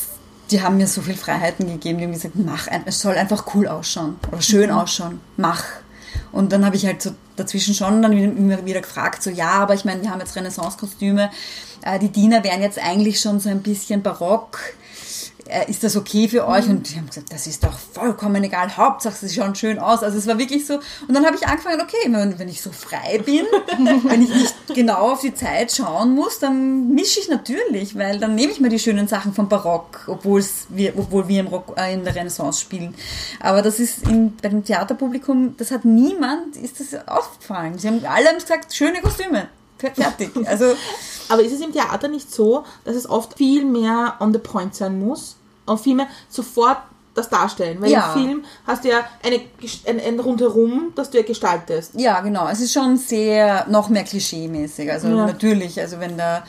die 0.51 0.63
haben 0.63 0.77
mir 0.77 0.87
so 0.87 1.03
viel 1.03 1.17
Freiheiten 1.17 1.67
gegeben, 1.67 1.99
die 1.99 2.05
haben 2.05 2.13
gesagt, 2.13 2.37
mach, 2.37 2.69
es 2.85 3.01
soll 3.01 3.17
einfach 3.17 3.55
cool 3.55 3.67
ausschauen 3.69 4.17
oder 4.31 4.41
schön 4.41 4.71
ausschauen, 4.71 5.21
mach. 5.37 5.65
Und 6.33 6.53
dann 6.53 6.65
habe 6.65 6.77
ich 6.77 6.87
halt 6.87 7.03
so 7.03 7.11
dazwischen 7.37 7.75
schon 7.75 8.03
dann 8.03 8.13
immer 8.13 8.65
wieder 8.65 8.81
gefragt, 8.81 9.23
so 9.23 9.31
ja, 9.31 9.51
aber 9.53 9.75
ich 9.75 9.85
meine, 9.85 10.03
wir 10.03 10.11
haben 10.11 10.21
jetzt 10.21 10.37
Renaissance-Kostüme, 10.37 11.31
äh, 11.83 11.99
die 11.99 12.11
Diener 12.11 12.43
wären 12.45 12.63
jetzt 12.63 12.79
eigentlich 12.79 13.21
schon 13.21 13.41
so 13.41 13.49
ein 13.49 13.63
bisschen 13.63 14.03
barock 14.03 14.59
äh, 15.49 15.71
ist 15.71 15.85
das 15.85 15.97
okay 15.97 16.29
für 16.29 16.47
euch? 16.47 16.69
Und 16.69 16.91
die 16.91 16.97
haben 16.97 17.07
gesagt, 17.07 17.33
das 17.33 17.47
ist 17.47 17.65
doch 17.65 17.79
vollkommen 17.79 18.43
egal, 18.45 18.77
Hauptsache 18.77 19.15
sie 19.17 19.35
schauen 19.35 19.55
schön 19.55 19.79
aus. 19.79 20.03
Also 20.03 20.19
es 20.19 20.27
war 20.27 20.39
wirklich 20.39 20.67
so. 20.67 20.75
Und 21.09 21.15
dann 21.15 21.25
habe 21.25 21.37
ich 21.37 21.47
angefangen, 21.47 21.81
okay, 21.81 21.97
wenn, 22.07 22.39
wenn 22.39 22.49
ich 22.49 22.61
so 22.63 22.71
frei 22.73 23.19
bin, 23.19 23.45
wenn 24.05 24.23
ich 24.23 24.35
nicht 24.35 24.55
genau 24.75 25.13
auf 25.13 25.21
die 25.21 25.35
Zeit 25.35 25.73
schauen 25.73 26.15
muss, 26.15 26.39
dann 26.39 26.95
mische 26.95 27.21
ich 27.21 27.29
natürlich, 27.29 27.97
weil 27.97 28.19
dann 28.19 28.35
nehme 28.35 28.53
ich 28.53 28.61
mir 28.61 28.69
die 28.69 28.79
schönen 28.79 29.09
Sachen 29.09 29.33
vom 29.33 29.49
Barock, 29.49 30.05
obwohl 30.07 30.45
wir, 30.71 30.99
obwohl 30.99 31.29
wir 31.29 31.41
im 31.41 31.47
Rock, 31.49 31.75
äh, 31.77 31.95
in 31.95 32.05
der 32.05 32.15
Renaissance 32.15 32.61
spielen. 32.61 32.95
Aber 33.41 33.63
das 33.63 33.81
ist 33.81 34.07
in, 34.09 34.37
bei 34.37 34.49
dem 34.49 34.65
Theaterpublikum, 34.65 35.57
das 35.57 35.71
hat 35.71 35.85
niemand, 35.85 36.57
ist 36.57 36.81
das 36.81 37.09
aufgefallen. 37.09 37.79
Sie 37.79 37.89
haben 37.89 38.05
alle 38.05 38.29
haben 38.29 38.39
gesagt, 38.39 38.75
schöne 38.75 39.01
Kostüme. 39.01 39.49
Fertig. 39.79 40.31
Also, 40.47 40.65
Aber 41.29 41.43
ist 41.43 41.53
es 41.53 41.61
im 41.61 41.73
Theater 41.73 42.09
nicht 42.09 42.33
so, 42.33 42.65
dass 42.85 42.95
es 42.95 43.09
oft 43.09 43.37
viel 43.37 43.65
mehr 43.65 44.15
on 44.21 44.33
the 44.33 44.39
point 44.39 44.75
sein 44.75 44.99
muss 45.01 45.37
und 45.67 45.81
viel 45.81 45.97
mehr 45.97 46.07
sofort 46.29 46.79
das 47.15 47.29
darstellen? 47.29 47.81
Weil 47.81 47.91
Ja. 47.91 48.13
im 48.15 48.21
Film 48.23 48.45
hast 48.67 48.85
du 48.85 48.91
ja 48.91 49.01
eine, 49.25 49.41
Gest- 49.61 49.89
ein, 49.89 49.99
ein 50.01 50.21
Rundherum, 50.21 50.93
das 50.95 51.11
du 51.11 51.19
ja 51.19 51.25
gestaltest. 51.25 51.93
Ja, 51.97 52.21
genau. 52.21 52.47
Es 52.49 52.61
ist 52.61 52.73
schon 52.73 52.97
sehr 52.97 53.67
noch 53.69 53.89
mehr 53.89 54.05
klischee-mäßig. 54.05 54.91
Also 54.91 55.09
Ja. 55.09 55.27
natürlich, 55.27 55.81
also 55.81 55.99
wenn 55.99 56.17
der 56.17 56.45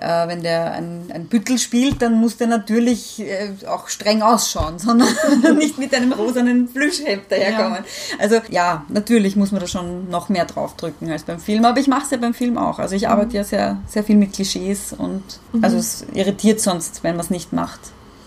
äh, 0.00 0.28
wenn 0.28 0.42
der 0.42 0.72
ein, 0.72 1.10
ein 1.12 1.26
Büttel 1.26 1.58
spielt, 1.58 2.02
dann 2.02 2.14
muss 2.14 2.36
der 2.36 2.46
natürlich 2.46 3.20
äh, 3.20 3.50
auch 3.66 3.88
streng 3.88 4.22
ausschauen, 4.22 4.78
sondern 4.78 5.08
nicht 5.56 5.78
mit 5.78 5.94
einem 5.94 6.12
rosanen 6.12 6.68
Plüschhemd 6.72 7.30
daherkommen. 7.30 7.84
Also 8.18 8.40
ja, 8.50 8.84
natürlich 8.88 9.36
muss 9.36 9.52
man 9.52 9.60
da 9.60 9.66
schon 9.66 10.08
noch 10.10 10.28
mehr 10.28 10.44
draufdrücken 10.44 11.10
als 11.10 11.24
beim 11.24 11.40
Film, 11.40 11.64
aber 11.64 11.80
ich 11.80 11.88
mache 11.88 12.04
es 12.04 12.10
ja 12.10 12.16
beim 12.16 12.34
Film 12.34 12.58
auch. 12.58 12.78
Also 12.78 12.94
ich 12.94 13.08
arbeite 13.08 13.36
ja 13.36 13.44
sehr, 13.44 13.78
sehr 13.86 14.04
viel 14.04 14.16
mit 14.16 14.32
Klischees 14.32 14.92
und 14.96 15.22
also 15.62 15.76
es 15.76 16.06
irritiert 16.12 16.60
sonst, 16.60 17.02
wenn 17.02 17.16
man 17.16 17.24
es 17.24 17.30
nicht 17.30 17.52
macht. 17.52 17.80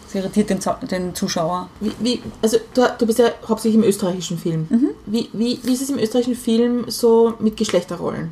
Es 0.08 0.16
irritiert 0.16 0.50
den, 0.50 0.60
den 0.90 1.16
Zuschauer. 1.16 1.70
Wie, 1.80 1.94
wie, 2.00 2.22
also 2.42 2.58
du, 2.74 2.82
du 2.98 3.06
bist 3.06 3.20
ja 3.20 3.30
hauptsächlich 3.48 3.82
im 3.82 3.88
österreichischen 3.88 4.38
Film. 4.38 4.68
Mhm. 4.70 4.90
Wie, 5.06 5.30
wie, 5.32 5.60
wie 5.64 5.74
ist 5.74 5.82
es 5.82 5.90
im 5.90 5.98
österreichischen 5.98 6.36
Film 6.36 6.86
so 6.88 7.36
mit 7.40 7.56
Geschlechterrollen? 7.56 8.32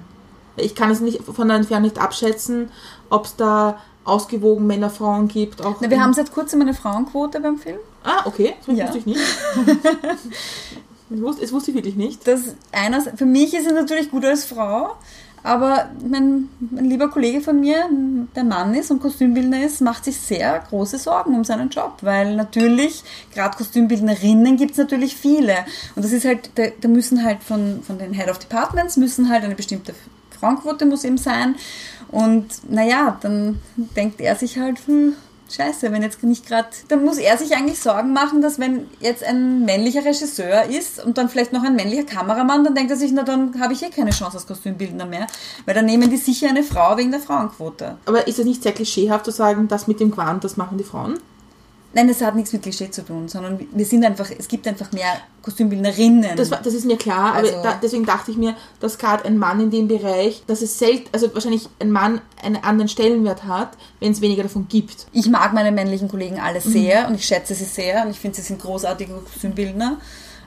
Ich 0.58 0.76
kann 0.76 0.92
es 0.92 1.00
nicht 1.00 1.22
von 1.24 1.48
der 1.48 1.58
Entfernung 1.58 1.84
nicht 1.84 2.00
abschätzen, 2.00 2.70
ob 3.10 3.26
es 3.26 3.36
da 3.36 3.80
ausgewogen 4.06 4.66
Männer, 4.66 4.90
Frauen 4.90 5.28
gibt. 5.28 5.64
Auch 5.64 5.78
Na, 5.82 5.90
wir 5.90 6.02
haben 6.02 6.14
seit 6.14 6.32
kurzem 6.32 6.62
eine 6.62 6.74
Frauenquote 6.74 7.40
beim 7.40 7.58
Film. 7.58 7.78
Ah, 8.04 8.22
okay, 8.26 8.56
das 8.66 8.76
Ja. 8.78 8.86
wusste 8.86 8.98
ich 9.00 9.06
nicht. 9.06 9.20
das, 11.10 11.22
wusste, 11.22 11.42
das 11.42 11.52
wusste 11.52 11.72
ich 11.72 11.76
wirklich 11.78 11.96
nicht. 11.96 12.28
das 12.28 12.42
einer, 12.72 13.02
für 13.02 13.26
mich 13.26 13.54
ist 13.54 13.68
es 13.68 13.74
natürlich 13.74 14.10
gut 14.12 14.26
als 14.26 14.46
Frau, 14.46 14.96
aber 15.44 15.90
mein, 16.06 16.50
mein 16.60 16.86
lieber 16.86 17.10
Kollege 17.10 17.40
von 17.42 17.60
mir, 17.60 17.86
der 18.36 18.44
Mann 18.44 18.74
ist 18.74 18.92
und 18.92 19.02
Kostümbildner 19.02 19.64
ist, 19.64 19.80
macht 19.82 20.04
sich 20.06 20.18
sehr 20.20 20.60
große 20.70 20.98
Sorgen 20.98 21.34
um 21.36 21.44
seinen 21.46 21.70
Job, 21.70 21.94
weil 22.02 22.36
natürlich, 22.36 23.04
gerade 23.34 23.56
Kostümbildnerinnen 23.58 24.58
gibt 24.58 24.72
es 24.72 24.78
natürlich 24.78 25.16
viele. 25.16 25.56
Und 25.96 26.04
das 26.04 26.12
ist 26.12 26.26
halt, 26.26 26.50
da, 26.56 26.64
da 26.82 26.88
müssen 26.90 27.24
halt 27.24 27.42
von, 27.44 27.82
von 27.84 27.98
den 27.98 28.14
Head 28.14 28.30
of 28.30 28.40
Departments 28.40 28.98
müssen 28.98 29.30
halt 29.30 29.44
eine 29.44 29.56
bestimmte 29.56 29.94
Frauenquote 30.40 30.86
muss 30.86 31.04
eben 31.04 31.18
sein. 31.18 31.56
Und 32.12 32.48
naja, 32.70 33.18
dann 33.22 33.60
denkt 33.76 34.20
er 34.20 34.36
sich 34.36 34.58
halt, 34.58 34.80
hm, 34.88 35.14
Scheiße, 35.52 35.92
wenn 35.92 36.04
jetzt 36.04 36.24
nicht 36.24 36.46
gerade, 36.48 36.70
dann 36.90 37.04
muss 37.04 37.18
er 37.18 37.38
sich 37.38 37.56
eigentlich 37.56 37.80
Sorgen 37.80 38.14
machen, 38.14 38.42
dass 38.42 38.60
wenn 38.60 38.88
jetzt 39.00 39.24
ein 39.24 39.66
männlicher 39.66 40.06
Regisseur 40.06 40.66
ist 40.66 41.04
und 41.04 41.18
dann 41.18 41.28
vielleicht 41.28 41.54
noch 41.54 41.64
ein 41.64 41.76
männlicher 41.76 42.04
Kameramann, 42.04 42.64
dann 42.64 42.76
denkt 42.76 42.92
er 42.92 42.98
sich, 42.98 43.12
na 43.12 43.24
dann 43.24 43.60
habe 43.60 43.74
ich 43.74 43.82
eh 43.82 43.90
keine 43.90 44.12
Chance 44.12 44.38
als 44.38 44.46
Kostümbildner 44.46 45.06
mehr, 45.06 45.26
weil 45.66 45.74
dann 45.74 45.86
nehmen 45.86 46.10
die 46.10 46.18
sicher 46.18 46.50
eine 46.50 46.64
Frau 46.64 46.98
wegen 46.98 47.12
der 47.12 47.20
Frauenquote. 47.20 47.98
Aber 48.06 48.28
ist 48.28 48.38
es 48.38 48.46
nicht 48.46 48.62
sehr 48.62 48.74
klischeehaft 48.74 49.26
zu 49.26 49.32
sagen, 49.32 49.68
das 49.68 49.88
mit 49.88 50.00
dem 50.00 50.12
Gewand, 50.12 50.44
das 50.44 50.58
machen 50.58 50.78
die 50.78 50.84
Frauen? 50.84 51.20
Nein, 51.94 52.08
das 52.08 52.22
hat 52.22 52.36
nichts 52.36 52.54
mit 52.54 52.62
Klischee 52.62 52.92
zu 52.92 53.04
tun, 53.04 53.28
sondern 53.28 53.60
wir 53.72 53.86
sind 53.86 54.06
einfach, 54.06 54.30
es 54.38 54.48
gibt 54.48 54.68
einfach 54.68 54.92
mehr 54.92 55.12
Kostümbildnerinnen. 55.42 56.36
Das, 56.36 56.52
war, 56.52 56.62
das 56.62 56.74
ist 56.76 56.86
mir 56.86 56.98
klar, 56.98 57.34
aber 57.36 57.48
Also- 57.48 57.64
da, 57.64 57.80
deswegen 57.82 58.06
dachte 58.06 58.30
ich 58.32 58.38
mir, 58.38 58.56
dass 58.80 58.98
gerade 58.98 59.26
ein 59.26 59.38
Mann 59.38 59.60
in 59.60 59.72
dem 59.72 59.88
Bereich, 59.88 60.44
dass 60.46 60.62
es 60.62 60.78
selten, 60.78 61.10
also 61.12 61.34
wahrscheinlich 61.34 61.68
ein 61.80 61.92
Mann 61.92 62.22
einen 62.44 62.58
anderen 62.58 62.90
Stellenwert 62.90 63.46
hat, 63.46 63.72
wenn 64.00 64.12
es 64.12 64.22
weniger 64.22 64.44
davon 64.44 64.68
gibt. 64.68 65.08
ich 65.14 65.28
mag 65.30 65.54
meine 65.54 65.72
männlichen 65.72 66.08
Kollegen 66.08 66.40
alle 66.40 66.62
sehr 66.62 67.08
und 67.08 67.16
ich 67.16 67.26
schätze 67.26 67.56
sie 67.56 67.66
sehr 67.66 68.04
und 68.06 68.12
ich 68.12 68.20
finde, 68.20 68.36
sie 68.38 68.44
sind 68.44 68.62
großartige 68.62 69.14
Kostümbildner. 69.14 69.98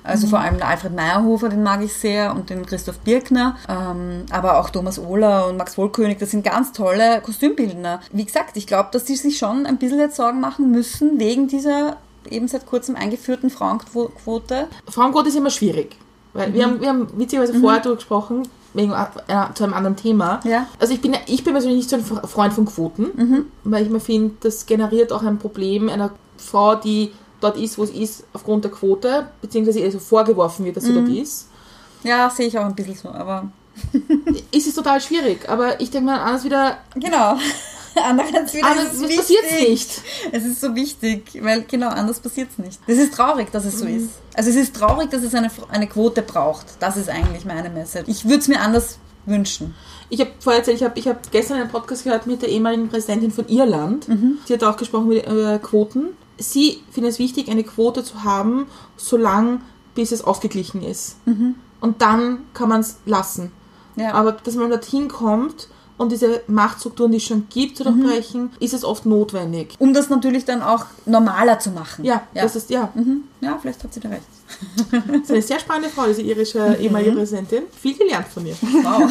Also 0.05 0.27
vor 0.27 0.41
allem 0.41 0.61
Alfred 0.63 0.95
Meyerhofer, 0.95 1.49
den 1.49 1.63
mag 1.63 1.81
ich 1.83 1.93
sehr 1.93 2.35
und 2.35 2.51
den 2.51 2.67
Christoph 2.67 2.99
Birkner, 3.01 3.57
ähm, 3.69 4.25
aber 4.31 4.59
auch 4.59 4.71
Thomas 4.71 4.99
Ohler 4.99 5.47
und 5.49 5.57
Max 5.57 5.79
Wohlkönig, 5.79 6.19
das 6.19 6.31
sind 6.33 6.45
ganz 6.45 6.73
tolle 6.73 7.21
Kostümbildner. 7.21 8.01
Wie 8.13 8.25
gesagt, 8.25 8.57
ich 8.57 8.67
glaube, 8.67 8.89
dass 8.93 9.05
die 9.05 9.15
sich 9.17 9.39
schon 9.39 9.65
ein 9.67 9.79
bisschen 9.79 10.01
jetzt 10.01 10.17
Sorgen 10.17 10.41
machen 10.41 10.71
müssen 10.73 11.21
wegen 11.21 11.47
dieser 11.49 11.97
eben 12.31 12.49
seit 12.49 12.67
kurzem 12.67 12.97
eingeführten 12.97 13.51
Frauenquote. 13.51 14.69
Frauenquote 14.89 15.29
ist 15.29 15.37
immer 15.37 15.51
schwierig. 15.51 15.97
Weil 16.35 16.49
Mhm. 16.51 16.55
wir, 16.55 16.65
haben, 16.65 16.81
wir 16.81 16.89
haben 16.89 17.09
witzigerweise 17.19 17.55
vorher 17.61 17.81
darüber 17.81 17.97
gesprochen, 17.97 18.49
wegen, 18.75 18.93
äh, 18.93 19.55
zu 19.55 19.65
einem 19.65 19.75
anderen 19.75 19.97
Thema. 19.97 20.41
Ja. 20.45 20.67
Also 20.81 20.95
ich 20.95 21.01
bin, 21.03 21.15
ich 21.27 21.45
bin 21.45 21.53
persönlich 21.53 21.79
nicht 21.79 21.91
so 21.91 21.97
ein 21.97 22.03
Fre- 22.05 22.27
Freund 22.27 22.55
von 22.55 22.65
Quoten, 22.65 23.09
Mhm. 23.15 23.47
weil 23.65 23.83
ich 23.85 23.91
mir 23.91 24.01
finde, 24.01 24.35
das 24.41 24.65
generiert 24.67 25.13
auch 25.13 25.23
ein 25.23 25.39
Problem 25.39 25.89
einer 25.91 26.11
Frau, 26.39 26.75
die 26.75 27.13
dort 27.43 27.57
ist, 27.59 27.77
wo 27.79 27.85
sie 27.85 28.03
ist, 28.03 28.25
aufgrund 28.33 28.65
der 28.65 28.71
Quote, 28.71 29.29
beziehungsweise 29.41 29.81
ihr 29.81 29.93
so 29.93 29.99
vorgeworfen 29.99 30.65
wird, 30.65 30.77
dass 30.77 30.85
sie 30.85 30.93
Mhm. 30.93 31.07
dort 31.07 31.17
ist. 31.19 31.49
Ja, 32.05 32.31
sehe 32.31 32.47
ich 32.49 32.59
auch 32.59 32.65
ein 32.65 32.75
bisschen 32.75 32.97
so, 32.97 33.09
aber 33.11 33.51
Ist 34.53 34.67
es 34.67 34.75
total 34.75 35.01
schwierig, 35.01 35.49
aber 35.49 35.81
ich 35.81 35.91
denke 35.91 36.07
mal 36.07 36.21
anders 36.21 36.45
wieder, 36.45 36.77
genau. 36.95 37.37
Andererseits 37.95 38.55
wieder 38.55 38.67
anders 38.71 38.95
es 38.95 39.17
passiert 39.17 39.45
wichtig. 39.45 39.69
nicht. 39.69 40.03
Es 40.33 40.45
ist 40.45 40.61
so 40.63 40.75
wichtig, 40.75 41.39
weil 41.43 41.63
genau 41.63 41.89
anders 41.89 42.21
passiert 42.21 42.49
es 42.51 42.59
nicht. 42.59 42.81
Es 42.87 42.97
ist 42.99 43.13
traurig, 43.15 43.51
dass 43.53 43.65
es 43.67 43.79
so 43.79 43.87
ist. 43.87 44.11
Also 44.35 44.49
es 44.51 44.57
ist 44.57 44.75
traurig, 44.75 45.11
dass 45.11 45.23
es 45.23 45.35
eine, 45.35 45.51
eine 45.71 45.87
Quote 45.87 46.23
braucht. 46.23 46.67
Das 46.81 46.97
ist 46.97 47.11
eigentlich 47.11 47.45
meine 47.45 47.69
Message. 47.69 48.09
Ich 48.09 48.25
würde 48.25 48.39
es 48.39 48.49
mir 48.49 48.61
anders 48.61 48.99
wünschen. 49.27 49.75
Ich 50.09 50.21
habe 50.21 50.31
vorher 50.41 50.61
erzählt, 50.61 50.79
ich 50.79 50.85
habe 50.85 50.99
ich 50.99 51.07
hab 51.07 51.31
gestern 51.33 51.59
einen 51.61 51.71
Podcast 51.71 52.05
gehört 52.05 52.27
mit 52.27 52.41
der 52.43 52.49
ehemaligen 52.49 52.89
Präsidentin 52.89 53.31
von 53.31 53.47
Irland. 53.49 54.07
Sie 54.47 54.55
hat 54.55 54.65
auch 54.65 54.77
gesprochen 54.79 55.13
über 55.13 55.59
Quoten. 55.59 56.09
Sie 56.43 56.83
findet 56.91 57.13
es 57.13 57.19
wichtig, 57.19 57.49
eine 57.49 57.65
Quote 57.65 58.05
zu 58.05 58.25
haben, 58.25 58.67
solange 58.97 59.61
bis 59.95 60.13
es 60.13 60.23
ausgeglichen 60.23 60.83
ist. 60.83 61.17
Und 61.81 62.03
dann 62.03 62.39
kann 62.55 62.69
man 62.69 62.81
es 62.81 62.97
lassen. 63.07 63.53
Ja. 63.97 64.15
Aber 64.15 64.33
dass 64.33 64.55
man 64.55 64.71
dorthin 64.71 65.09
kommt 65.09 65.69
und 65.99 66.13
diese 66.13 66.43
Machtstrukturen, 66.47 67.13
die 67.13 67.19
es 67.19 67.25
schon 67.25 67.47
gibt, 67.51 67.77
zu 67.77 67.85
durchbrechen, 67.85 68.51
ist 68.61 68.75
es 68.75 68.85
oft 68.85 69.07
notwendig. 69.07 69.77
um 69.79 69.93
das 69.93 70.09
natürlich 70.09 70.45
dann 70.45 70.63
auch 70.63 70.87
normaler 71.07 71.59
zu 71.59 71.71
machen. 71.71 72.05
Ja, 72.05 72.23
ja. 72.35 72.43
das 72.43 72.57
ist 72.57 72.71
ja. 72.71 72.91
mhm. 72.95 73.25
ja 73.41 73.59
vielleicht 73.61 73.85
hat 73.85 73.93
sie 73.93 74.01
da 74.01 74.09
recht. 74.09 74.25
Das 74.91 75.23
ist 75.23 75.31
eine 75.31 75.43
sehr 75.43 75.61
spannende 75.61 75.89
Frau, 75.89 76.07
diese 76.07 76.23
irische 76.23 76.77
ehemalige 76.81 77.13
Präsidentin. 77.13 77.65
Viel 77.81 77.97
gelernt 77.97 78.29
von 78.29 78.47
ihr. 78.47 78.55
Wow. 78.61 79.11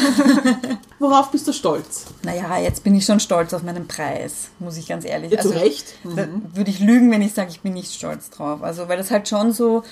Worauf 0.99 1.31
bist 1.31 1.47
du 1.47 1.53
stolz? 1.53 2.05
naja, 2.23 2.57
jetzt 2.59 2.83
bin 2.83 2.95
ich 2.95 3.05
schon 3.05 3.19
stolz 3.19 3.53
auf 3.53 3.63
meinen 3.63 3.87
Preis, 3.87 4.49
muss 4.59 4.77
ich 4.77 4.87
ganz 4.87 5.05
ehrlich 5.05 5.31
Ja, 5.31 5.39
zu 5.39 5.49
Recht. 5.49 5.95
Da 6.03 6.27
würde 6.53 6.69
ich 6.69 6.79
lügen, 6.79 7.11
wenn 7.11 7.21
ich 7.21 7.33
sage, 7.33 7.49
ich 7.49 7.61
bin 7.61 7.73
nicht 7.73 7.93
stolz 7.93 8.29
drauf. 8.29 8.61
Also, 8.63 8.87
weil 8.87 8.97
das 8.97 9.11
halt 9.11 9.27
schon 9.27 9.51
so, 9.51 9.83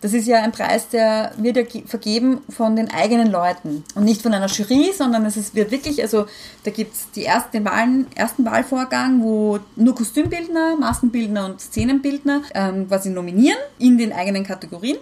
das 0.00 0.12
ist 0.12 0.26
ja 0.26 0.42
ein 0.42 0.52
Preis, 0.52 0.88
der 0.88 1.32
wird 1.38 1.56
ja 1.56 1.62
ge- 1.62 1.84
vergeben 1.86 2.40
von 2.48 2.76
den 2.76 2.90
eigenen 2.90 3.30
Leuten 3.30 3.82
und 3.94 4.04
nicht 4.04 4.22
von 4.22 4.32
einer 4.32 4.46
Jury, 4.46 4.92
sondern 4.96 5.26
es 5.26 5.36
ist, 5.36 5.54
wird 5.54 5.70
wirklich, 5.70 6.00
also 6.02 6.26
da 6.64 6.70
gibt 6.70 6.94
es 6.94 7.10
die 7.10 7.24
ersten, 7.24 7.50
den 7.52 7.64
Wahlen, 7.64 8.06
ersten 8.14 8.44
Wahlvorgang, 8.44 9.22
wo 9.22 9.58
nur 9.74 9.94
Kostümbildner, 9.94 10.76
Maskenbildner 10.76 11.46
und 11.46 11.60
Szenenbildner 11.60 12.42
ähm, 12.54 12.86
quasi 12.86 13.10
nominieren 13.10 13.58
in 13.78 13.98
den 13.98 14.12
eigenen 14.12 14.44
Kategorien. 14.44 14.98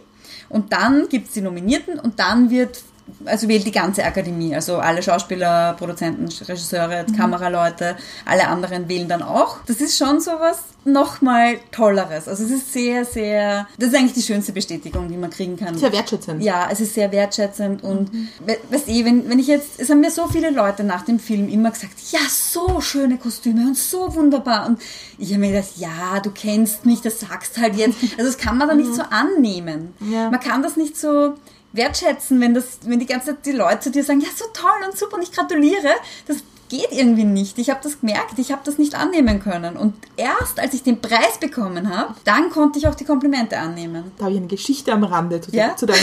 Und 0.49 0.73
dann 0.73 1.09
gibt 1.09 1.29
es 1.29 1.35
die 1.35 1.41
Nominierten 1.41 1.99
und 1.99 2.19
dann 2.19 2.51
wird 2.51 2.83
also 3.25 3.49
wählt 3.49 3.66
die 3.66 3.73
ganze 3.73 4.05
Akademie, 4.05 4.55
also 4.55 4.79
alle 4.79 5.03
Schauspieler, 5.03 5.75
Produzenten, 5.75 6.29
Regisseure, 6.45 7.07
Kameraleute, 7.16 7.97
alle 8.25 8.49
anderen 8.49 8.88
wählen 8.88 9.09
dann 9.09 9.23
auch. 9.23 9.59
Das 9.66 9.81
ist 9.81 9.97
schon 9.97 10.21
so 10.21 10.33
was 10.33 10.59
nochmal 10.85 11.59
Tolleres. 11.73 12.29
Also 12.29 12.45
es 12.45 12.51
ist 12.51 12.73
sehr, 12.73 13.05
sehr, 13.05 13.66
das 13.79 13.88
ist 13.88 13.97
eigentlich 13.97 14.14
die 14.14 14.23
schönste 14.23 14.53
Bestätigung, 14.53 15.09
die 15.09 15.16
man 15.16 15.31
kriegen 15.31 15.57
kann. 15.57 15.77
Sehr 15.77 15.92
wertschätzend. 15.92 16.42
Ja, 16.42 16.69
es 16.71 16.81
ist 16.81 16.95
sehr 16.95 17.11
wertschätzend 17.12 17.83
und 17.83 18.11
we 18.45 18.57
weißt 18.71 18.88
eh, 18.88 19.05
wenn, 19.05 19.29
wenn 19.29 19.38
ich 19.38 19.49
jetzt, 19.49 19.79
es 19.79 19.90
haben 19.90 20.01
mir 20.01 20.11
so 20.11 20.29
viele 20.29 20.51
Leute 20.51 20.85
nach 20.85 21.03
dem 21.03 21.19
Film 21.19 21.49
immer 21.49 21.71
gesagt, 21.71 21.95
ja, 22.11 22.21
so 22.29 22.81
schöne 22.81 23.19
Kostüme 23.19 23.62
und 23.62 23.77
so 23.77 24.14
wunderbar. 24.14 24.66
Und 24.66 24.81
ich 25.19 25.31
habe 25.31 25.40
mir 25.40 25.53
gedacht, 25.53 25.73
ja, 25.77 26.21
du 26.23 26.31
kennst 26.31 26.87
mich, 26.87 27.01
das 27.01 27.21
sagst 27.21 27.59
halt 27.59 27.75
jetzt. 27.77 27.97
Also 28.16 28.31
das 28.31 28.38
kann 28.38 28.57
man 28.57 28.69
dann 28.69 28.79
nicht 28.79 28.95
so 28.95 29.03
annehmen. 29.03 29.95
Ja. 30.01 30.31
Man 30.31 30.40
kann 30.40 30.62
das 30.62 30.77
nicht 30.77 30.97
so 30.97 31.35
wertschätzen, 31.77 32.41
wenn 32.41 32.55
das, 32.55 32.79
wenn 32.85 32.99
die 32.99 33.07
ganze 33.07 33.29
Zeit 33.29 33.47
die 33.47 33.53
Leute 33.53 33.81
zu 33.81 33.91
dir 33.91 34.05
sagen, 34.05 34.21
ja, 34.21 34.29
so 34.35 34.45
toll 34.53 34.87
und 34.89 34.97
super 34.97 35.17
und 35.17 35.23
ich 35.23 35.33
gratuliere. 35.33 35.91
Das 36.27 36.39
geht 36.69 36.89
irgendwie 36.91 37.25
nicht. 37.25 37.59
Ich 37.59 37.71
habe 37.71 37.81
das 37.83 38.01
gemerkt, 38.01 38.39
ich 38.39 38.51
habe 38.51 38.62
das 38.65 38.79
nicht 38.79 38.95
annehmen 38.95 39.41
können. 39.41 39.77
Und 39.77 39.95
erst 40.17 40.59
als 40.59 40.75
ich 40.75 40.83
den 40.83 41.01
Preis 41.01 41.39
bekommen 41.39 41.95
habe, 41.97 42.15
dann 42.25 42.51
konnte 42.51 42.79
ich 42.79 42.89
auch 42.89 42.95
die 42.95 43.05
Komplimente 43.05 43.57
annehmen. 43.59 44.11
Da 44.19 44.25
habe 44.25 44.33
ich 44.35 44.39
eine 44.39 44.49
Geschichte 44.49 44.93
am 44.93 45.05
Rande 45.05 45.41
zu, 45.41 45.53
Ja? 45.53 45.77
zu 45.77 45.87
deinem. 45.87 46.01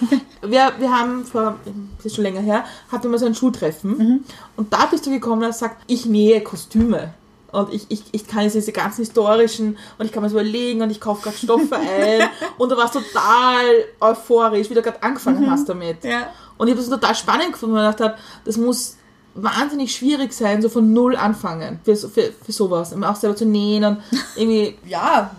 wir, 0.42 0.72
wir 0.78 0.90
haben 0.90 1.24
vor, 1.24 1.56
das 1.96 2.06
ist 2.06 2.16
schon 2.16 2.24
länger 2.24 2.40
her, 2.42 2.64
hatten 2.90 3.10
wir 3.10 3.18
so 3.18 3.26
ein 3.26 3.34
Schultreffen 3.34 4.24
und 4.56 4.72
da 4.72 4.86
bist 4.86 5.06
du 5.06 5.10
gekommen 5.10 5.42
und 5.42 5.48
hast 5.48 5.60
gesagt, 5.60 5.82
ich 5.86 6.04
nähe 6.06 6.42
Kostüme. 6.42 7.14
Und 7.52 7.72
ich, 7.72 7.86
ich, 7.90 8.02
ich 8.12 8.26
kann 8.26 8.42
jetzt 8.42 8.54
diese 8.54 8.72
ganzen 8.72 9.02
historischen 9.02 9.76
und 9.98 10.06
ich 10.06 10.10
kann 10.12 10.22
mir 10.22 10.28
so 10.30 10.34
überlegen 10.36 10.82
und 10.82 10.90
ich 10.90 11.00
kaufe 11.00 11.22
gerade 11.22 11.36
Stoffe 11.36 11.76
ein 12.00 12.28
und 12.58 12.72
du 12.72 12.76
warst 12.76 12.94
total 12.94 13.64
euphorisch, 14.00 14.68
wie 14.70 14.74
du 14.74 14.82
gerade 14.82 15.02
angefangen 15.02 15.48
hast 15.50 15.68
damit. 15.68 16.02
Ja. 16.04 16.28
Und 16.58 16.66
ich 16.68 16.72
habe 16.72 16.80
das 16.80 16.90
total 16.90 17.14
spannend 17.14 17.52
gefunden, 17.52 17.74
weil 17.76 17.88
ich 17.90 17.96
gedacht 17.96 18.12
habe, 18.12 18.22
das 18.44 18.56
muss 18.56 18.96
wahnsinnig 19.34 19.94
schwierig 19.94 20.32
sein, 20.32 20.60
so 20.60 20.68
von 20.68 20.92
null 20.92 21.16
anfangen 21.16 21.80
für, 21.84 21.96
so- 21.96 22.08
für, 22.08 22.32
für 22.44 22.52
sowas. 22.52 22.94
Auch 23.02 23.16
selber 23.16 23.36
zu 23.36 23.46
nähen 23.46 23.84
und 23.84 24.02
irgendwie. 24.36 24.76
Ja, 24.86 25.30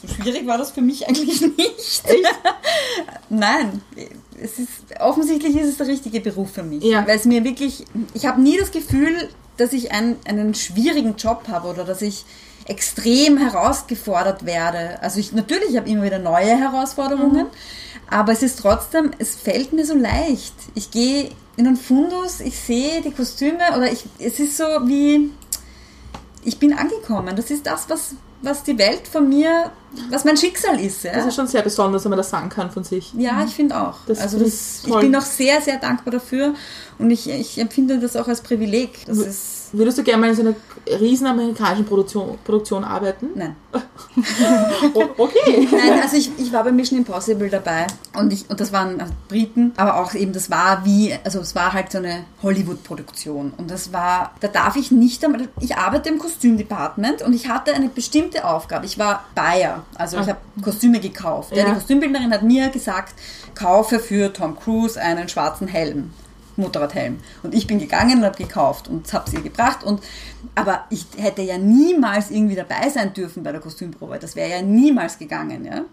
so 0.00 0.08
schwierig 0.08 0.46
war 0.46 0.58
das 0.58 0.70
für 0.70 0.80
mich 0.80 1.08
eigentlich 1.08 1.40
nicht. 1.56 2.02
Nein, 3.28 3.82
es 4.40 4.58
ist, 4.58 4.68
offensichtlich 5.00 5.56
ist 5.56 5.68
es 5.68 5.76
der 5.76 5.88
richtige 5.88 6.20
Beruf 6.20 6.52
für 6.52 6.62
mich. 6.62 6.84
Ja. 6.84 7.06
Weil 7.06 7.16
es 7.16 7.24
mir 7.24 7.44
wirklich, 7.44 7.84
ich 8.14 8.26
habe 8.26 8.40
nie 8.40 8.56
das 8.56 8.70
Gefühl, 8.70 9.28
dass 9.56 9.72
ich 9.72 9.92
einen, 9.92 10.16
einen 10.24 10.54
schwierigen 10.54 11.16
Job 11.16 11.48
habe 11.48 11.68
oder 11.68 11.84
dass 11.84 12.02
ich 12.02 12.24
extrem 12.66 13.38
herausgefordert 13.38 14.46
werde. 14.46 15.02
Also 15.02 15.18
ich 15.18 15.32
natürlich 15.32 15.76
habe 15.76 15.88
immer 15.88 16.04
wieder 16.04 16.18
neue 16.18 16.56
Herausforderungen, 16.56 17.46
aber 18.10 18.32
es 18.32 18.42
ist 18.42 18.60
trotzdem, 18.60 19.10
es 19.18 19.34
fällt 19.34 19.72
mir 19.72 19.84
so 19.84 19.94
leicht. 19.94 20.54
Ich 20.74 20.90
gehe 20.90 21.30
in 21.56 21.66
einen 21.66 21.76
Fundus, 21.76 22.40
ich 22.40 22.58
sehe 22.58 23.00
die 23.02 23.10
Kostüme 23.10 23.76
oder 23.76 23.90
ich, 23.90 24.04
es 24.18 24.38
ist 24.38 24.56
so 24.56 24.64
wie, 24.86 25.30
ich 26.48 26.58
bin 26.58 26.72
angekommen. 26.72 27.36
Das 27.36 27.50
ist 27.50 27.66
das, 27.66 27.88
was, 27.90 28.14
was 28.40 28.62
die 28.62 28.78
Welt 28.78 29.06
von 29.06 29.28
mir, 29.28 29.70
was 30.10 30.24
mein 30.24 30.36
Schicksal 30.36 30.80
ist. 30.80 31.04
Ja? 31.04 31.12
Das 31.12 31.26
ist 31.26 31.34
schon 31.34 31.46
sehr 31.46 31.62
besonders, 31.62 32.04
wenn 32.04 32.10
man 32.10 32.16
das 32.16 32.30
sagen 32.30 32.48
kann 32.48 32.70
von 32.70 32.84
sich. 32.84 33.12
Ja, 33.14 33.44
ich 33.44 33.54
finde 33.54 33.78
auch. 33.78 33.98
Das 34.06 34.18
also 34.20 34.38
das, 34.38 34.82
ich 34.86 34.96
bin 34.96 35.14
auch 35.14 35.22
sehr, 35.22 35.60
sehr 35.60 35.76
dankbar 35.76 36.12
dafür 36.12 36.54
und 36.98 37.10
ich, 37.10 37.28
ich 37.28 37.58
empfinde 37.58 37.98
das 37.98 38.16
auch 38.16 38.28
als 38.28 38.40
Privileg. 38.40 38.90
Würdest 39.72 39.98
du 39.98 40.02
gerne 40.02 40.20
mal 40.22 40.30
in 40.30 40.34
so 40.36 40.42
einer 40.42 40.54
riesen 41.00 41.26
amerikanischen 41.26 41.84
Produktion, 41.84 42.38
Produktion 42.44 42.84
arbeiten? 42.84 43.28
nein. 43.34 43.54
Okay. 45.18 45.68
Nein, 45.70 46.00
also 46.02 46.16
ich, 46.16 46.30
ich 46.38 46.52
war 46.52 46.64
bei 46.64 46.72
Mission 46.72 46.98
Impossible 46.98 47.48
dabei 47.50 47.86
und, 48.16 48.32
ich, 48.32 48.48
und 48.48 48.60
das 48.60 48.72
waren 48.72 49.00
also 49.00 49.12
Briten, 49.28 49.72
aber 49.76 50.00
auch 50.00 50.14
eben, 50.14 50.32
das 50.32 50.50
war 50.50 50.84
wie, 50.84 51.14
also 51.24 51.40
es 51.40 51.54
war 51.54 51.72
halt 51.72 51.90
so 51.92 51.98
eine 51.98 52.24
Hollywood-Produktion 52.42 53.52
und 53.56 53.70
das 53.70 53.92
war, 53.92 54.32
da 54.40 54.48
darf 54.48 54.76
ich 54.76 54.90
nicht 54.90 55.24
einmal, 55.24 55.48
ich 55.60 55.76
arbeite 55.76 56.08
im 56.08 56.18
Kostümdepartment 56.18 57.22
und 57.22 57.32
ich 57.34 57.48
hatte 57.48 57.74
eine 57.74 57.88
bestimmte 57.88 58.44
Aufgabe. 58.44 58.86
Ich 58.86 58.98
war 58.98 59.24
Buyer, 59.34 59.84
also 59.96 60.16
ich 60.18 60.24
Ah. 60.24 60.28
habe 60.28 60.38
Kostüme 60.62 61.00
gekauft. 61.00 61.54
Ja. 61.54 61.64
Die 61.66 61.72
Kostümbildnerin 61.72 62.32
hat 62.32 62.42
mir 62.42 62.68
gesagt, 62.70 63.14
kaufe 63.54 63.98
für 63.98 64.32
Tom 64.32 64.56
Cruise 64.58 65.00
einen 65.00 65.28
schwarzen 65.28 65.68
Helm. 65.68 66.10
Motorradhelm. 66.58 67.18
Und 67.42 67.54
ich 67.54 67.66
bin 67.66 67.78
gegangen 67.78 68.18
und 68.18 68.24
habe 68.24 68.36
gekauft 68.36 68.88
und 68.88 69.12
habe 69.12 69.30
sie 69.30 69.36
ihr 69.36 69.42
gebracht. 69.42 69.84
Und, 69.84 70.02
aber 70.54 70.84
ich 70.90 71.06
hätte 71.16 71.42
ja 71.42 71.58
niemals 71.58 72.30
irgendwie 72.30 72.56
dabei 72.56 72.88
sein 72.90 73.14
dürfen 73.14 73.42
bei 73.42 73.52
der 73.52 73.60
Kostümprobe. 73.60 74.18
Das 74.18 74.36
wäre 74.36 74.50
ja 74.50 74.62
niemals 74.62 75.18
gegangen. 75.18 75.64
Ja? 75.64 75.84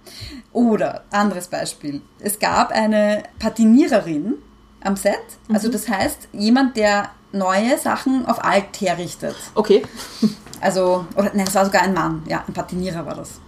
Oder, 0.52 1.06
anderes 1.12 1.48
Beispiel. 1.48 2.02
Es 2.20 2.40
gab 2.40 2.72
eine 2.72 3.24
Patiniererin 3.40 4.36
am 4.82 4.96
Set. 4.96 5.20
Also 5.52 5.70
das 5.70 5.88
heißt, 5.88 6.30
jemand, 6.34 6.78
der 6.78 7.10
neue 7.32 7.78
Sachen 7.78 8.26
auf 8.26 8.44
alt 8.44 8.80
herrichtet. 8.82 9.36
Okay. 9.54 9.84
Also, 10.62 11.06
oder 11.16 11.32
nein, 11.34 11.46
es 11.48 11.54
war 11.54 11.66
sogar 11.66 11.82
ein 11.82 11.94
Mann, 11.94 12.24
ja, 12.28 12.44
ein 12.48 12.54
Patinierer 12.54 13.06
war 13.06 13.16
das. 13.16 13.42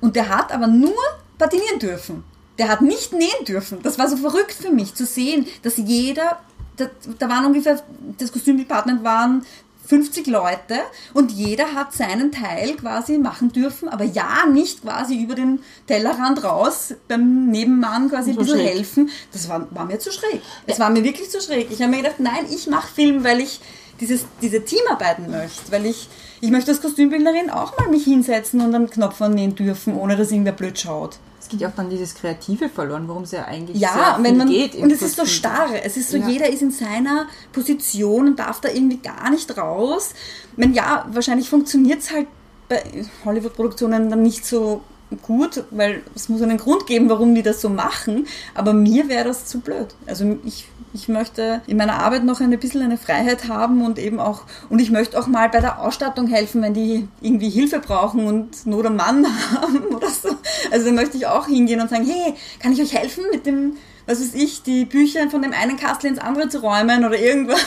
Und 0.00 0.16
der 0.16 0.28
hat 0.28 0.52
aber 0.52 0.66
nur 0.66 0.92
patinieren 1.38 1.78
dürfen. 1.78 2.24
Der 2.58 2.68
hat 2.68 2.82
nicht 2.82 3.12
nähen 3.12 3.44
dürfen. 3.46 3.78
Das 3.82 3.98
war 3.98 4.08
so 4.08 4.16
verrückt 4.16 4.52
für 4.52 4.70
mich 4.70 4.94
zu 4.94 5.06
sehen, 5.06 5.46
dass 5.62 5.76
jeder, 5.76 6.40
da, 6.80 6.90
da 7.18 7.28
waren 7.28 7.46
ungefähr, 7.46 7.82
das 8.18 8.32
Kostümdepartment 8.32 9.04
waren 9.04 9.44
50 9.90 10.28
Leute 10.28 10.78
und 11.14 11.32
jeder 11.32 11.74
hat 11.74 11.92
seinen 11.92 12.30
Teil 12.30 12.76
quasi 12.76 13.18
machen 13.18 13.52
dürfen, 13.52 13.88
aber 13.88 14.04
ja 14.04 14.46
nicht 14.46 14.82
quasi 14.82 15.20
über 15.20 15.34
den 15.34 15.60
Tellerrand 15.88 16.44
raus 16.44 16.94
beim 17.08 17.50
Nebenmann 17.50 18.08
quasi 18.08 18.30
ein 18.30 18.36
bisschen 18.36 18.60
schräg. 18.60 18.68
helfen. 18.68 19.10
Das 19.32 19.48
war, 19.48 19.66
war 19.74 19.86
mir 19.86 19.98
zu 19.98 20.12
schräg. 20.12 20.42
Es 20.66 20.78
war 20.78 20.90
mir 20.90 21.02
wirklich 21.02 21.28
zu 21.30 21.40
schräg. 21.40 21.72
Ich 21.72 21.82
habe 21.82 21.90
mir 21.90 22.02
gedacht, 22.02 22.20
nein, 22.20 22.46
ich 22.50 22.68
mache 22.68 22.86
Film, 22.86 23.24
weil 23.24 23.40
ich 23.40 23.60
dieses, 24.00 24.26
diese 24.40 24.64
Teamarbeiten 24.64 25.28
möchte, 25.28 25.72
weil 25.72 25.86
ich, 25.86 26.08
ich 26.40 26.50
möchte 26.50 26.70
als 26.70 26.80
Kostümbildnerin 26.80 27.50
auch 27.50 27.76
mal 27.76 27.88
mich 27.88 28.04
hinsetzen 28.04 28.60
und 28.60 28.72
einen 28.72 28.90
Knopf 28.90 29.20
annähen 29.20 29.56
dürfen, 29.56 29.96
ohne 29.96 30.16
dass 30.16 30.30
irgendwer 30.30 30.52
blöd 30.52 30.78
schaut. 30.78 31.18
Geht 31.50 31.60
ja 31.60 31.68
auch 31.68 31.74
dann 31.74 31.90
dieses 31.90 32.14
Kreative 32.14 32.68
verloren, 32.68 33.08
worum 33.08 33.24
es 33.24 33.32
ja 33.32 33.44
eigentlich 33.44 33.78
Ja, 33.80 33.92
sehr 34.16 34.24
wenn 34.24 34.36
man, 34.36 34.48
geht. 34.48 34.76
und 34.76 34.90
es 34.92 35.02
ist 35.02 35.16
so 35.16 35.26
starr. 35.26 35.68
Es 35.84 35.96
ist 35.96 36.10
so, 36.10 36.16
Ja. 36.16 36.28
jeder 36.28 36.48
ist 36.48 36.62
in 36.62 36.70
seiner 36.70 37.26
Position 37.52 38.28
und 38.28 38.38
darf 38.38 38.60
da 38.60 38.68
irgendwie 38.68 38.98
gar 38.98 39.30
nicht 39.30 39.56
raus. 39.58 40.10
Ich 40.52 40.58
meine, 40.58 40.74
ja, 40.74 41.06
wahrscheinlich 41.10 41.48
funktioniert 41.50 42.00
es 42.00 42.12
halt 42.12 42.28
bei 42.68 42.82
Hollywood-Produktionen 43.24 44.10
dann 44.10 44.22
nicht 44.22 44.46
so 44.46 44.82
gut, 45.16 45.64
weil 45.70 46.02
es 46.14 46.28
muss 46.28 46.42
einen 46.42 46.58
Grund 46.58 46.86
geben, 46.86 47.08
warum 47.08 47.34
die 47.34 47.42
das 47.42 47.60
so 47.60 47.68
machen. 47.68 48.26
Aber 48.54 48.72
mir 48.72 49.08
wäre 49.08 49.24
das 49.24 49.46
zu 49.46 49.60
blöd. 49.60 49.88
Also 50.06 50.38
ich, 50.44 50.68
ich 50.92 51.08
möchte 51.08 51.62
in 51.66 51.76
meiner 51.76 52.00
Arbeit 52.00 52.24
noch 52.24 52.40
ein 52.40 52.50
bisschen 52.58 52.82
eine 52.82 52.96
Freiheit 52.96 53.48
haben 53.48 53.82
und 53.84 53.98
eben 53.98 54.20
auch, 54.20 54.42
und 54.68 54.80
ich 54.80 54.90
möchte 54.90 55.18
auch 55.18 55.26
mal 55.26 55.48
bei 55.48 55.60
der 55.60 55.80
Ausstattung 55.80 56.26
helfen, 56.28 56.62
wenn 56.62 56.74
die 56.74 57.08
irgendwie 57.20 57.50
Hilfe 57.50 57.80
brauchen 57.80 58.26
und 58.26 58.66
Not 58.66 58.86
am 58.86 58.96
Mann 58.96 59.26
haben 59.60 59.84
oder 59.94 60.08
so. 60.08 60.30
Also 60.70 60.86
dann 60.86 60.94
möchte 60.94 61.16
ich 61.16 61.26
auch 61.26 61.46
hingehen 61.46 61.80
und 61.80 61.90
sagen, 61.90 62.06
hey, 62.06 62.34
kann 62.60 62.72
ich 62.72 62.80
euch 62.80 62.94
helfen 62.94 63.24
mit 63.32 63.46
dem, 63.46 63.76
was 64.06 64.20
weiß 64.20 64.34
ich, 64.34 64.62
die 64.62 64.84
Bücher 64.84 65.28
von 65.30 65.42
dem 65.42 65.52
einen 65.52 65.76
Kastel 65.76 66.10
ins 66.10 66.18
andere 66.18 66.48
zu 66.48 66.58
räumen 66.58 67.04
oder 67.04 67.18
irgendwas. 67.18 67.60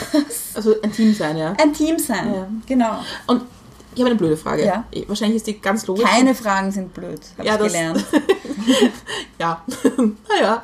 Also 0.54 0.74
ein 0.82 0.92
Team 0.92 1.14
sein, 1.14 1.36
ja. 1.36 1.54
Ein 1.60 1.72
Team 1.72 1.98
sein. 1.98 2.34
Ja. 2.34 2.46
Genau. 2.66 2.98
Und 3.26 3.42
ich 3.94 4.00
habe 4.00 4.10
eine 4.10 4.18
blöde 4.18 4.36
Frage. 4.36 4.64
Ja. 4.64 4.84
Wahrscheinlich 5.06 5.36
ist 5.36 5.46
die 5.46 5.60
ganz 5.60 5.86
logisch. 5.86 6.04
Keine 6.04 6.34
Fragen 6.34 6.70
sind 6.72 6.92
blöd, 6.94 7.20
habe 7.38 7.46
Ja, 7.48 7.54
ich 7.54 7.60
das- 7.60 7.72
gelernt. 7.72 8.04
Ja. 9.38 9.62
naja. 10.28 10.62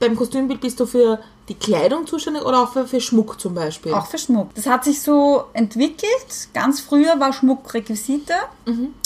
Beim 0.00 0.16
Kostümbild 0.16 0.60
bist 0.60 0.78
du 0.80 0.86
für 0.86 1.18
die 1.48 1.54
Kleidung 1.54 2.06
zuständig 2.06 2.42
oder 2.44 2.62
auch 2.62 2.72
für, 2.72 2.86
für 2.86 3.00
Schmuck 3.00 3.40
zum 3.40 3.54
Beispiel? 3.54 3.92
Auch 3.92 4.06
für 4.06 4.18
Schmuck. 4.18 4.54
Das 4.54 4.66
hat 4.66 4.84
sich 4.84 5.02
so 5.02 5.44
entwickelt. 5.52 6.48
Ganz 6.54 6.80
früher 6.80 7.18
war 7.20 7.32
Schmuck 7.32 7.72
Requisite. 7.74 8.32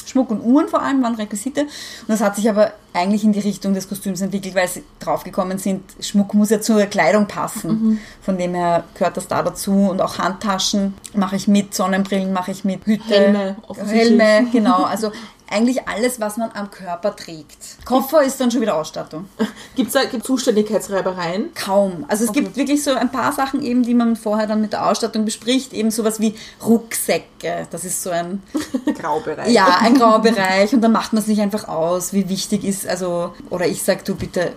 Schmuck 0.07 0.31
und 0.31 0.41
Uhren 0.43 0.69
vor 0.69 0.83
allem 0.83 1.03
waren 1.03 1.15
Requisite. 1.15 1.63
Und 1.63 1.71
das 2.09 2.21
hat 2.21 2.37
sich 2.37 2.49
aber 2.49 2.73
eigentlich 2.95 3.25
in 3.25 3.33
die 3.33 3.41
Richtung 3.41 3.75
des 3.75 3.89
Kostüms 3.89 4.21
entwickelt, 4.21 4.55
weil 4.55 4.69
sie 4.69 4.85
draufgekommen 5.01 5.59
sind, 5.59 5.83
Schmuck 6.01 6.35
muss 6.35 6.51
ja 6.51 6.61
zur 6.61 6.85
Kleidung 6.87 7.27
passen. 7.27 8.01
Von 8.21 8.39
dem 8.39 8.55
her 8.55 8.85
gehört 8.95 9.17
das 9.17 9.29
da 9.29 9.43
dazu. 9.43 9.89
Und 9.91 10.01
auch 10.01 10.19
Handtaschen 10.19 10.95
mache 11.15 11.37
ich 11.37 11.49
mit, 11.49 11.75
Sonnenbrillen 11.75 12.33
mache 12.33 12.51
ich 12.51 12.65
mit, 12.65 12.85
Hüte, 12.85 13.05
Helme. 13.05 13.57
Helme, 13.87 14.47
genau. 14.53 14.83
Also 14.85 15.11
eigentlich 15.53 15.87
alles, 15.87 16.19
was 16.19 16.37
man 16.37 16.51
am 16.53 16.71
Körper 16.71 17.15
trägt. 17.15 17.59
Koffer 17.85 18.23
ist 18.23 18.41
dann 18.41 18.51
schon 18.51 18.63
wieder 18.63 18.75
Ausstattung. 18.75 19.29
Gibt 19.77 19.89
es 19.89 19.95
da 19.95 20.05
gibt's 20.05 20.27
Zuständigkeitsreibereien? 20.27 21.53
Kaum. 21.55 22.05
Also 22.09 22.25
es 22.25 22.33
gibt 22.33 22.57
wirklich 22.57 22.83
so 22.83 22.93
ein 22.93 23.11
paar 23.11 23.33
Sachen 23.33 23.63
eben, 23.63 23.83
die 23.83 23.95
man 23.95 24.17
vorher 24.17 24.47
dann 24.47 24.61
mit 24.61 24.73
der 24.73 24.87
Ausstattung 24.87 25.25
bespricht. 25.25 25.73
Eben 25.73 25.91
sowas 25.91 26.21
wie 26.21 26.35
Rucksäcke. 26.65 27.67
Das 27.71 27.85
ist 27.85 28.03
so 28.03 28.11
ein, 28.11 28.43
Graubereich. 28.99 29.53
ja, 29.53 29.79
ein 29.81 29.95
grauer 29.95 30.21
Bereich. 30.21 30.73
Und 30.73 30.81
dann 30.81 30.93
macht 30.93 31.13
man 31.13 31.23
sich 31.23 31.41
einfach 31.41 31.69
aus, 31.69 32.13
wie 32.13 32.29
wichtig 32.29 32.65
ist, 32.65 32.82
also, 32.87 33.35
oder 33.51 33.67
ich 33.67 33.83
sag, 33.83 34.05
du 34.05 34.15
bitte, 34.15 34.53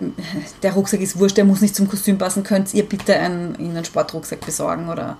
der 0.62 0.72
Rucksack 0.74 1.00
ist 1.00 1.18
wurscht, 1.18 1.36
der 1.36 1.44
muss 1.44 1.60
nicht 1.60 1.74
zum 1.76 1.88
Kostüm 1.88 2.18
passen. 2.18 2.42
Könnt 2.42 2.72
ihr 2.74 2.84
bitte 2.88 3.14
einen, 3.16 3.56
einen 3.56 3.84
Sportrucksack 3.84 4.40
besorgen 4.44 4.88
oder, 4.88 5.16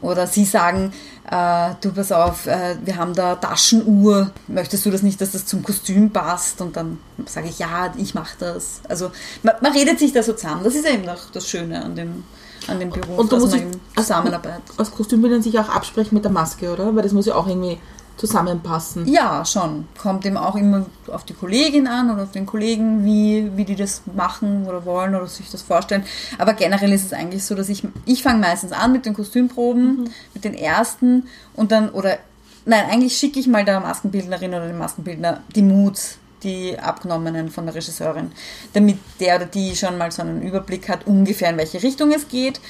oder 0.00 0.26
sie 0.26 0.44
sagen, 0.44 0.92
äh, 1.30 1.70
du 1.80 1.92
pass 1.92 2.12
auf, 2.12 2.46
äh, 2.46 2.76
wir 2.84 2.96
haben 2.96 3.14
da 3.14 3.34
Taschenuhr, 3.36 4.30
möchtest 4.48 4.84
du 4.84 4.90
das 4.90 5.02
nicht, 5.02 5.20
dass 5.20 5.32
das 5.32 5.46
zum 5.46 5.62
Kostüm 5.62 6.10
passt? 6.10 6.60
Und 6.60 6.76
dann 6.76 6.98
sage 7.26 7.48
ich, 7.48 7.58
ja, 7.58 7.92
ich 7.96 8.14
mache 8.14 8.34
das. 8.38 8.80
Also 8.88 9.10
man, 9.42 9.54
man 9.62 9.72
redet 9.72 9.98
sich 9.98 10.12
da 10.12 10.22
so 10.22 10.34
zusammen. 10.34 10.62
Das 10.64 10.74
ist 10.74 10.86
eben 10.86 11.08
auch 11.08 11.30
das 11.32 11.48
Schöne 11.48 11.82
an 11.82 11.96
dem, 11.96 12.24
an 12.68 12.78
dem 12.78 12.90
Beruf, 12.90 13.18
Und 13.18 13.32
du 13.32 13.36
dass 13.36 13.44
musst 13.44 13.56
man 13.56 13.64
dich- 13.70 13.74
eben 13.74 13.80
zusammenarbeitet. 13.96 14.62
Als 14.76 14.90
Kostümbildner 14.90 15.42
sich 15.42 15.58
auch 15.58 15.68
absprechen 15.70 16.14
mit 16.14 16.24
der 16.24 16.32
Maske, 16.32 16.70
oder? 16.72 16.94
Weil 16.94 17.02
das 17.02 17.12
muss 17.12 17.24
ja 17.26 17.34
auch 17.36 17.46
irgendwie 17.46 17.78
zusammenpassen. 18.16 19.06
Ja, 19.08 19.44
schon. 19.44 19.86
Kommt 20.00 20.24
eben 20.26 20.36
auch 20.36 20.54
immer 20.54 20.86
auf 21.08 21.24
die 21.24 21.34
Kollegin 21.34 21.86
an 21.86 22.10
oder 22.10 22.24
auf 22.24 22.32
den 22.32 22.46
Kollegen, 22.46 23.04
wie, 23.04 23.50
wie 23.56 23.64
die 23.64 23.76
das 23.76 24.02
machen 24.14 24.66
oder 24.66 24.84
wollen 24.84 25.14
oder 25.14 25.26
sich 25.26 25.50
das 25.50 25.62
vorstellen. 25.62 26.04
Aber 26.38 26.54
generell 26.54 26.92
ist 26.92 27.06
es 27.06 27.12
eigentlich 27.12 27.44
so, 27.44 27.54
dass 27.54 27.68
ich, 27.68 27.86
ich 28.06 28.22
fange 28.22 28.40
meistens 28.40 28.72
an 28.72 28.92
mit 28.92 29.06
den 29.06 29.14
Kostümproben, 29.14 30.10
mit 30.32 30.44
den 30.44 30.54
ersten 30.54 31.24
und 31.54 31.72
dann, 31.72 31.90
oder, 31.90 32.18
nein, 32.64 32.84
eigentlich 32.90 33.16
schicke 33.16 33.40
ich 33.40 33.46
mal 33.46 33.64
der 33.64 33.80
Maskenbildnerin 33.80 34.54
oder 34.54 34.68
dem 34.68 34.78
Maskenbildner 34.78 35.40
die 35.54 35.62
Moods, 35.62 36.18
die 36.44 36.78
abgenommenen 36.78 37.50
von 37.50 37.64
der 37.64 37.74
Regisseurin, 37.74 38.30
damit 38.74 38.98
der 39.18 39.36
oder 39.36 39.46
die 39.46 39.74
schon 39.74 39.98
mal 39.98 40.12
so 40.12 40.22
einen 40.22 40.42
Überblick 40.42 40.88
hat, 40.88 41.06
ungefähr 41.06 41.50
in 41.50 41.56
welche 41.56 41.82
Richtung 41.82 42.12
es 42.12 42.28
geht. 42.28 42.60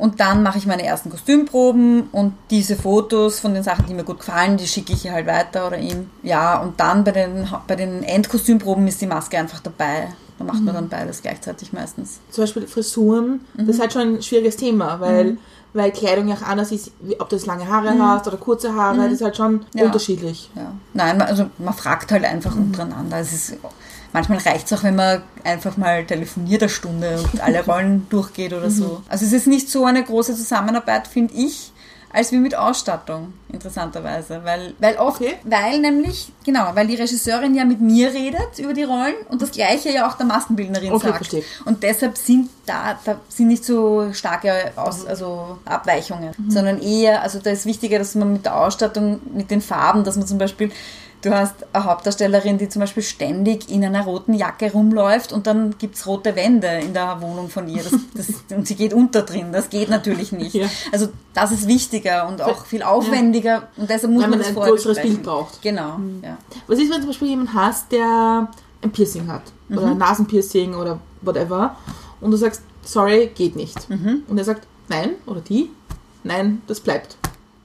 Und 0.00 0.18
dann 0.20 0.42
mache 0.42 0.58
ich 0.58 0.66
meine 0.66 0.84
ersten 0.84 1.10
Kostümproben 1.10 2.08
und 2.12 2.32
diese 2.50 2.74
Fotos 2.76 3.38
von 3.40 3.52
den 3.54 3.62
Sachen, 3.62 3.86
die 3.86 3.94
mir 3.94 4.04
gut 4.04 4.18
gefallen, 4.20 4.56
die 4.56 4.66
schicke 4.66 4.92
ich 4.94 5.04
ihr 5.04 5.12
halt 5.12 5.26
weiter 5.26 5.66
oder 5.66 5.78
ihm. 5.78 6.08
Ja, 6.22 6.58
und 6.60 6.80
dann 6.80 7.04
bei 7.04 7.12
den, 7.12 7.46
bei 7.66 7.76
den 7.76 8.02
Endkostümproben 8.02 8.86
ist 8.88 9.00
die 9.00 9.06
Maske 9.06 9.36
einfach 9.38 9.60
dabei. 9.60 10.08
Da 10.38 10.44
macht 10.44 10.62
man 10.62 10.74
dann 10.74 10.88
beides 10.88 11.20
gleichzeitig 11.20 11.74
meistens. 11.74 12.18
Zum 12.30 12.44
Beispiel 12.44 12.66
Frisuren, 12.66 13.40
das 13.54 13.68
ist 13.68 13.80
halt 13.80 13.92
schon 13.92 14.16
ein 14.16 14.22
schwieriges 14.22 14.56
Thema, 14.56 14.98
weil 15.00 15.36
weil 15.72 15.92
Kleidung 15.92 16.26
ja 16.26 16.34
auch 16.34 16.42
anders 16.42 16.72
ist, 16.72 16.90
ob 17.20 17.28
du 17.28 17.36
jetzt 17.36 17.46
lange 17.46 17.68
Haare 17.68 17.96
hast 17.96 18.26
oder 18.26 18.36
kurze 18.38 18.74
Haare, 18.74 18.96
das 19.04 19.12
ist 19.12 19.22
halt 19.22 19.36
schon 19.36 19.64
Ja. 19.72 19.84
unterschiedlich. 19.84 20.50
Ja. 20.56 20.72
Nein, 20.94 21.16
man- 21.18 21.28
also 21.28 21.46
man 21.58 21.74
fragt 21.74 22.10
halt 22.10 22.24
einfach 22.24 22.56
untereinander. 22.56 23.18
Es 23.18 23.32
ist, 23.32 23.54
manchmal 24.12 24.38
reicht 24.38 24.66
es 24.70 24.78
auch, 24.78 24.82
wenn 24.84 24.96
man 24.96 25.22
einfach 25.44 25.76
mal 25.76 26.04
telefoniert 26.04 26.62
eine 26.62 26.68
Stunde 26.68 27.18
und 27.32 27.40
alle 27.40 27.64
Rollen 27.66 28.06
durchgeht 28.10 28.52
oder 28.52 28.70
so. 28.70 29.02
Also 29.08 29.24
es 29.24 29.32
ist 29.32 29.46
nicht 29.46 29.68
so 29.70 29.84
eine 29.84 30.02
große 30.02 30.34
Zusammenarbeit, 30.34 31.06
finde 31.06 31.34
ich, 31.34 31.72
als 32.12 32.32
wie 32.32 32.38
mit 32.38 32.56
Ausstattung, 32.56 33.34
interessanterweise. 33.52 34.40
Weil, 34.44 34.74
weil 34.80 34.96
oft, 34.96 35.20
Okay. 35.20 35.36
weil 35.44 35.78
nämlich, 35.78 36.32
genau, 36.44 36.70
weil 36.74 36.88
die 36.88 36.96
Regisseurin 36.96 37.54
ja 37.54 37.64
mit 37.64 37.80
mir 37.80 38.12
redet 38.12 38.58
über 38.58 38.74
die 38.74 38.82
Rollen 38.82 39.14
und 39.28 39.40
das 39.42 39.52
gleiche 39.52 39.90
ja 39.92 40.08
auch 40.08 40.14
der 40.14 40.26
Maskenbildnerin 40.26 40.90
Okay, 40.92 41.06
sagt. 41.06 41.16
verstehe. 41.18 41.44
Und 41.66 41.84
deshalb 41.84 42.18
sind 42.18 42.50
da, 42.66 42.98
da 43.04 43.20
sind 43.28 43.46
nicht 43.46 43.64
so 43.64 44.12
starke 44.12 44.72
Aus, 44.74 45.06
also 45.06 45.58
Abweichungen, 45.64 46.34
sondern 46.48 46.82
eher, 46.82 47.22
also 47.22 47.38
da 47.38 47.50
ist 47.50 47.64
wichtiger, 47.64 47.98
dass 48.00 48.16
man 48.16 48.32
mit 48.32 48.44
der 48.44 48.56
Ausstattung, 48.56 49.20
mit 49.32 49.50
den 49.52 49.60
Farben, 49.60 50.02
dass 50.02 50.16
man 50.16 50.26
zum 50.26 50.38
Beispiel, 50.38 50.72
du 51.22 51.34
hast 51.34 51.54
eine 51.72 51.84
Hauptdarstellerin, 51.84 52.58
die 52.58 52.68
zum 52.68 52.80
Beispiel 52.80 53.02
ständig 53.02 53.70
in 53.70 53.84
einer 53.84 54.02
roten 54.02 54.34
Jacke 54.34 54.72
rumläuft 54.72 55.32
und 55.32 55.46
dann 55.46 55.76
gibt's 55.78 56.06
rote 56.06 56.34
Wände 56.36 56.66
in 56.66 56.94
der 56.94 57.20
Wohnung 57.20 57.48
von 57.48 57.68
ihr 57.68 57.82
das, 57.82 57.92
das, 58.14 58.28
und 58.56 58.66
sie 58.66 58.74
geht 58.74 58.94
unter 58.94 59.22
drin. 59.22 59.52
Das 59.52 59.70
geht 59.70 59.90
natürlich 59.90 60.32
nicht. 60.32 60.54
Ja. 60.54 60.68
Also 60.92 61.08
das 61.34 61.52
ist 61.52 61.66
wichtiger 61.66 62.26
und 62.28 62.40
auch 62.42 62.64
viel 62.64 62.82
aufwendiger 62.82 63.68
und 63.76 63.88
deshalb 63.90 64.12
muss 64.12 64.22
Weil 64.22 64.30
man, 64.30 64.38
man 64.38 64.48
das 64.48 64.48
ein 64.48 64.54
größeres. 64.54 65.02
Bild 65.02 65.22
braucht. 65.22 65.62
Genau, 65.62 65.98
ja. 66.22 66.38
Was 66.66 66.78
ist, 66.78 66.90
wenn 66.90 66.96
du 66.96 67.00
zum 67.00 67.08
Beispiel 67.08 67.28
jemanden 67.28 67.54
hast, 67.54 67.92
der 67.92 68.48
ein 68.82 68.90
Piercing 68.90 69.28
hat 69.28 69.42
oder 69.68 69.88
ein 69.88 69.98
Nasenpiercing 69.98 70.74
oder 70.74 70.98
whatever 71.20 71.76
und 72.20 72.30
du 72.30 72.36
sagst, 72.36 72.62
sorry, 72.82 73.30
geht 73.34 73.56
nicht. 73.56 73.76
Und 74.28 74.38
er 74.38 74.44
sagt, 74.44 74.66
nein, 74.88 75.12
oder 75.26 75.40
die, 75.40 75.70
nein, 76.24 76.62
das 76.66 76.80
bleibt. 76.80 77.16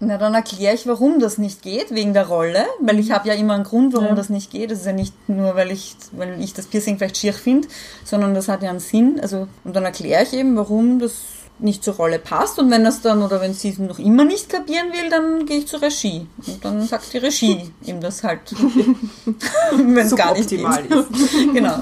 Na, 0.01 0.17
dann 0.17 0.33
erkläre 0.33 0.75
ich, 0.75 0.85
warum 0.87 1.19
das 1.19 1.37
nicht 1.37 1.61
geht, 1.61 1.91
wegen 1.95 2.13
der 2.13 2.27
Rolle, 2.27 2.65
weil 2.81 2.99
ich 2.99 3.11
habe 3.11 3.29
ja 3.29 3.33
immer 3.33 3.53
einen 3.53 3.63
Grund, 3.63 3.93
warum 3.93 4.09
Ja. 4.09 4.15
das 4.15 4.29
nicht 4.29 4.51
geht. 4.51 4.69
Das 4.69 4.79
ist 4.79 4.85
ja 4.85 4.91
nicht 4.91 5.13
nur, 5.29 5.55
weil 5.55 5.71
ich, 5.71 5.95
weil 6.11 6.39
ich 6.41 6.53
das 6.53 6.65
Piercing 6.67 6.97
vielleicht 6.97 7.17
schier 7.17 7.33
finde, 7.33 7.67
sondern 8.03 8.33
das 8.33 8.49
hat 8.49 8.61
ja 8.61 8.69
einen 8.71 8.81
Sinn. 8.81 9.19
Also, 9.21 9.47
und 9.63 9.73
dann 9.75 9.85
erkläre 9.85 10.23
ich 10.23 10.33
eben, 10.33 10.57
warum 10.57 10.99
das 10.99 11.13
nicht 11.59 11.81
zur 11.85 11.95
Rolle 11.95 12.19
passt. 12.19 12.59
Und 12.59 12.69
wenn 12.71 12.83
das 12.83 12.99
dann, 12.99 13.23
oder 13.23 13.39
wenn 13.39 13.53
sie 13.53 13.69
es 13.69 13.77
noch 13.77 13.97
immer 13.97 14.25
nicht 14.25 14.49
kapieren 14.49 14.87
will, 14.91 15.09
dann 15.09 15.45
gehe 15.45 15.59
ich 15.59 15.67
zur 15.67 15.81
Regie. 15.81 16.27
Und 16.45 16.65
dann 16.65 16.85
sagt 16.85 17.13
die 17.13 17.17
Regie 17.19 17.71
ihm 17.85 18.01
das 18.01 18.21
halt, 18.21 18.41
wenn 19.71 19.97
es 19.97 20.13
gar 20.13 20.33
nicht 20.33 20.49
geht. 20.49 20.59
Suboptimal 20.59 21.05
Genau. 21.53 21.79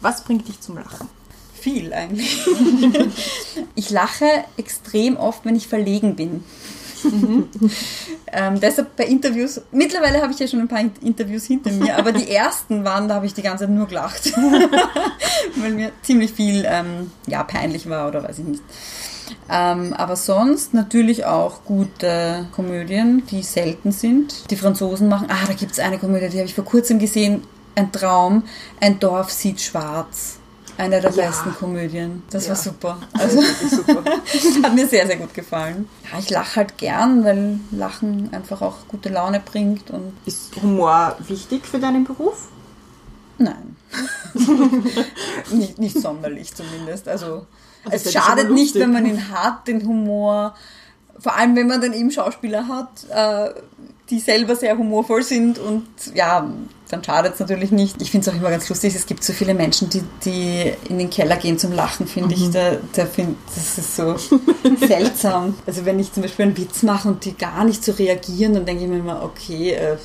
Was 0.00 0.22
bringt 0.22 0.46
dich 0.46 0.60
zum 0.60 0.76
Lachen? 0.76 1.08
Viel 1.52 1.92
eigentlich. 1.92 2.46
ich 3.74 3.90
lache 3.90 4.26
extrem 4.56 5.16
oft, 5.16 5.44
wenn 5.44 5.56
ich 5.56 5.66
verlegen 5.66 6.14
bin. 6.14 6.44
Ähm, 8.32 8.60
deshalb 8.60 8.96
bei 8.96 9.04
Interviews, 9.04 9.60
mittlerweile 9.72 10.20
habe 10.22 10.32
ich 10.32 10.38
ja 10.38 10.46
schon 10.46 10.60
ein 10.60 10.68
paar 10.68 10.80
In- 10.80 10.92
Interviews 11.02 11.44
hinter 11.44 11.70
mir, 11.72 11.96
aber 11.96 12.12
die 12.12 12.30
ersten 12.34 12.84
waren, 12.84 13.08
da 13.08 13.16
habe 13.16 13.26
ich 13.26 13.34
die 13.34 13.42
ganze 13.42 13.64
Zeit 13.64 13.74
nur 13.74 13.86
gelacht. 13.86 14.32
Weil 15.56 15.72
mir 15.72 15.92
ziemlich 16.02 16.32
viel 16.32 16.64
ähm, 16.68 17.10
ja, 17.26 17.42
peinlich 17.44 17.88
war 17.88 18.08
oder 18.08 18.22
weiß 18.22 18.38
ich 18.38 18.44
nicht. 18.44 18.62
Ähm, 19.50 19.92
aber 19.94 20.16
sonst 20.16 20.74
natürlich 20.74 21.24
auch 21.24 21.64
gute 21.64 22.46
Komödien, 22.52 23.22
die 23.30 23.42
selten 23.42 23.92
sind. 23.92 24.50
Die 24.50 24.56
Franzosen 24.56 25.08
machen, 25.08 25.28
ah, 25.30 25.46
da 25.46 25.54
gibt 25.54 25.72
es 25.72 25.78
eine 25.78 25.98
Komödie, 25.98 26.28
die 26.28 26.38
habe 26.38 26.46
ich 26.46 26.54
vor 26.54 26.64
kurzem 26.64 26.98
gesehen, 26.98 27.42
ein 27.74 27.90
Traum, 27.90 28.44
ein 28.80 29.00
Dorf 29.00 29.30
sieht 29.30 29.60
schwarz. 29.60 30.38
Eine 30.76 31.00
der 31.00 31.10
Ja. 31.12 31.26
besten 31.26 31.54
Komödien. 31.54 32.22
Das 32.30 32.44
Ja. 32.44 32.50
war 32.50 32.56
super. 32.56 32.98
Also, 33.18 33.40
Super. 33.70 34.02
hat 34.62 34.74
mir 34.74 34.88
sehr, 34.88 35.06
sehr 35.06 35.16
gut 35.16 35.32
gefallen. 35.34 35.88
Ja, 36.12 36.18
ich 36.18 36.30
lache 36.30 36.56
halt 36.56 36.78
gern, 36.78 37.24
weil 37.24 37.60
Lachen 37.70 38.28
einfach 38.32 38.60
auch 38.60 38.88
gute 38.88 39.08
Laune 39.08 39.40
bringt 39.40 39.90
und 39.90 40.12
Ist 40.26 40.54
Humor 40.62 41.16
wichtig 41.28 41.66
für 41.66 41.78
deinen 41.78 42.04
Beruf? 42.04 42.48
nein. 43.38 43.76
nicht, 45.50 45.78
nicht 45.78 46.00
sonderlich 46.00 46.54
zumindest. 46.54 47.08
Also, 47.08 47.46
das 47.84 48.06
es 48.06 48.12
schadet 48.12 48.50
nicht, 48.50 48.74
wenn 48.76 48.92
man 48.92 49.06
ihn 49.06 49.30
hat, 49.30 49.66
den 49.68 49.86
Humor. 49.86 50.54
Vor 51.18 51.36
allem, 51.36 51.54
wenn 51.56 51.66
man 51.68 51.80
dann 51.80 51.92
eben 51.92 52.10
Schauspieler 52.10 52.66
hat, 52.68 53.04
äh, 53.10 53.54
die 54.10 54.20
selber 54.20 54.54
sehr 54.56 54.76
humorvoll 54.76 55.22
sind 55.22 55.58
und 55.58 55.86
ja, 56.14 56.46
dann 56.90 57.02
schadet 57.02 57.34
es 57.34 57.40
natürlich 57.40 57.70
nicht. 57.70 58.00
Ich 58.00 58.10
finde 58.10 58.28
es 58.28 58.34
auch 58.34 58.38
immer 58.38 58.50
ganz 58.50 58.68
lustig, 58.68 58.94
es 58.94 59.06
gibt 59.06 59.24
so 59.24 59.32
viele 59.32 59.54
Menschen, 59.54 59.88
die, 59.88 60.02
die 60.24 60.72
in 60.88 60.98
den 60.98 61.10
Keller 61.10 61.36
gehen 61.36 61.58
zum 61.58 61.72
Lachen, 61.72 62.06
finde 62.06 62.34
ich. 62.34 62.50
Da, 62.50 62.76
da 62.94 63.06
find, 63.06 63.36
das 63.54 63.78
ist 63.78 63.96
so 63.96 64.16
seltsam. 64.86 65.54
Also 65.66 65.84
wenn 65.86 65.98
ich 65.98 66.12
zum 66.12 66.22
Beispiel 66.22 66.46
einen 66.46 66.56
Witz 66.56 66.82
mache 66.82 67.08
und 67.08 67.24
die 67.24 67.36
gar 67.36 67.64
nicht 67.64 67.82
so 67.82 67.92
reagieren, 67.92 68.54
dann 68.54 68.66
denke 68.66 68.84
ich 68.84 68.88
mir 68.88 68.98
immer, 68.98 69.22
okay, 69.22 69.72
äh, 69.72 69.96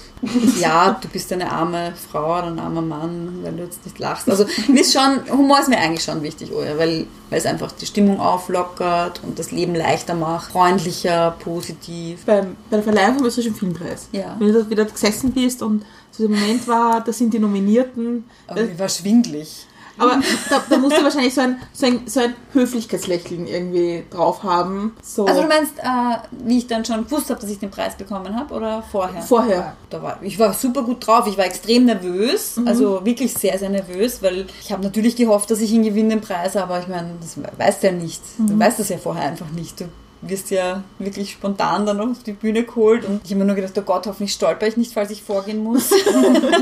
ja, 0.60 0.98
du 1.00 1.08
bist 1.10 1.32
eine 1.34 1.52
arme 1.52 1.94
Frau 2.12 2.40
oder 2.40 2.48
ein 2.48 2.60
armer 2.60 2.82
Mann, 2.82 3.40
weil 3.44 3.54
du 3.54 3.64
jetzt 3.64 3.86
nicht 3.86 4.00
lachst. 4.00 4.30
Also 4.30 4.46
mir 4.68 4.82
ist 4.82 4.94
schon, 4.94 5.22
Humor 5.32 5.60
ist 5.60 5.70
mir 5.70 5.78
eigentlich 5.78 6.04
schon 6.04 6.24
wichtig, 6.24 6.52
oh 6.54 6.64
ja, 6.64 6.78
weil, 6.78 7.06
weil 7.30 7.40
es 7.40 7.46
einfach 7.46 7.72
die 7.74 7.86
Stimmung 7.86 8.20
auflockert 8.20 9.22
und 9.24 9.38
das 9.38 9.52
Leben 9.52 9.76
leichter 9.76 10.14
macht, 10.14 10.52
freundlicher, 10.52 11.36
positiv. 11.40 12.26
Beim, 12.26 12.56
bei 12.70 12.78
der 12.78 12.84
Verleihung 12.84 13.18
vom 13.18 13.26
Österreichischen 13.26 13.56
Filmpreis. 13.56 13.89
Ja. 14.12 14.36
Wenn 14.40 14.54
du 14.54 14.64
da 14.64 14.70
wieder 14.70 14.86
gesessen 14.86 15.32
bist 15.32 15.62
und 15.62 15.86
so 16.12 16.28
der 16.28 16.38
Moment 16.38 16.68
war, 16.68 17.02
da 17.02 17.14
sind 17.14 17.34
die 17.34 17.40
Nominierten. 17.40 18.26
Aber 18.48 18.62
mir 18.62 18.80
war 18.80 18.90
schwindlig. 18.90 19.68
Aber 20.00 20.22
da, 20.50 20.64
da 20.70 20.78
musst 20.78 20.98
du 20.98 21.04
wahrscheinlich 21.04 21.34
so 21.34 21.42
ein, 21.42 21.58
so, 21.74 21.86
ein, 21.86 22.02
so 22.06 22.22
ein 22.22 22.34
Höflichkeitslächeln 22.54 23.48
irgendwie 23.48 24.06
drauf 24.10 24.44
haben. 24.44 24.96
So. 25.04 25.26
Also 25.26 25.42
du 25.42 25.48
meinst, 25.48 25.78
äh, 25.78 26.18
wie 26.46 26.60
ich 26.60 26.68
dann 26.68 26.86
schon 26.86 27.04
gewusst 27.04 27.30
habe, 27.30 27.40
dass 27.40 27.50
ich 27.50 27.60
den 27.60 27.70
Preis 27.70 27.96
bekommen 27.96 28.36
habe 28.36 28.54
oder 28.54 28.82
vorher? 28.82 29.22
Vorher. 29.22 29.76
Da 29.90 30.02
war, 30.02 30.20
ich 30.22 30.40
war 30.40 30.54
super 30.54 30.84
gut 30.84 31.06
drauf. 31.06 31.28
Ich 31.28 31.38
war 31.38 31.46
extrem 31.46 31.86
nervös, 31.86 32.60
also 32.66 33.06
wirklich 33.06 33.34
sehr, 33.34 33.58
sehr 33.60 33.70
nervös, 33.70 34.22
weil 34.22 34.48
ich 34.62 34.72
habe 34.72 34.84
natürlich 34.84 35.16
gehofft, 35.16 35.52
dass 35.52 35.60
ich 35.60 35.72
ihn 35.72 35.84
gewinne, 35.84 36.10
den 36.10 36.22
Preis, 36.22 36.56
aber 36.56 36.80
ich 36.80 36.88
meine, 36.88 37.12
das 37.20 37.38
weißt 37.58 37.84
du 37.84 37.88
ja 37.88 37.94
nicht. 37.94 38.22
Du 38.38 38.58
weißt 38.58 38.80
das 38.80 38.90
ja 38.90 38.98
vorher 38.98 39.24
einfach 39.24 39.50
nicht. 39.52 39.82
Du 39.82 39.86
wirst 40.22 40.52
ja 40.52 40.84
wirklich 40.98 41.32
spontan 41.32 41.86
dann 41.86 42.00
auf 42.02 42.24
die 42.26 42.34
Bühne 42.34 42.64
geholt 42.64 43.06
und 43.06 43.22
ich 43.24 43.32
habe 43.32 43.40
mir 43.40 43.46
nur 43.46 43.56
gedacht, 43.56 43.78
oh 43.78 43.82
Gott, 43.82 44.06
hoffentlich 44.06 44.34
stolper 44.34 44.68
ich 44.68 44.76
nicht, 44.78 44.94
falls 44.94 45.12
ich 45.12 45.24
vorgehen 45.24 45.64
muss. 45.64 45.92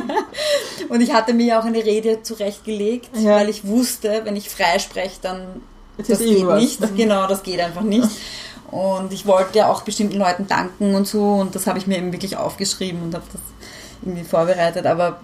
und 0.89 1.01
ich 1.01 1.13
hatte 1.13 1.33
mir 1.33 1.45
ja 1.47 1.59
auch 1.59 1.65
eine 1.65 1.83
Rede 1.83 2.21
zurechtgelegt, 2.23 3.09
Ja. 3.17 3.37
weil 3.37 3.49
ich 3.49 3.65
wusste, 3.67 4.21
wenn 4.25 4.35
ich 4.35 4.49
frei 4.49 4.79
spreche, 4.79 5.17
dann 5.21 5.61
Jetzt 5.97 6.11
das 6.11 6.19
ist 6.21 6.27
geht 6.27 6.47
nicht. 6.47 6.79
Genau, 6.95 7.27
das 7.27 7.41
geht 7.43 7.59
einfach 7.59 7.81
nicht. 7.81 8.07
Und 8.69 9.13
ich 9.13 9.25
wollte 9.25 9.57
ja 9.59 9.71
auch 9.71 9.81
bestimmten 9.81 10.17
Leuten 10.17 10.47
danken 10.47 10.93
und 10.93 11.07
so 11.07 11.35
und 11.35 11.55
das 11.55 11.67
habe 11.67 11.79
ich 11.79 11.87
mir 11.87 11.97
eben 11.97 12.11
wirklich 12.11 12.37
aufgeschrieben 12.37 13.01
und 13.01 13.15
habe 13.15 13.23
das 13.31 13.41
irgendwie 14.03 14.23
vorbereitet, 14.23 14.85
aber 14.85 15.19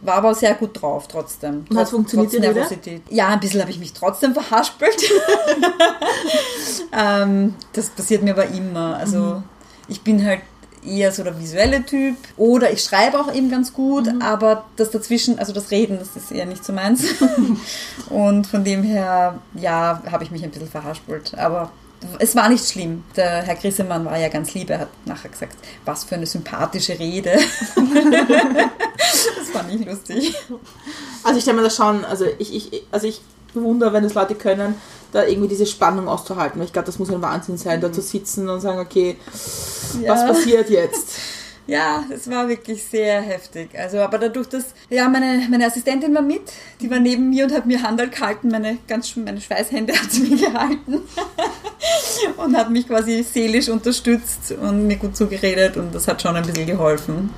war 0.00 0.14
aber 0.16 0.34
sehr 0.34 0.54
gut 0.54 0.80
drauf 0.80 1.08
trotzdem. 1.08 1.64
Und 1.68 1.76
hat's 1.76 1.90
funktioniert, 1.90 2.30
trotz? 2.32 2.42
Nervosität. 2.42 3.02
Ja, 3.10 3.28
ein 3.28 3.40
bisschen 3.40 3.60
habe 3.60 3.70
ich 3.70 3.78
mich 3.78 3.92
trotzdem 3.92 4.32
verhaspelt. 4.34 4.96
ähm, 6.92 7.54
das 7.72 7.90
passiert 7.90 8.22
mir 8.22 8.32
aber 8.32 8.46
immer. 8.46 8.96
Also 8.96 9.18
Mhm. 9.18 9.42
ich 9.88 10.00
bin 10.02 10.24
halt 10.24 10.40
eher 10.86 11.10
so 11.12 11.22
der 11.24 11.38
visuelle 11.38 11.84
Typ 11.84 12.16
oder 12.36 12.70
ich 12.72 12.82
schreibe 12.82 13.18
auch 13.18 13.34
eben 13.34 13.50
ganz 13.50 13.72
gut, 13.72 14.06
Mhm. 14.06 14.22
aber 14.22 14.64
das 14.76 14.90
dazwischen, 14.90 15.38
also 15.38 15.52
das 15.52 15.70
Reden, 15.70 15.98
das 15.98 16.16
ist 16.16 16.30
eher 16.30 16.46
nicht 16.46 16.64
so 16.64 16.72
meins. 16.72 17.02
Und 18.10 18.46
von 18.46 18.64
dem 18.64 18.82
her, 18.84 19.38
ja, 19.54 20.02
habe 20.10 20.24
ich 20.24 20.30
mich 20.30 20.44
ein 20.44 20.50
bisschen 20.50 20.68
verhaspelt. 20.68 21.36
Aber 21.36 21.70
es 22.18 22.36
war 22.36 22.48
nicht 22.48 22.68
schlimm. 22.68 23.04
Der 23.16 23.42
Herr 23.42 23.54
Grissemann 23.56 24.04
war 24.04 24.18
ja 24.18 24.28
ganz 24.28 24.54
lieb. 24.54 24.70
Er 24.70 24.80
hat 24.80 24.88
nachher 25.04 25.30
gesagt, 25.30 25.56
was 25.84 26.04
für 26.04 26.14
eine 26.14 26.26
sympathische 26.26 26.98
Rede. 26.98 27.32
das 27.76 29.50
fand 29.52 29.72
ich 29.72 29.84
lustig. 29.84 30.34
Also 31.24 31.38
ich 31.38 31.42
stelle 31.42 31.56
mir 31.56 31.64
das 31.64 31.76
schon, 31.76 32.04
also 32.04 32.24
ich, 32.38 32.54
ich, 32.54 32.82
also 32.90 33.06
ich 33.06 33.20
bewundere, 33.52 33.92
wenn 33.92 34.04
das 34.04 34.14
Leute 34.14 34.34
können, 34.34 34.74
da 35.12 35.24
irgendwie 35.24 35.48
diese 35.48 35.66
Spannung 35.66 36.08
auszuhalten. 36.08 36.60
Weil 36.60 36.66
Ich 36.66 36.72
glaube, 36.72 36.86
das 36.86 36.98
muss 36.98 37.10
ein 37.10 37.22
Wahnsinn 37.22 37.56
sein, 37.56 37.80
da 37.80 37.92
zu 37.92 38.02
sitzen 38.02 38.48
und 38.48 38.60
sagen, 38.60 38.78
okay, 38.78 39.16
was 40.06 40.26
passiert 40.26 40.70
jetzt? 40.70 41.10
Ja, 41.68 42.02
es 42.08 42.30
war 42.30 42.48
wirklich 42.48 42.82
sehr 42.82 43.20
heftig. 43.20 43.78
Also, 43.78 43.98
aber 43.98 44.16
dadurch, 44.16 44.48
dass, 44.48 44.64
ja, 44.88 45.06
meine, 45.06 45.46
meine 45.50 45.66
Assistentin 45.66 46.14
war 46.14 46.22
mit, 46.22 46.40
die 46.80 46.90
war 46.90 46.98
neben 46.98 47.28
mir 47.28 47.44
und 47.44 47.52
hat 47.52 47.66
mir 47.66 47.82
Handel 47.82 48.08
gehalten, 48.08 48.48
meine, 48.48 48.78
ganz, 48.88 49.14
meine 49.16 49.38
Schweißhände 49.38 49.92
hat 50.02 50.10
sie 50.10 50.22
mir 50.22 50.50
gehalten 50.50 51.02
und 52.38 52.56
hat 52.56 52.70
mich 52.70 52.88
quasi 52.88 53.22
seelisch 53.22 53.68
unterstützt 53.68 54.52
und 54.52 54.86
mir 54.86 54.96
gut 54.96 55.14
zugeredet 55.14 55.76
und 55.76 55.94
das 55.94 56.08
hat 56.08 56.22
schon 56.22 56.34
ein 56.36 56.46
bisschen 56.46 56.66
geholfen. 56.66 57.28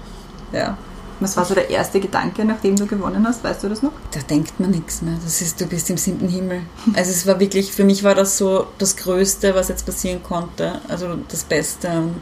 Ja. 0.52 0.78
Was 1.18 1.36
war 1.36 1.44
so 1.44 1.54
der 1.54 1.68
erste 1.68 1.98
Gedanke, 1.98 2.44
nachdem 2.44 2.76
du 2.76 2.86
gewonnen 2.86 3.26
hast? 3.26 3.42
Weißt 3.42 3.64
du 3.64 3.68
das 3.68 3.82
noch? 3.82 3.92
Da 4.12 4.20
denkt 4.20 4.58
man 4.60 4.70
nichts 4.70 5.02
mehr. 5.02 5.16
Das 5.22 5.42
ist, 5.42 5.60
du 5.60 5.66
bist 5.66 5.90
im 5.90 5.98
siebten 5.98 6.28
Himmel. 6.28 6.62
Also 6.94 7.10
es 7.10 7.26
war 7.26 7.38
wirklich, 7.40 7.72
für 7.72 7.84
mich 7.84 8.04
war 8.04 8.14
das 8.14 8.38
so 8.38 8.68
das 8.78 8.96
Größte, 8.96 9.54
was 9.54 9.68
jetzt 9.68 9.84
passieren 9.84 10.22
konnte. 10.22 10.80
Also 10.88 11.18
das 11.28 11.44
Beste. 11.44 11.88
Und 11.88 12.14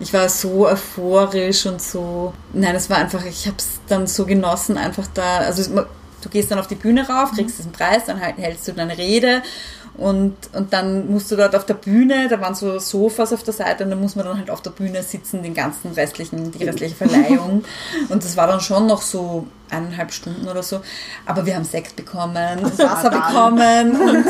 ich 0.00 0.12
war 0.12 0.28
so 0.28 0.66
euphorisch 0.66 1.66
und 1.66 1.80
so. 1.80 2.32
Nein, 2.52 2.74
es 2.74 2.90
war 2.90 2.98
einfach, 2.98 3.24
ich 3.24 3.46
habe 3.46 3.56
es 3.58 3.80
dann 3.88 4.06
so 4.06 4.26
genossen, 4.26 4.76
einfach 4.76 5.06
da. 5.14 5.38
Also 5.38 5.84
du 6.22 6.28
gehst 6.28 6.50
dann 6.50 6.58
auf 6.58 6.66
die 6.66 6.74
Bühne 6.74 7.06
rauf, 7.08 7.32
kriegst 7.32 7.58
diesen 7.58 7.72
Preis, 7.72 8.04
dann 8.06 8.20
halt, 8.20 8.36
hältst 8.38 8.66
du 8.68 8.72
deine 8.72 8.96
Rede 8.98 9.42
und, 9.96 10.34
und 10.52 10.72
dann 10.72 11.08
musst 11.08 11.30
du 11.30 11.36
dort 11.36 11.54
auf 11.54 11.66
der 11.66 11.74
Bühne, 11.74 12.28
da 12.28 12.40
waren 12.40 12.54
so 12.56 12.78
Sofas 12.80 13.32
auf 13.32 13.44
der 13.44 13.54
Seite 13.54 13.84
und 13.84 13.90
dann 13.90 14.00
muss 14.00 14.16
man 14.16 14.26
dann 14.26 14.38
halt 14.38 14.50
auf 14.50 14.60
der 14.60 14.70
Bühne 14.70 15.02
sitzen, 15.04 15.42
den 15.42 15.54
ganzen 15.54 15.92
restlichen, 15.92 16.50
die 16.50 16.64
restliche 16.64 16.96
Verleihung. 16.96 17.64
Und 18.08 18.24
das 18.24 18.36
war 18.36 18.48
dann 18.48 18.60
schon 18.60 18.86
noch 18.86 19.02
so 19.02 19.46
eineinhalb 19.70 20.12
Stunden 20.12 20.46
oder 20.48 20.62
so. 20.62 20.80
Aber 21.26 21.46
wir 21.46 21.56
haben 21.56 21.64
Sekt 21.64 21.96
bekommen, 21.96 22.34
Wasser 22.78 23.10
bekommen 23.10 24.00
und, 24.00 24.24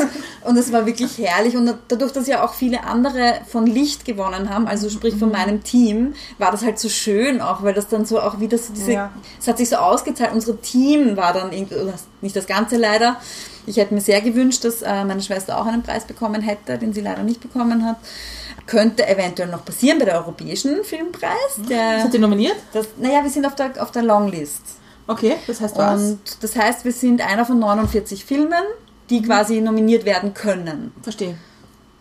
und 0.49 0.57
es 0.57 0.71
war 0.71 0.85
wirklich 0.85 1.17
herrlich. 1.17 1.55
Und 1.55 1.73
dadurch, 1.87 2.11
dass 2.13 2.27
ja 2.27 2.43
auch 2.43 2.53
viele 2.53 2.83
andere 2.83 3.41
von 3.47 3.65
Licht 3.67 4.05
gewonnen 4.05 4.49
haben, 4.49 4.67
also 4.67 4.89
sprich 4.89 5.15
von 5.15 5.31
meinem 5.31 5.63
Team, 5.63 6.13
war 6.37 6.51
das 6.51 6.63
halt 6.63 6.79
so 6.79 6.89
schön 6.89 7.41
auch, 7.41 7.63
weil 7.63 7.73
das 7.73 7.87
dann 7.87 8.05
so 8.05 8.19
auch 8.21 8.39
wieder 8.39 8.57
so 8.57 8.73
diese, 8.73 8.93
Ja. 8.93 9.11
es 9.39 9.47
hat 9.47 9.57
sich 9.57 9.69
so 9.69 9.75
ausgezahlt. 9.77 10.31
Unser 10.33 10.59
Team 10.61 11.15
war 11.17 11.33
dann, 11.33 11.51
irgendwie- 11.51 11.75
nicht 12.21 12.35
das 12.35 12.47
Ganze 12.47 12.77
leider. 12.77 13.17
Ich 13.67 13.77
hätte 13.77 13.93
mir 13.93 14.01
sehr 14.01 14.21
gewünscht, 14.21 14.63
dass 14.63 14.81
äh, 14.81 15.03
meine 15.05 15.21
Schwester 15.21 15.59
auch 15.59 15.65
einen 15.65 15.83
Preis 15.83 16.05
bekommen 16.05 16.41
hätte, 16.41 16.77
den 16.77 16.93
sie 16.93 17.01
leider 17.01 17.23
nicht 17.23 17.41
bekommen 17.41 17.85
hat. 17.85 17.97
Könnte 18.67 19.07
eventuell 19.07 19.49
noch 19.49 19.63
passieren 19.63 19.99
bei 19.99 20.05
der 20.05 20.15
Europäischen 20.15 20.83
Filmpreis. 20.83 21.31
Der, 21.69 22.01
Seid 22.01 22.13
ihr 22.15 22.19
nominiert? 22.19 22.55
das, 22.73 22.87
naja, 22.97 23.21
wir 23.23 23.29
sind 23.29 23.45
auf 23.45 23.53
der, 23.55 23.71
auf 23.79 23.91
der 23.91 24.01
Longlist. 24.03 24.61
Okay, 25.07 25.35
das 25.45 25.61
heißt 25.61 25.77
was? 25.77 26.01
Und 26.01 26.43
das 26.43 26.55
heißt, 26.55 26.85
wir 26.85 26.91
sind 26.91 27.21
einer 27.21 27.45
von 27.45 27.59
49 27.59 28.25
Filmen, 28.25 28.63
die 29.09 29.21
quasi 29.21 29.61
nominiert 29.61 30.05
werden 30.05 30.33
können. 30.33 30.91
Verstehe. 31.01 31.37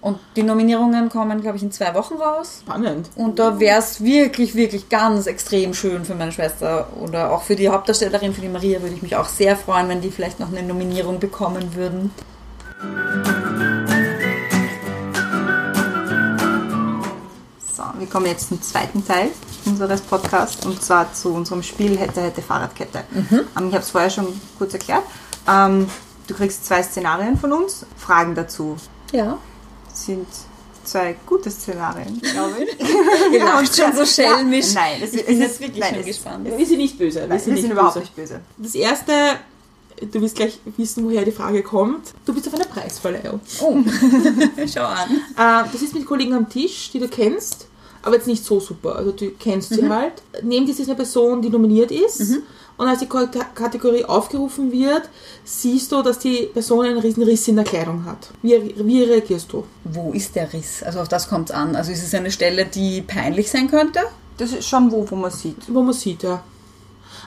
Und 0.00 0.18
die 0.36 0.42
Nominierungen 0.42 1.08
kommen, 1.08 1.40
glaube 1.40 1.56
ich, 1.56 1.62
in 1.62 1.72
zwei 1.72 1.94
Wochen 1.94 2.14
raus. 2.14 2.60
Spannend. 2.62 3.08
Und 3.16 3.38
da 3.38 3.58
wäre 3.58 3.78
es 3.78 4.04
wirklich, 4.04 4.54
wirklich 4.54 4.90
ganz 4.90 5.26
extrem 5.26 5.72
schön 5.72 6.04
für 6.04 6.14
meine 6.14 6.30
Schwester 6.30 6.88
oder 7.00 7.32
auch 7.32 7.42
für 7.42 7.56
die 7.56 7.70
Hauptdarstellerin, 7.70 8.34
für 8.34 8.42
die 8.42 8.50
Maria, 8.50 8.82
würde 8.82 8.94
ich 8.94 9.02
mich 9.02 9.16
auch 9.16 9.28
sehr 9.28 9.56
freuen, 9.56 9.88
wenn 9.88 10.02
die 10.02 10.10
vielleicht 10.10 10.40
noch 10.40 10.52
eine 10.52 10.62
Nominierung 10.62 11.20
bekommen 11.20 11.74
würden. 11.74 12.10
So, 17.74 17.82
wir 17.98 18.06
kommen 18.06 18.26
jetzt 18.26 18.48
zum 18.48 18.60
zweiten 18.60 19.06
Teil 19.06 19.30
unseres 19.66 20.00
Podcasts 20.02 20.64
und 20.66 20.82
zwar 20.82 21.12
zu 21.12 21.30
unserem 21.34 21.62
Spiel 21.62 21.96
Hätte, 21.98 22.20
Hätte, 22.22 22.42
Fahrradkette. 22.42 23.04
Ähm, 23.14 23.26
ich 23.32 23.56
habe 23.58 23.78
es 23.78 23.90
vorher 23.90 24.10
schon 24.10 24.26
kurz 24.58 24.72
erklärt. 24.74 25.02
Ähm, 25.48 25.88
du 26.26 26.34
kriegst 26.34 26.64
zwei 26.66 26.82
Szenarien 26.82 27.36
von 27.38 27.52
uns, 27.52 27.84
Fragen 27.96 28.34
dazu. 28.34 28.76
Ja. 29.12 29.38
sind 29.92 30.26
zwei 30.84 31.16
gute 31.26 31.50
Szenarien, 31.50 32.20
glaube 32.20 32.56
ich. 32.64 32.78
Ihr 33.32 33.44
lacht 33.44 33.74
schon 33.76 33.94
so 33.94 34.04
schelmisch. 34.04 34.74
Nein, 34.74 35.00
es, 35.02 35.14
ich 35.14 35.20
es 35.20 35.26
bin 35.26 35.34
ist 35.36 35.40
jetzt 35.42 35.60
wirklich 35.60 35.80
nein, 35.80 35.90
schon 35.90 36.00
es- 36.00 36.06
gespannt. 36.06 36.44
Wir 36.58 36.66
sind 36.66 36.78
nicht 36.78 36.98
böse. 36.98 37.20
Wir 37.20 37.26
Nein, 37.28 37.38
sind, 37.38 37.46
wir 37.46 37.52
nicht 37.54 37.62
sind 37.62 37.70
überhaupt 37.72 37.94
böse. 37.94 38.04
nicht 38.04 38.16
böse. 38.16 38.40
Das 38.58 38.74
erste, 38.74 39.12
du 40.12 40.20
wirst 40.20 40.36
gleich 40.36 40.58
wissen, 40.76 41.04
woher 41.06 41.24
die 41.24 41.32
Frage 41.32 41.62
kommt. 41.62 42.12
Du 42.26 42.34
bist 42.34 42.46
auf 42.48 42.54
einer 42.54 42.64
Preisverleihung. 42.66 43.40
Oh, 43.62 43.76
schau 44.72 44.82
an. 44.84 45.10
Äh, 45.36 45.68
das 45.72 45.80
ist 45.80 45.94
mit 45.94 46.04
Kollegen 46.06 46.34
am 46.34 46.48
Tisch, 46.50 46.90
die 46.92 46.98
du 46.98 47.08
kennst, 47.08 47.66
aber 48.04 48.16
jetzt 48.16 48.26
nicht 48.26 48.44
so 48.44 48.60
super. 48.60 48.96
Also 48.96 49.12
du 49.12 49.30
kennst 49.30 49.74
sie 49.74 49.88
halt. 49.88 50.14
Neben 50.42 50.66
dir 50.66 50.72
ist 50.72 50.82
eine 50.82 50.94
Person, 50.94 51.42
die 51.42 51.50
nominiert 51.50 51.90
ist. 51.90 52.38
Und 52.76 52.88
als 52.88 52.98
die 52.98 53.06
Kategorie 53.06 54.04
aufgerufen 54.04 54.72
wird, 54.72 55.08
siehst 55.44 55.92
du, 55.92 56.02
dass 56.02 56.18
die 56.18 56.48
Person 56.52 56.84
einen 56.84 56.98
riesen 56.98 57.22
Riss 57.22 57.46
in 57.46 57.56
der 57.56 57.64
Kleidung 57.64 58.04
hat. 58.04 58.30
Wie, 58.42 58.74
wie 58.76 59.02
reagierst 59.04 59.52
du? 59.52 59.64
Wo 59.84 60.12
ist 60.12 60.34
der 60.34 60.52
Riss? 60.52 60.82
Also 60.82 61.00
auf 61.00 61.08
das 61.08 61.28
kommt 61.28 61.50
es 61.50 61.54
an. 61.54 61.76
Also 61.76 61.92
ist 61.92 62.02
es 62.02 62.14
eine 62.14 62.32
Stelle, 62.32 62.64
die 62.64 63.00
peinlich 63.02 63.50
sein 63.50 63.68
könnte? 63.70 64.00
Das 64.38 64.52
ist 64.52 64.68
schon 64.68 64.90
wo, 64.90 65.08
wo 65.08 65.14
man 65.14 65.30
sieht. 65.30 65.72
Wo 65.72 65.82
man 65.82 65.94
sieht, 65.94 66.24
ja. 66.24 66.42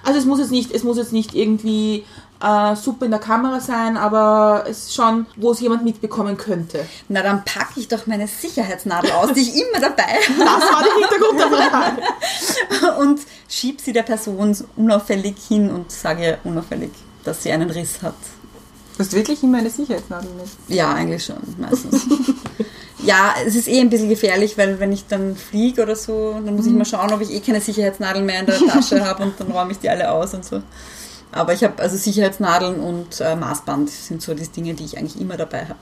Also 0.04 0.20
es 0.20 0.26
muss 0.26 0.39
jetzt 0.39 0.52
nicht, 0.52 0.72
es 0.72 0.84
muss 0.84 0.98
jetzt 0.98 1.14
nicht 1.14 1.36
irgendwie 1.36 2.06
äh, 2.41 2.76
super 2.76 3.06
in 3.06 3.12
der 3.12 3.20
Kamera 3.20 3.60
sein, 3.60 3.98
aber 3.98 4.66
es 4.68 4.86
ist 4.86 4.95
schon, 4.95 5.26
wo 5.36 5.52
es 5.52 5.60
jemand 5.60 5.84
mitbekommen 5.84 6.38
könnte. 6.38 6.86
Na, 7.10 7.22
dann 7.22 7.43
packe 7.43 7.80
ich 7.80 7.88
doch 7.88 8.08
meine 8.08 8.28
Sicherheitsnadel 8.28 9.12
aus, 9.12 9.34
die 9.34 9.41
ich 9.41 9.56
immer 9.56 9.80
dabei 9.82 10.04
habe. 10.04 10.39
Das 10.39 10.72
war 10.72 10.84
der 10.84 10.93
Hintergrund 10.93 11.39
der 11.39 11.70
Frage. 11.70 13.00
und 13.00 13.20
schieb 13.50 13.82
sie 13.82 13.93
der 13.93 14.04
Person 14.04 14.54
so 14.54 14.66
unauffällig 14.76 15.36
hin 15.48 15.70
und 15.70 15.91
sage 15.91 16.24
ihr 16.24 16.38
unauffällig, 16.43 16.91
dass 17.24 17.43
sie 17.43 17.52
einen 17.52 17.70
Riss 17.70 18.02
hat. 18.02 18.16
Du 18.98 19.04
hast 19.04 19.14
wirklich 19.14 19.43
immer 19.43 19.60
eine 19.60 19.70
Sicherheitsnadel 19.70 20.32
mit. 20.32 20.76
Ja, 20.76 20.91
eigentlich 20.93 21.24
schon, 21.24 21.38
meistens. 21.60 22.08
Ja, 23.08 23.34
es 23.45 23.55
ist 23.55 23.68
eh 23.68 23.80
ein 23.80 23.89
bisschen 23.89 24.10
gefährlich, 24.10 24.58
weil 24.58 24.80
wenn 24.80 24.91
ich 24.91 25.08
dann 25.08 25.36
fliege 25.36 25.82
oder 25.84 25.95
so, 25.95 26.34
dann 26.45 26.55
muss 26.55 26.66
ich 26.68 26.74
mal 26.74 26.86
schauen, 26.86 27.12
ob 27.14 27.22
ich 27.22 27.32
eh 27.34 27.39
keine 27.39 27.62
Sicherheitsnadeln 27.62 28.26
mehr 28.26 28.41
in 28.41 28.45
der 28.45 28.60
Tasche 28.60 29.03
habe 29.08 29.24
und 29.24 29.39
dann 29.39 29.49
räume 29.51 29.72
ich 29.72 29.80
die 29.80 29.89
alle 29.89 30.12
aus 30.12 30.34
und 30.34 30.43
so. 30.45 30.62
Aber 31.32 31.53
ich 31.53 31.64
habe 31.64 31.82
also 31.82 31.97
Sicherheitsnadeln 31.97 32.80
und 32.80 33.20
äh, 33.20 33.36
Maßband 33.36 33.89
sind 33.89 34.22
so 34.22 34.34
die 34.34 34.47
Dinge, 34.47 34.74
die 34.76 34.86
ich 34.86 34.97
eigentlich 34.97 35.20
immer 35.20 35.36
dabei 35.36 35.66
habe. 35.66 35.80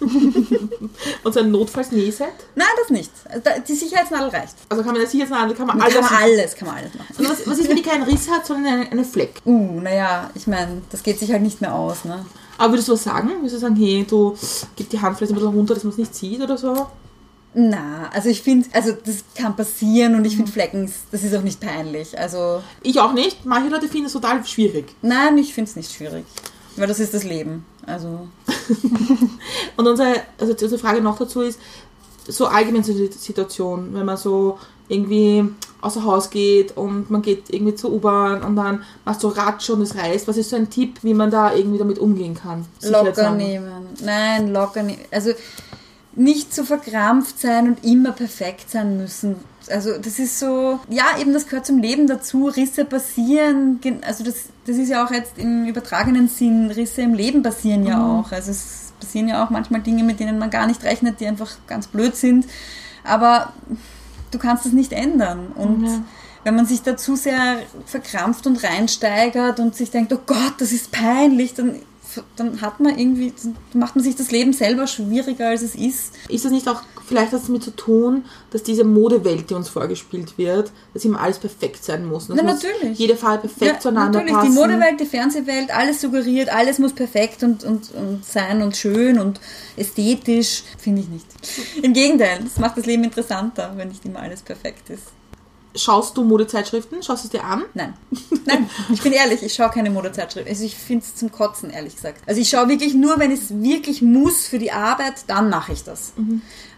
Und 1.24 1.32
so 1.32 1.40
ein 1.40 1.50
Notfalls-Nähset. 1.52 2.26
Nein, 2.56 2.66
das 2.80 2.90
nicht. 2.90 3.10
Also 3.28 3.40
da- 3.44 3.58
Die 3.60 3.74
Sicherheitsnadel 3.74 4.28
reicht. 4.28 4.54
Also 4.68 4.82
kann 4.82 4.92
man 4.92 5.00
der 5.00 5.08
Sicherheitsnadel, 5.08 5.54
kann 5.56 5.66
man 5.68 5.80
Alles 5.80 5.94
kann 5.94 6.04
man 6.04 6.14
alles, 6.22 6.54
kann 6.56 6.68
man 6.68 6.76
alles 6.78 6.94
machen. 6.94 7.14
Und 7.18 7.28
was, 7.30 7.46
was 7.46 7.58
ist, 7.58 7.68
wenn 7.68 7.76
die 7.76 7.82
keinen 7.82 8.02
Riss 8.02 8.28
hat, 8.30 8.44
sondern 8.46 8.66
einen, 8.74 8.88
einen 8.90 9.04
Fleck? 9.04 9.34
Uh, 9.46 9.80
naja, 9.80 10.30
ich 10.34 10.46
meine, 10.46 10.82
das 10.90 11.02
geht 11.04 11.18
sich 11.20 11.30
halt 11.32 11.42
nicht 11.42 11.60
mehr 11.60 11.74
aus, 11.74 12.04
ne? 12.04 12.24
Aber 12.58 12.72
würdest 12.72 12.88
du 12.88 12.92
was 12.92 13.04
sagen? 13.04 13.28
Würdest 13.40 13.56
du 13.56 13.60
sagen, 13.60 13.76
hey, 13.76 14.04
du 14.08 14.36
gib 14.76 14.90
die 14.90 15.00
Hand 15.00 15.16
vielleicht 15.16 15.32
ein 15.32 15.36
bisschen 15.36 15.54
runter, 15.54 15.74
dass 15.74 15.84
man 15.84 15.92
es 15.92 15.98
nicht 15.98 16.14
sieht 16.14 16.40
oder 16.40 16.56
so? 16.56 16.86
Na, 17.54 18.08
also 18.12 18.30
ich 18.30 18.40
finde, 18.40 18.66
also 18.72 18.92
das 18.92 19.24
kann 19.34 19.54
passieren 19.56 20.14
und 20.14 20.24
ich 20.24 20.36
finde 20.36 20.50
Flecken, 20.50 20.90
das 21.10 21.22
ist 21.22 21.34
auch 21.34 21.42
nicht 21.42 21.60
peinlich. 21.60 22.18
Also, 22.18 22.62
Ich 22.82 22.98
auch 22.98 23.12
nicht. 23.12 23.44
Manche 23.44 23.68
Leute 23.68 23.88
finden 23.88 24.06
es 24.06 24.12
total 24.14 24.44
schwierig. 24.46 24.94
nein, 25.02 25.36
ich 25.36 25.52
finde 25.52 25.68
es 25.70 25.76
nicht 25.76 25.92
schwierig. 25.92 26.24
Weil 26.76 26.86
das 26.86 27.00
ist 27.00 27.12
das 27.12 27.24
Leben. 27.24 27.66
Also, 27.84 28.28
Und 29.76 29.86
unsere, 29.86 30.14
also 30.38 30.52
unsere 30.52 30.78
Frage 30.78 31.02
noch 31.02 31.18
dazu 31.18 31.42
ist, 31.42 31.58
so 32.26 32.46
allgemein 32.46 32.84
so 32.84 32.92
die 32.94 33.10
Situation, 33.12 33.92
wenn 33.92 34.06
man 34.06 34.16
so 34.16 34.58
irgendwie 34.88 35.44
außer 35.82 36.04
Haus 36.04 36.30
geht 36.30 36.76
und 36.76 37.10
man 37.10 37.20
geht 37.20 37.50
irgendwie 37.50 37.74
zur 37.74 37.92
U-Bahn 37.92 38.42
und 38.42 38.56
dann 38.56 38.82
machst 39.04 39.20
so 39.20 39.28
Ratsch 39.28 39.68
und 39.70 39.82
es 39.82 39.96
reißt. 39.96 40.26
Was 40.28 40.36
ist 40.36 40.50
so 40.50 40.56
ein 40.56 40.70
Tipp, 40.70 41.00
wie 41.02 41.12
man 41.12 41.30
da 41.30 41.54
irgendwie 41.54 41.78
damit 41.78 41.98
umgehen 41.98 42.34
kann? 42.34 42.64
locker 42.82 43.32
nehmen. 43.32 43.86
Nein, 44.02 44.52
locker 44.52 44.82
nehmen. 44.82 45.00
Also, 45.10 45.32
nicht 46.14 46.54
zu 46.54 46.64
verkrampft 46.64 47.40
sein 47.40 47.68
und 47.68 47.84
immer 47.84 48.12
perfekt 48.12 48.70
sein 48.70 48.96
müssen. 48.96 49.36
Also 49.70 49.96
das 49.96 50.18
ist 50.18 50.38
so, 50.38 50.80
ja, 50.88 51.04
eben 51.20 51.32
das 51.32 51.46
gehört 51.46 51.66
zum 51.66 51.78
Leben 51.78 52.06
dazu. 52.06 52.46
Risse 52.46 52.84
passieren, 52.84 53.80
also 54.04 54.24
das, 54.24 54.46
das 54.66 54.76
ist 54.76 54.88
ja 54.88 55.06
auch 55.06 55.10
jetzt 55.10 55.38
im 55.38 55.66
übertragenen 55.66 56.28
Sinn, 56.28 56.70
Risse 56.70 57.02
im 57.02 57.14
Leben 57.14 57.42
passieren 57.42 57.86
ja 57.86 58.04
auch. 58.04 58.32
Also 58.32 58.50
es 58.50 58.92
passieren 59.00 59.28
ja 59.28 59.44
auch 59.44 59.50
manchmal 59.50 59.80
Dinge, 59.80 60.02
mit 60.02 60.20
denen 60.20 60.38
man 60.38 60.50
gar 60.50 60.66
nicht 60.66 60.82
rechnet, 60.84 61.20
die 61.20 61.26
einfach 61.26 61.50
ganz 61.66 61.86
blöd 61.86 62.16
sind. 62.16 62.46
Aber 63.04 63.52
du 64.32 64.38
kannst 64.38 64.66
es 64.66 64.72
nicht 64.72 64.92
ändern. 64.92 65.52
Und 65.54 65.84
Ja. 65.86 66.02
wenn 66.44 66.56
man 66.56 66.66
sich 66.66 66.82
da 66.82 66.96
zu 66.96 67.14
sehr 67.16 67.58
verkrampft 67.86 68.46
und 68.46 68.62
reinsteigert 68.64 69.60
und 69.60 69.76
sich 69.76 69.90
denkt, 69.90 70.12
oh 70.12 70.20
Gott, 70.26 70.54
das 70.58 70.72
ist 70.72 70.90
peinlich, 70.90 71.54
dann, 71.54 71.76
dann 72.36 72.60
hat 72.60 72.80
man 72.80 72.98
irgendwie, 72.98 73.32
dann 73.42 73.56
macht 73.80 73.96
man 73.96 74.04
sich 74.04 74.16
das 74.16 74.30
Leben 74.30 74.52
selber 74.52 74.86
schwieriger, 74.86 75.48
als 75.48 75.62
es 75.62 75.74
ist. 75.74 76.14
Ist 76.28 76.44
das 76.44 76.52
nicht 76.52 76.68
auch 76.68 76.82
vielleicht 77.06 77.32
was 77.32 77.46
damit 77.46 77.62
zu 77.62 77.70
tun, 77.70 78.24
dass 78.50 78.62
diese 78.62 78.84
Modewelt, 78.84 79.50
die 79.50 79.54
uns 79.54 79.68
vorgespielt 79.68 80.38
wird, 80.38 80.72
dass 80.94 81.04
immer 81.04 81.20
alles 81.20 81.38
perfekt 81.38 81.84
sein 81.84 82.06
muss? 82.06 82.28
Das 82.28 82.36
Na, 82.36 82.42
muss 82.42 82.62
natürlich. 82.62 82.98
Jede 82.98 83.16
Farbe 83.16 83.48
perfekt 83.48 83.82
zueinander 83.82 84.20
natürlich, 84.20 84.34
passen. 84.34 84.52
die 84.52 84.58
Modewelt, 84.58 85.00
die 85.00 85.06
Fernsehwelt, 85.06 85.74
alles 85.74 86.00
suggeriert, 86.00 86.48
alles 86.54 86.78
muss 86.78 86.92
perfekt 86.92 87.42
und, 87.42 87.64
und, 87.64 87.92
und 87.94 88.24
sein 88.24 88.62
und 88.62 88.76
schön 88.76 89.18
und 89.18 89.40
ästhetisch, 89.76 90.62
finde 90.78 91.02
ich 91.02 91.08
nicht. 91.08 91.26
Im 91.82 91.92
Gegenteil, 91.92 92.40
das 92.42 92.58
macht 92.58 92.78
das 92.78 92.86
Leben 92.86 93.04
interessanter, 93.04 93.72
wenn 93.76 93.88
nicht 93.88 94.04
immer 94.04 94.20
alles 94.20 94.42
perfekt 94.42 94.90
ist. 94.90 95.04
Schaust 95.74 96.16
du 96.16 96.24
Modezeitschriften? 96.24 97.02
Schaust 97.02 97.24
du 97.24 97.28
es 97.28 97.30
dir 97.32 97.44
an? 97.44 97.64
Nein. 97.74 97.94
Nein, 98.46 98.68
ich 98.92 99.02
bin 99.02 99.12
ehrlich, 99.12 99.42
ich 99.42 99.54
schaue 99.54 99.70
keine 99.70 99.90
Modezeitschrift. 99.90 100.48
Also 100.48 100.64
ich 100.64 100.76
finde 100.76 101.04
es 101.04 101.14
zum 101.14 101.32
Kotzen, 101.32 101.70
ehrlich 101.70 101.96
gesagt. 101.96 102.22
Also 102.26 102.40
ich 102.40 102.48
schaue 102.48 102.68
wirklich 102.68 102.94
nur, 102.94 103.18
wenn 103.18 103.30
es 103.30 103.50
wirklich 103.62 104.02
muss 104.02 104.46
für 104.46 104.58
die 104.58 104.72
Arbeit, 104.72 105.24
dann 105.28 105.48
mache 105.48 105.72
ich 105.72 105.84
das. 105.84 106.12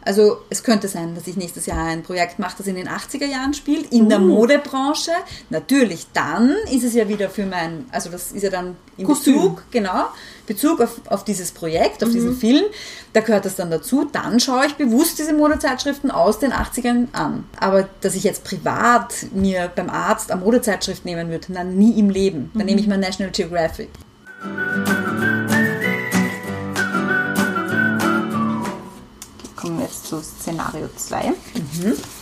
Also 0.04 0.38
es 0.50 0.62
könnte 0.62 0.88
sein, 0.88 1.14
dass 1.14 1.26
ich 1.26 1.36
nächstes 1.36 1.66
Jahr 1.66 1.84
ein 1.86 2.02
Projekt 2.02 2.38
mache, 2.38 2.56
das 2.58 2.66
in 2.66 2.76
den 2.76 2.88
80er 2.88 3.26
Jahren 3.26 3.54
spielt, 3.54 3.92
in 3.92 4.08
der 4.08 4.18
Modebranche. 4.18 5.12
Natürlich, 5.50 6.06
dann 6.12 6.54
ist 6.70 6.84
es 6.84 6.94
ja 6.94 7.08
wieder 7.08 7.30
für 7.30 7.46
mein, 7.46 7.86
also 7.90 8.10
das 8.10 8.32
ist 8.32 8.42
ja 8.42 8.50
dann 8.50 8.76
in 8.96 9.06
Kostüm. 9.06 9.34
Bezug, 9.34 9.62
genau, 9.70 10.06
Bezug 10.46 10.80
auf, 10.80 11.00
auf 11.08 11.24
dieses 11.24 11.52
Projekt, 11.52 12.04
auf 12.04 12.10
diesen 12.10 12.36
Film. 12.36 12.64
Da 13.12 13.20
gehört 13.20 13.44
das 13.44 13.56
dann 13.56 13.70
dazu. 13.70 14.06
Dann 14.10 14.40
schaue 14.40 14.66
ich 14.66 14.74
bewusst 14.74 15.18
diese 15.18 15.32
Modezeitschriften 15.32 16.10
aus 16.10 16.38
den 16.38 16.52
80ern 16.52 17.08
an. 17.12 17.44
Aber 17.58 17.88
dass 18.00 18.14
ich 18.14 18.24
jetzt 18.24 18.44
privat 18.44 19.14
mir 19.32 19.70
beim 19.74 19.88
Arzt 19.88 20.30
eine 20.30 20.40
Modezeitschrift 20.40 21.04
nehmen 21.04 21.30
würde, 21.30 21.46
na 21.48 21.64
nie 21.64 21.98
im 21.98 22.10
Leben. 22.10 22.50
Dann 22.54 22.66
nehme 22.66 22.80
ich 22.80 22.86
mal 22.86 22.98
National 22.98 23.32
Geographic. 23.32 23.88
Kommen 29.64 29.78
wir 29.78 29.86
jetzt 29.86 30.06
zu 30.08 30.20
Szenario 30.20 30.90
2. 30.94 31.32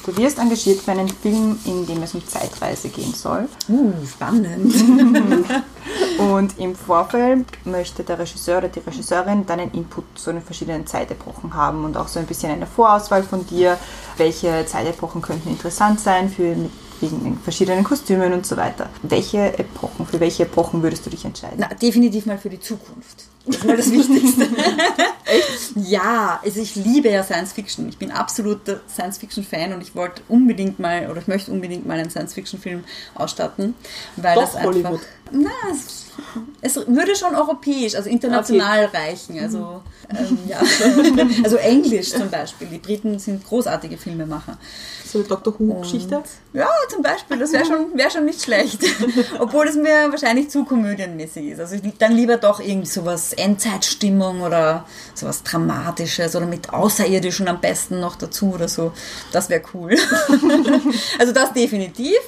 Du 0.06 0.16
wirst 0.16 0.38
engagiert 0.38 0.80
für 0.80 0.92
einen 0.92 1.08
Film, 1.08 1.58
in 1.64 1.84
dem 1.86 2.00
es 2.04 2.14
um 2.14 2.24
Zeitreise 2.24 2.88
gehen 2.88 3.12
soll. 3.14 3.48
Uh, 3.68 3.92
spannend. 4.06 4.72
Und 6.18 6.56
im 6.60 6.76
Vorfeld 6.76 7.46
möchte 7.64 8.04
der 8.04 8.20
Regisseur 8.20 8.58
oder 8.58 8.68
die 8.68 8.78
Regisseurin 8.78 9.44
deinen 9.44 9.72
Input 9.72 10.04
zu 10.14 10.30
den 10.30 10.40
verschiedenen 10.40 10.86
Zeitepochen 10.86 11.52
haben 11.54 11.84
und 11.84 11.96
auch 11.96 12.06
so 12.06 12.20
ein 12.20 12.26
bisschen 12.26 12.52
eine 12.52 12.66
Vorauswahl 12.66 13.24
von 13.24 13.44
dir, 13.44 13.76
welche 14.18 14.64
Zeitepochen 14.66 15.20
könnten 15.20 15.48
interessant 15.48 15.98
sein 15.98 16.28
für 16.28 16.54
wegen 17.00 17.24
den 17.24 17.38
verschiedenen 17.40 17.82
Kostümen 17.82 18.32
und 18.32 18.46
so 18.46 18.56
weiter. 18.56 18.88
Welche 19.02 19.58
Epochen, 19.58 20.06
für 20.06 20.20
welche 20.20 20.44
Epochen 20.44 20.84
würdest 20.84 21.04
du 21.06 21.10
dich 21.10 21.24
entscheiden? 21.24 21.56
Na, 21.58 21.74
definitiv 21.74 22.24
mal 22.26 22.38
für 22.38 22.50
die 22.50 22.60
Zukunft. 22.60 23.31
Das 23.46 23.56
ist 23.56 23.64
mal 23.64 23.76
das 23.76 23.90
Wichtigste. 23.90 24.42
Echt? 25.24 25.72
Ja, 25.88 26.40
also 26.44 26.60
ich 26.60 26.76
liebe 26.76 27.08
ja 27.08 27.24
Science 27.24 27.52
Fiction. 27.52 27.88
Ich 27.88 27.98
bin 27.98 28.12
absoluter 28.12 28.80
Science 28.88 29.18
Fiction 29.18 29.42
Fan 29.44 29.72
und 29.72 29.80
ich 29.80 29.94
wollte 29.96 30.22
unbedingt 30.28 30.78
mal 30.78 31.10
oder 31.10 31.20
ich 31.20 31.26
möchte 31.26 31.50
unbedingt 31.50 31.86
mal 31.86 31.98
einen 31.98 32.10
Science 32.10 32.34
Fiction 32.34 32.60
Film 32.60 32.84
ausstatten, 33.14 33.74
weil 34.16 34.34
Doch 34.34 34.42
das 34.42 34.54
einfach 34.54 34.70
Hollywood. 34.70 35.00
Na, 35.32 35.50
es, 35.70 36.06
es 36.60 36.76
würde 36.86 37.16
schon 37.16 37.34
europäisch, 37.34 37.94
also 37.94 38.08
international 38.08 38.86
reichen. 38.86 39.38
Also, 39.40 39.82
ähm, 40.10 40.38
ja. 40.46 40.58
also 41.44 41.56
Englisch 41.56 42.10
zum 42.10 42.30
Beispiel. 42.30 42.68
Die 42.68 42.78
Briten 42.78 43.18
sind 43.18 43.44
großartige 43.44 43.96
Filmemacher. 43.96 44.58
So 45.04 45.18
eine 45.18 45.28
Dr. 45.28 45.54
Who-Geschichte. 45.58 46.22
Ja, 46.52 46.68
zum 46.88 47.02
Beispiel, 47.02 47.38
das 47.38 47.52
wäre 47.52 47.64
schon, 47.64 47.96
wär 47.96 48.10
schon 48.10 48.24
nicht 48.24 48.42
schlecht. 48.42 48.80
Obwohl 49.38 49.68
es 49.68 49.76
mir 49.76 50.10
wahrscheinlich 50.10 50.50
zu 50.50 50.64
komödienmäßig 50.64 51.46
ist. 51.46 51.60
Also 51.60 51.76
ich, 51.76 51.82
dann 51.98 52.12
lieber 52.12 52.36
doch 52.36 52.60
irgendwie 52.60 52.88
sowas 52.88 53.32
Endzeitstimmung 53.32 54.42
oder 54.42 54.86
sowas 55.14 55.42
Dramatisches 55.42 56.36
oder 56.36 56.46
mit 56.46 56.72
Außerirdischen 56.72 57.48
am 57.48 57.60
besten 57.60 58.00
noch 58.00 58.16
dazu 58.16 58.52
oder 58.54 58.68
so. 58.68 58.92
Das 59.32 59.48
wäre 59.48 59.62
cool. 59.74 59.96
also 61.18 61.32
das 61.32 61.52
definitiv. 61.52 62.18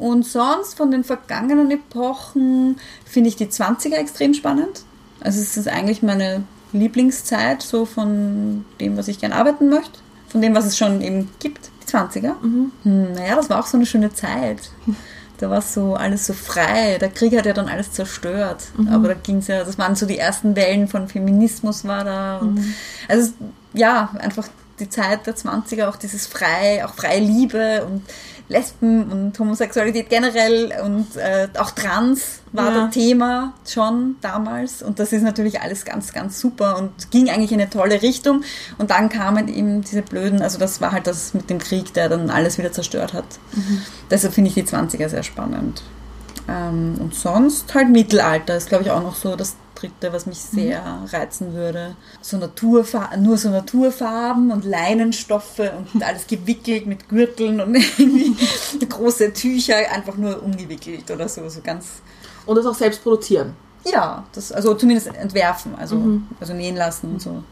Und 0.00 0.24
sonst 0.24 0.78
von 0.78 0.90
den 0.90 1.04
vergangenen 1.04 1.70
Epochen 1.70 2.80
finde 3.04 3.28
ich 3.28 3.36
die 3.36 3.48
20er 3.48 3.96
extrem 3.96 4.32
spannend. 4.32 4.82
Also 5.20 5.38
es 5.42 5.58
ist 5.58 5.68
eigentlich 5.68 6.02
meine 6.02 6.42
Lieblingszeit 6.72 7.60
so 7.60 7.84
von 7.84 8.64
dem, 8.80 8.96
was 8.96 9.08
ich 9.08 9.18
gern 9.18 9.32
arbeiten 9.32 9.68
möchte. 9.68 9.98
Von 10.28 10.40
dem, 10.40 10.54
was 10.54 10.64
es 10.64 10.78
schon 10.78 11.02
eben 11.02 11.28
gibt. 11.38 11.68
Die 11.82 11.92
20er. 11.92 12.32
Hm, 12.40 12.72
naja, 13.12 13.36
das 13.36 13.50
war 13.50 13.60
auch 13.60 13.66
so 13.66 13.76
eine 13.76 13.84
schöne 13.84 14.10
Zeit. 14.10 14.70
Da 15.36 15.50
war 15.50 15.60
so 15.60 15.96
alles 15.96 16.26
so 16.26 16.32
frei. 16.32 16.96
Der 16.98 17.10
Krieg 17.10 17.36
hat 17.36 17.44
ja 17.44 17.52
dann 17.52 17.68
alles 17.68 17.92
zerstört. 17.92 18.68
Aber 18.90 19.08
da 19.08 19.14
ging 19.14 19.38
es 19.38 19.48
ja, 19.48 19.64
das 19.64 19.76
waren 19.76 19.96
so 19.96 20.06
die 20.06 20.18
ersten 20.18 20.56
Wellen 20.56 20.88
von 20.88 21.08
Feminismus 21.08 21.84
war 21.84 22.04
da. 22.04 22.38
Und 22.38 22.58
Also 23.06 23.32
ja, 23.74 24.14
einfach 24.18 24.48
die 24.78 24.88
Zeit 24.88 25.26
der 25.26 25.36
20er, 25.36 25.88
auch 25.88 25.96
dieses 25.96 26.26
frei, 26.26 26.84
auch 26.86 26.94
freie 26.94 27.20
Liebe 27.20 27.84
und 27.84 28.02
Lesben 28.50 29.10
und 29.10 29.38
Homosexualität 29.38 30.10
generell 30.10 30.72
und 30.84 31.16
äh, 31.16 31.48
auch 31.56 31.70
Trans 31.70 32.40
war 32.52 32.66
Ja. 32.74 32.84
das 32.86 32.94
Thema 32.94 33.54
schon 33.66 34.16
damals. 34.20 34.82
Und 34.82 34.98
das 34.98 35.12
ist 35.12 35.22
natürlich 35.22 35.60
alles 35.62 35.84
ganz, 35.84 36.12
ganz 36.12 36.40
super 36.40 36.76
und 36.76 37.10
ging 37.12 37.30
eigentlich 37.30 37.52
in 37.52 37.60
eine 37.60 37.70
tolle 37.70 38.02
Richtung. 38.02 38.42
Und 38.76 38.90
dann 38.90 39.08
kamen 39.08 39.46
eben 39.48 39.82
diese 39.82 40.02
blöden, 40.02 40.42
also 40.42 40.58
das 40.58 40.80
war 40.80 40.90
halt 40.92 41.06
das 41.06 41.32
mit 41.32 41.48
dem 41.48 41.58
Krieg, 41.60 41.94
der 41.94 42.08
dann 42.08 42.28
alles 42.28 42.58
wieder 42.58 42.72
zerstört 42.72 43.12
hat. 43.14 43.24
Deshalb 44.10 44.34
finde 44.34 44.48
ich 44.48 44.54
die 44.54 44.64
20er 44.64 45.08
sehr 45.08 45.22
spannend. 45.22 45.82
Ähm, 46.50 46.96
und 46.98 47.14
sonst 47.14 47.72
halt 47.74 47.90
Mittelalter 47.90 48.56
ist, 48.56 48.68
glaube 48.68 48.84
ich, 48.84 48.90
auch 48.90 49.02
noch 49.02 49.14
so 49.14 49.36
das 49.36 49.54
Dritte, 49.76 50.12
was 50.12 50.26
mich 50.26 50.38
sehr 50.38 50.82
reizen 51.12 51.54
würde. 51.54 51.94
So 52.20 52.36
Naturfa 52.38 53.16
nur 53.16 53.38
so 53.38 53.50
Naturfarben 53.50 54.50
und 54.50 54.64
Leinenstoffe 54.64 55.60
und 55.94 56.02
alles 56.02 56.26
gewickelt 56.26 56.86
mit 56.86 57.08
Gürteln 57.08 57.60
und 57.60 57.74
irgendwie 57.98 58.36
große 58.86 59.32
Tücher 59.32 59.76
einfach 59.92 60.16
nur 60.16 60.42
umgewickelt 60.42 61.10
oder 61.10 61.28
so, 61.28 61.48
so 61.48 61.60
ganz 61.62 62.02
Und 62.46 62.56
das 62.56 62.66
auch 62.66 62.74
selbst 62.74 63.02
produzieren. 63.02 63.54
ja, 63.84 64.24
das, 64.32 64.50
also 64.52 64.74
zumindest 64.74 65.06
entwerfen, 65.14 65.74
also, 65.76 66.20
also 66.40 66.52
nähen 66.52 66.76
lassen 66.76 67.12
und 67.12 67.22
so. 67.22 67.42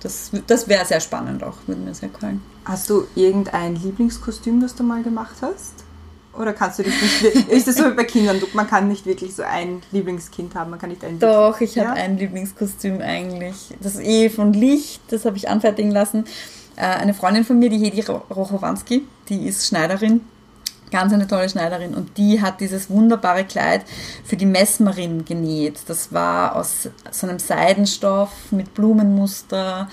Das, 0.00 0.30
das 0.46 0.68
wäre 0.68 0.84
sehr 0.84 1.00
spannend 1.00 1.44
auch, 1.44 1.56
würde 1.66 1.80
mir 1.80 1.94
sehr 1.94 2.08
gefallen. 2.08 2.42
Hast 2.64 2.90
du 2.90 3.06
irgendein 3.14 3.76
Lieblingskostüm, 3.76 4.60
das 4.60 4.74
du 4.74 4.82
mal 4.82 5.02
gemacht 5.02 5.36
hast? 5.42 5.85
Oder 6.38 6.52
kannst 6.52 6.78
du 6.78 6.82
dich 6.82 6.94
nicht 7.00 7.48
ist 7.50 7.66
das 7.68 7.76
so 7.76 7.84
wie 7.86 7.94
bei 7.94 8.04
Kindern, 8.04 8.40
man 8.54 8.66
kann 8.66 8.88
nicht 8.88 9.06
wirklich 9.06 9.34
so 9.34 9.42
ein 9.42 9.82
Lieblingskind 9.92 10.54
haben, 10.54 10.70
man 10.70 10.78
kann 10.78 10.90
nicht 10.90 11.04
ein 11.04 11.18
Doch, 11.18 11.60
ich 11.60 11.78
habe 11.78 11.88
Ja? 11.88 11.94
ein 11.94 12.16
Lieblingskostüm 12.18 13.00
eigentlich. 13.00 13.74
Das 13.80 13.94
ist 13.94 14.02
eh 14.02 14.28
von 14.30 14.52
Licht, 14.52 15.00
das 15.08 15.24
habe 15.24 15.36
ich 15.36 15.48
anfertigen 15.48 15.90
lassen. 15.90 16.24
Äh, 16.76 16.82
eine 16.82 17.14
Freundin 17.14 17.44
von 17.44 17.58
mir, 17.58 17.70
die 17.70 17.78
Hedi 17.78 18.02
Ro- 18.02 18.22
Rochowanski, 18.34 19.06
die 19.28 19.46
ist 19.46 19.66
Schneiderin, 19.66 20.20
ganz 20.90 21.12
eine 21.12 21.26
tolle 21.26 21.48
Schneiderin 21.48 21.94
und 21.94 22.16
die 22.18 22.40
hat 22.42 22.60
dieses 22.60 22.90
wunderbare 22.90 23.44
Kleid 23.44 23.82
für 24.24 24.36
die 24.36 24.46
Messmerin 24.46 25.24
genäht. 25.24 25.80
Das 25.88 26.12
war 26.12 26.54
aus 26.54 26.88
so 27.10 27.26
einem 27.26 27.38
Seidenstoff 27.38 28.30
mit 28.50 28.72
Blumenmuster. 28.74 29.88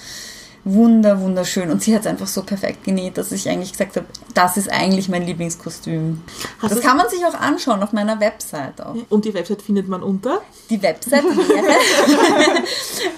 Wunder, 0.65 1.19
wunderschön. 1.19 1.69
Und 1.69 1.83
sie 1.83 1.93
hat 1.93 2.01
es 2.01 2.07
einfach 2.07 2.27
so 2.27 2.43
perfekt 2.43 2.85
genäht, 2.85 3.17
dass 3.17 3.33
ich 3.33 3.49
eigentlich 3.49 3.73
gesagt 3.73 3.97
habe, 3.97 4.05
das 4.33 4.55
ist 4.55 4.71
eigentlich 4.71 5.09
mein 5.09 5.25
Lieblingskostüm. 5.25 6.21
Hast 6.59 6.71
das 6.71 6.79
kann 6.81 6.95
man 6.95 7.09
sich 7.09 7.25
auch 7.25 7.33
anschauen 7.33 7.83
auf 7.83 7.91
meiner 7.91 8.21
Website 8.21 8.79
auch. 8.81 8.95
Und 9.09 9.25
die 9.25 9.33
Website 9.33 9.61
findet 9.61 9.89
man 9.89 10.01
unter. 10.01 10.41
Die 10.69 10.81
Website 10.81 11.25
wäre 11.25 12.63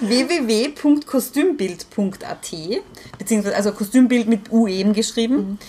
www.kostümbild.at 0.00 2.50
beziehungsweise 3.18 3.56
also 3.56 3.70
Kostümbild 3.72 4.26
mit 4.26 4.50
U 4.50 4.66
eben 4.66 4.92
geschrieben. 4.92 5.60
Äh, 5.60 5.64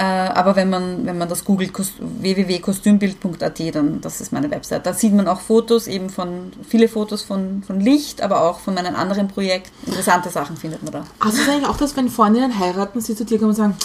aber 0.00 0.56
wenn 0.56 0.70
man, 0.70 1.06
wenn 1.06 1.18
man 1.18 1.28
das 1.28 1.44
googelt, 1.44 1.72
kost- 1.72 1.94
www.kostümbild.at, 2.00 3.74
dann 3.74 4.00
das 4.00 4.20
ist 4.20 4.32
meine 4.32 4.50
Website. 4.50 4.86
Da 4.86 4.92
sieht 4.92 5.12
man 5.14 5.28
auch 5.28 5.40
Fotos 5.40 5.86
eben 5.86 6.10
von, 6.10 6.52
viele 6.68 6.88
Fotos 6.88 7.22
von, 7.22 7.62
von 7.66 7.80
Licht, 7.80 8.20
aber 8.22 8.42
auch 8.42 8.58
von 8.60 8.74
meinen 8.74 8.94
anderen 8.96 9.28
Projekten. 9.28 9.70
Interessante 9.86 10.30
Sachen 10.30 10.56
findet 10.56 10.82
man 10.82 10.92
da. 10.92 11.04
Hast 11.20 11.34
du 11.36 11.40
das 11.40 11.48
eigentlich 11.48 11.68
auch, 11.68 11.76
dass 11.76 11.96
wenn 11.96 12.08
Freundinnen 12.08 12.58
heiraten, 12.58 13.00
sie 13.00 13.14
zu 13.14 13.24
dir 13.24 13.38
kommen 13.38 13.50
und 13.50 13.56
sagen, 13.56 13.76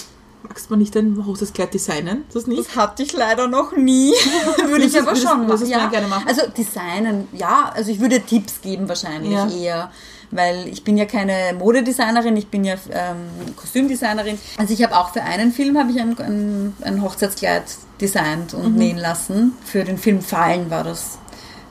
magst 0.42 0.70
du 0.70 0.76
nicht 0.76 0.96
ein 0.96 1.24
Hochzeitskleid 1.26 1.72
designen? 1.74 2.24
Das 2.32 2.46
nicht? 2.46 2.58
Das 2.60 2.74
hatte 2.76 3.02
ich 3.02 3.12
leider 3.12 3.46
noch 3.46 3.76
nie. 3.76 4.12
würde 4.66 4.84
ich 4.84 4.98
aber 5.00 5.14
schon 5.14 5.46
machen. 5.46 5.68
mal 5.68 5.90
gerne 5.90 6.08
machen? 6.08 6.24
Also 6.26 6.42
Designen, 6.56 7.28
ja. 7.32 7.70
Also 7.74 7.90
ich 7.90 8.00
würde 8.00 8.20
Tipps 8.20 8.60
geben 8.60 8.88
wahrscheinlich 8.88 9.32
Ja. 9.32 9.48
eher. 9.48 9.90
Weil 10.32 10.68
ich 10.68 10.84
bin 10.84 10.96
ja 10.96 11.06
keine 11.06 11.54
Modedesignerin, 11.58 12.36
ich 12.36 12.46
bin 12.48 12.62
ja 12.64 12.74
ähm, 12.92 13.54
Kostümdesignerin. 13.56 14.38
Also 14.58 14.72
ich 14.74 14.82
habe 14.84 14.96
auch 14.96 15.12
für 15.12 15.22
einen 15.22 15.52
Film 15.52 15.76
habe 15.76 15.90
ich 15.90 16.00
ein, 16.00 16.16
ein, 16.18 16.74
ein 16.82 17.02
Hochzeitskleid 17.02 17.64
designt 18.00 18.52
Mhm. 18.54 18.64
und 18.64 18.76
nähen 18.76 18.98
lassen. 18.98 19.52
Für 19.64 19.82
den 19.84 19.98
Film 19.98 20.20
Fallen 20.22 20.70
war 20.70 20.84
das. 20.84 21.18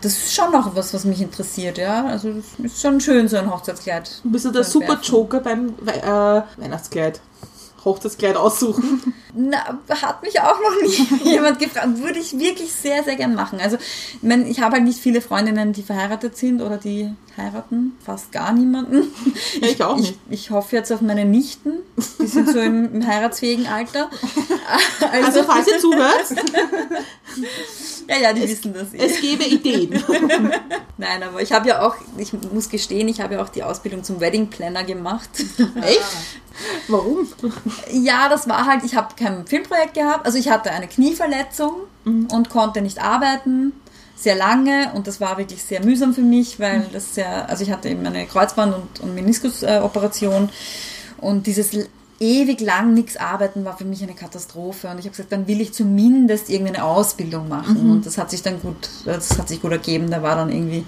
Das 0.02 0.14
ist 0.14 0.34
schon 0.34 0.52
noch 0.52 0.76
was, 0.76 0.94
was 0.94 1.04
mich 1.06 1.22
interessiert, 1.22 1.78
ja. 1.78 2.06
Also 2.06 2.34
das 2.34 2.46
ist 2.64 2.82
schon 2.82 3.00
schön, 3.02 3.28
so 3.28 3.38
ein 3.38 3.50
Hochzeitskleid. 3.52 4.22
Bist 4.24 4.46
du 4.46 4.52
der 4.52 4.64
super. 4.64 5.00
Joker 5.02 5.40
beim 5.42 5.74
We 5.82 5.94
äh, 5.94 6.62
Weihnachtskleid? 6.62 7.20
Hochzeitskleid 7.86 8.36
aussuchen. 8.36 9.14
Na, 9.34 9.58
hat 10.02 10.22
mich 10.22 10.40
auch 10.42 10.56
noch 10.60 10.82
nie 10.82 11.30
jemand 11.32 11.60
gefragt. 11.60 11.88
Würde 12.02 12.20
ich 12.20 12.38
wirklich 12.38 12.74
sehr, 12.74 13.04
sehr 13.06 13.16
gern 13.16 13.36
machen. 13.36 13.60
Also, 13.62 13.78
ich, 13.78 14.20
mein, 14.22 14.46
ich 14.48 14.60
habe 14.62 14.76
halt 14.76 14.84
nicht 14.84 15.00
viele 15.00 15.22
Freundinnen, 15.22 15.72
die 15.74 15.84
verheiratet 15.84 16.36
sind 16.38 16.62
oder 16.62 16.78
die 16.78 17.14
heiraten. 17.40 17.98
Fast 18.06 18.32
gar 18.32 18.52
niemanden. 18.54 19.08
Ja, 19.62 19.68
ich 19.68 19.84
auch 19.84 19.96
Ich, 19.98 20.02
nicht. 20.02 20.20
ich 20.30 20.52
hoffe 20.52 20.76
jetzt 20.76 20.92
auf 20.92 21.02
meine 21.02 21.26
Nichten. 21.26 21.74
Die 22.22 22.28
sind 22.28 22.50
so 22.50 22.60
im, 22.60 22.94
im 22.94 23.08
heiratsfähigen 23.08 23.68
Alter. 23.68 24.10
Also 25.12 25.44
falls 25.44 25.68
ihr 25.68 25.80
zuhört, 25.80 26.26
ja, 28.08 28.18
ja, 28.18 28.34
die 28.34 28.42
wissen 28.42 28.74
das 28.74 28.94
eh. 28.94 28.98
es 28.98 29.22
gäbe 29.22 29.44
Ideen. 29.46 29.92
Nein, 30.98 31.24
aber 31.24 31.42
ich 31.42 31.52
habe 31.52 31.68
ja 31.70 31.82
auch, 31.88 31.96
ich 32.18 32.34
muss 32.52 32.70
gestehen, 32.70 33.08
ich 33.08 33.22
habe 33.22 33.36
ja 33.36 33.44
auch 33.44 33.50
die 33.50 33.64
Ausbildung 33.64 34.04
zum 34.04 34.20
Wedding 34.20 34.48
Planner 34.50 34.84
gemacht. 34.84 35.30
Echt? 35.82 36.02
Warum? 36.88 37.28
Ja, 37.92 38.28
das 38.30 38.50
war 38.50 38.66
halt, 38.66 38.84
ich 38.84 38.96
habe 38.96 39.14
kein 39.16 39.46
Filmprojekt 39.48 39.94
gehabt. 39.94 40.26
Also 40.26 40.38
ich 40.38 40.50
hatte 40.50 40.72
eine 40.72 40.88
Knieverletzung 40.88 41.74
und 42.06 42.50
konnte 42.50 42.82
nicht 42.82 43.00
arbeiten. 43.02 43.74
Sehr 44.20 44.36
lange 44.36 44.92
und 44.96 45.08
das 45.08 45.22
war 45.22 45.38
wirklich 45.38 45.64
sehr 45.64 45.84
mühsam 45.84 46.14
für 46.14 46.22
mich, 46.22 46.60
weil 46.60 46.88
das 46.92 47.16
sehr, 47.16 47.50
also 47.50 47.64
ich 47.64 47.72
hatte 47.72 47.88
eben 47.88 48.06
eine 48.06 48.26
Kreuzband- 48.26 48.76
und, 48.76 49.00
und 49.00 49.16
Meniskusoperation 49.16 50.50
und 51.18 51.48
dieses 51.48 51.70
ewig 52.20 52.60
lang 52.60 52.94
nichts 52.94 53.16
arbeiten 53.16 53.64
war 53.64 53.78
für 53.78 53.86
mich 53.86 54.04
eine 54.04 54.14
Katastrophe 54.14 54.90
und 54.90 55.00
ich 55.00 55.06
habe 55.06 55.12
gesagt, 55.12 55.32
dann 55.32 55.48
will 55.48 55.62
ich 55.62 55.74
zumindest 55.74 56.50
irgendeine 56.50 56.84
Ausbildung 56.84 57.48
machen 57.48 57.90
und 57.90 58.06
das 58.06 58.18
hat 58.18 58.30
sich 58.30 58.42
dann 58.42 58.62
gut, 58.62 58.90
das 59.06 59.38
hat 59.38 59.48
sich 59.48 59.62
gut 59.62 59.72
ergeben. 59.72 60.12
Da 60.12 60.22
war 60.22 60.36
dann 60.36 60.50
irgendwie 60.50 60.84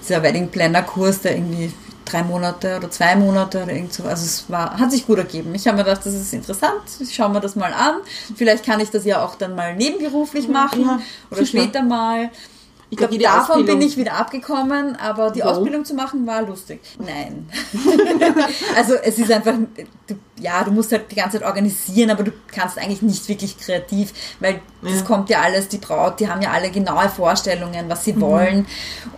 dieser 0.00 0.22
Wedding 0.22 0.48
Planner 0.48 0.82
Kurs, 0.82 1.20
der 1.20 1.36
irgendwie 1.36 1.72
drei 2.04 2.22
Monate 2.22 2.76
oder 2.76 2.90
zwei 2.90 3.16
Monate 3.16 3.62
oder 3.62 3.72
irgend 3.72 3.92
so. 3.92 4.04
Also 4.04 4.24
es 4.24 4.48
war, 4.48 4.78
hat 4.78 4.90
sich 4.90 5.06
gut 5.06 5.18
ergeben. 5.18 5.54
Ich 5.54 5.66
habe 5.66 5.76
mir 5.76 5.84
gedacht, 5.84 6.06
das 6.06 6.14
ist 6.14 6.32
interessant. 6.32 6.82
Ich 7.00 7.14
schaue 7.14 7.30
mir 7.30 7.40
das 7.40 7.56
mal 7.56 7.72
an. 7.72 7.96
Vielleicht 8.36 8.64
kann 8.64 8.80
ich 8.80 8.90
das 8.90 9.04
ja 9.04 9.24
auch 9.24 9.34
dann 9.34 9.54
mal 9.54 9.76
nebenberuflich 9.76 10.48
machen 10.48 10.82
ja, 10.82 11.00
oder 11.30 11.44
sicher. 11.44 11.62
später 11.62 11.82
mal. 11.82 12.30
Ich 12.90 12.96
glaube, 12.96 13.18
davon 13.18 13.56
Ausbildung- 13.56 13.78
bin 13.80 13.86
ich 13.88 13.96
wieder 13.98 14.14
abgekommen, 14.14 14.96
aber 14.96 15.30
die 15.30 15.40
Warum? 15.40 15.56
Ausbildung 15.58 15.84
zu 15.84 15.92
machen 15.94 16.26
war 16.26 16.40
lustig. 16.42 16.80
Nein. 16.98 17.46
also 18.76 18.94
es 18.94 19.18
ist 19.18 19.30
einfach, 19.30 19.54
du, 20.06 20.14
ja, 20.40 20.64
du 20.64 20.70
musst 20.70 20.90
halt 20.92 21.10
die 21.10 21.14
ganze 21.16 21.38
Zeit 21.38 21.46
organisieren, 21.46 22.10
aber 22.10 22.22
du 22.22 22.32
kannst 22.50 22.78
eigentlich 22.78 23.02
nicht 23.02 23.28
wirklich 23.28 23.58
kreativ, 23.58 24.12
weil 24.40 24.60
das 24.82 25.00
Ja. 25.00 25.02
kommt 25.02 25.28
ja 25.28 25.40
alles, 25.42 25.68
die 25.68 25.78
Braut, 25.78 26.18
die 26.20 26.28
haben 26.28 26.40
ja 26.40 26.50
alle 26.50 26.70
genaue 26.70 27.08
Vorstellungen, 27.10 27.88
was 27.88 28.00
Mhm. 28.00 28.04
sie 28.04 28.20
wollen 28.20 28.66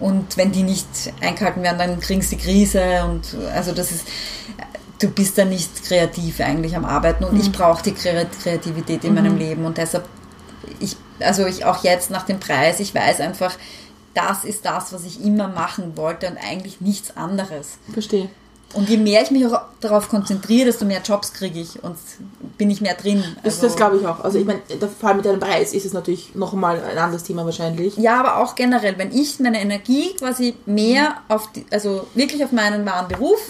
und 0.01 0.37
wenn 0.37 0.51
die 0.53 0.63
nicht 0.65 0.89
eingehalten 1.21 1.63
werden, 1.63 1.79
dann 1.79 2.01
kriegen 2.01 2.23
sie 2.23 2.37
Krise 2.39 3.05
und 3.05 3.37
also 3.55 3.73
das 3.73 3.93
ist, 3.93 4.09
du 5.01 5.09
bist 5.11 5.39
dann 5.39 5.49
nicht 5.51 5.85
kreativ 5.85 6.41
eigentlich 6.41 6.75
am 6.77 6.85
Arbeiten 6.85 7.23
und 7.25 7.35
Mhm. 7.35 7.41
ich 7.41 7.53
brauche 7.53 7.83
die 7.85 7.93
Kre- 7.93 8.27
Kreativität 8.43 9.05
in 9.05 9.15
meinem 9.15 9.37
Leben 9.39 9.65
und 9.65 9.79
deshalb 9.79 10.07
ich, 10.81 10.97
also 11.23 11.47
ich 11.47 11.65
auch 11.65 11.83
jetzt 11.85 12.11
nach 12.11 12.25
dem 12.25 12.41
Preis, 12.41 12.81
ich 12.81 12.95
weiß 12.95 13.21
einfach, 13.21 13.55
das 14.15 14.45
ist 14.45 14.65
das, 14.65 14.93
was 14.93 15.05
ich 15.05 15.25
immer 15.25 15.49
machen 15.49 15.97
wollte 15.97 16.27
und 16.29 16.37
eigentlich 16.39 16.81
nichts 16.81 17.17
anderes. 17.17 17.79
Verstehe. 17.93 18.29
Und 18.73 18.89
je 18.89 18.99
mehr 18.99 19.21
ich 19.23 19.33
mich 19.33 19.45
auch 19.47 19.63
darauf 19.81 20.09
konzentriere, 20.09 20.67
desto 20.67 20.85
mehr 20.85 21.01
Jobs 21.03 21.33
kriege 21.33 21.59
ich 21.59 21.83
und 21.83 21.97
bin 22.57 22.71
ich 22.71 22.81
mehr 22.81 22.95
drin. 22.95 23.25
Das, 23.43 23.55
Also- 23.55 23.67
das 23.67 23.77
glaube 23.77 23.97
ich 23.97 24.07
auch. 24.07 24.21
Also 24.23 24.39
ich 24.39 24.45
meine, 24.45 24.61
vor 25.01 25.09
allem 25.09 25.17
mit 25.17 25.27
deinem 25.27 25.41
Preis 25.41 25.73
ist 25.75 25.85
es 25.87 25.93
natürlich 25.93 26.37
noch 26.37 26.53
mal 26.53 26.81
ein 26.81 26.97
anderes 26.97 27.25
Thema 27.25 27.45
wahrscheinlich. 27.45 27.97
Ja, 27.97 28.21
aber 28.21 28.37
auch 28.37 28.55
generell, 28.55 28.97
wenn 28.97 29.11
ich 29.13 29.41
meine 29.41 29.61
Energie 29.61 30.15
quasi 30.17 30.55
mehr 30.67 31.17
auf 31.29 31.51
die, 31.51 31.67
also 31.73 32.07
wirklich 32.15 32.45
auf 32.45 32.53
meinen 32.53 32.87
wahren 32.87 33.09
Beruf 33.09 33.41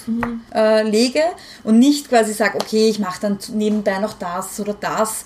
äh, 0.54 0.84
lege 0.88 1.20
und 1.64 1.78
nicht 1.78 2.08
quasi 2.08 2.32
sage, 2.32 2.54
okay, 2.58 2.88
ich 2.88 2.98
mache 2.98 3.20
dann 3.20 3.38
nebenbei 3.52 3.98
noch 3.98 4.14
das 4.14 4.58
oder 4.58 4.72
das, 4.72 5.24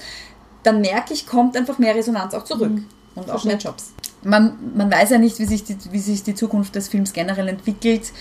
dann 0.65 0.81
merke 0.81 1.15
ich, 1.15 1.27
kommt 1.27 1.57
einfach 1.57 1.79
mehr 1.79 1.95
Resonanz 1.95 2.35
auch 2.35 2.45
zurück 2.45 2.73
und 3.15 3.31
auch 3.31 3.45
mehr 3.45 3.57
Jobs. 3.57 3.93
Man, 4.23 4.57
man 4.75 4.91
weiß 4.91 5.11
ja 5.11 5.19
nicht, 5.19 5.39
wie 5.39 5.45
sich, 5.45 5.65
die, 5.65 5.77
wie 5.91 5.99
sich 5.99 6.23
die 6.23 6.35
Zukunft 6.35 6.75
des 6.75 6.89
Films 6.89 7.13
generell 7.13 7.47
entwickelt. 7.49 8.13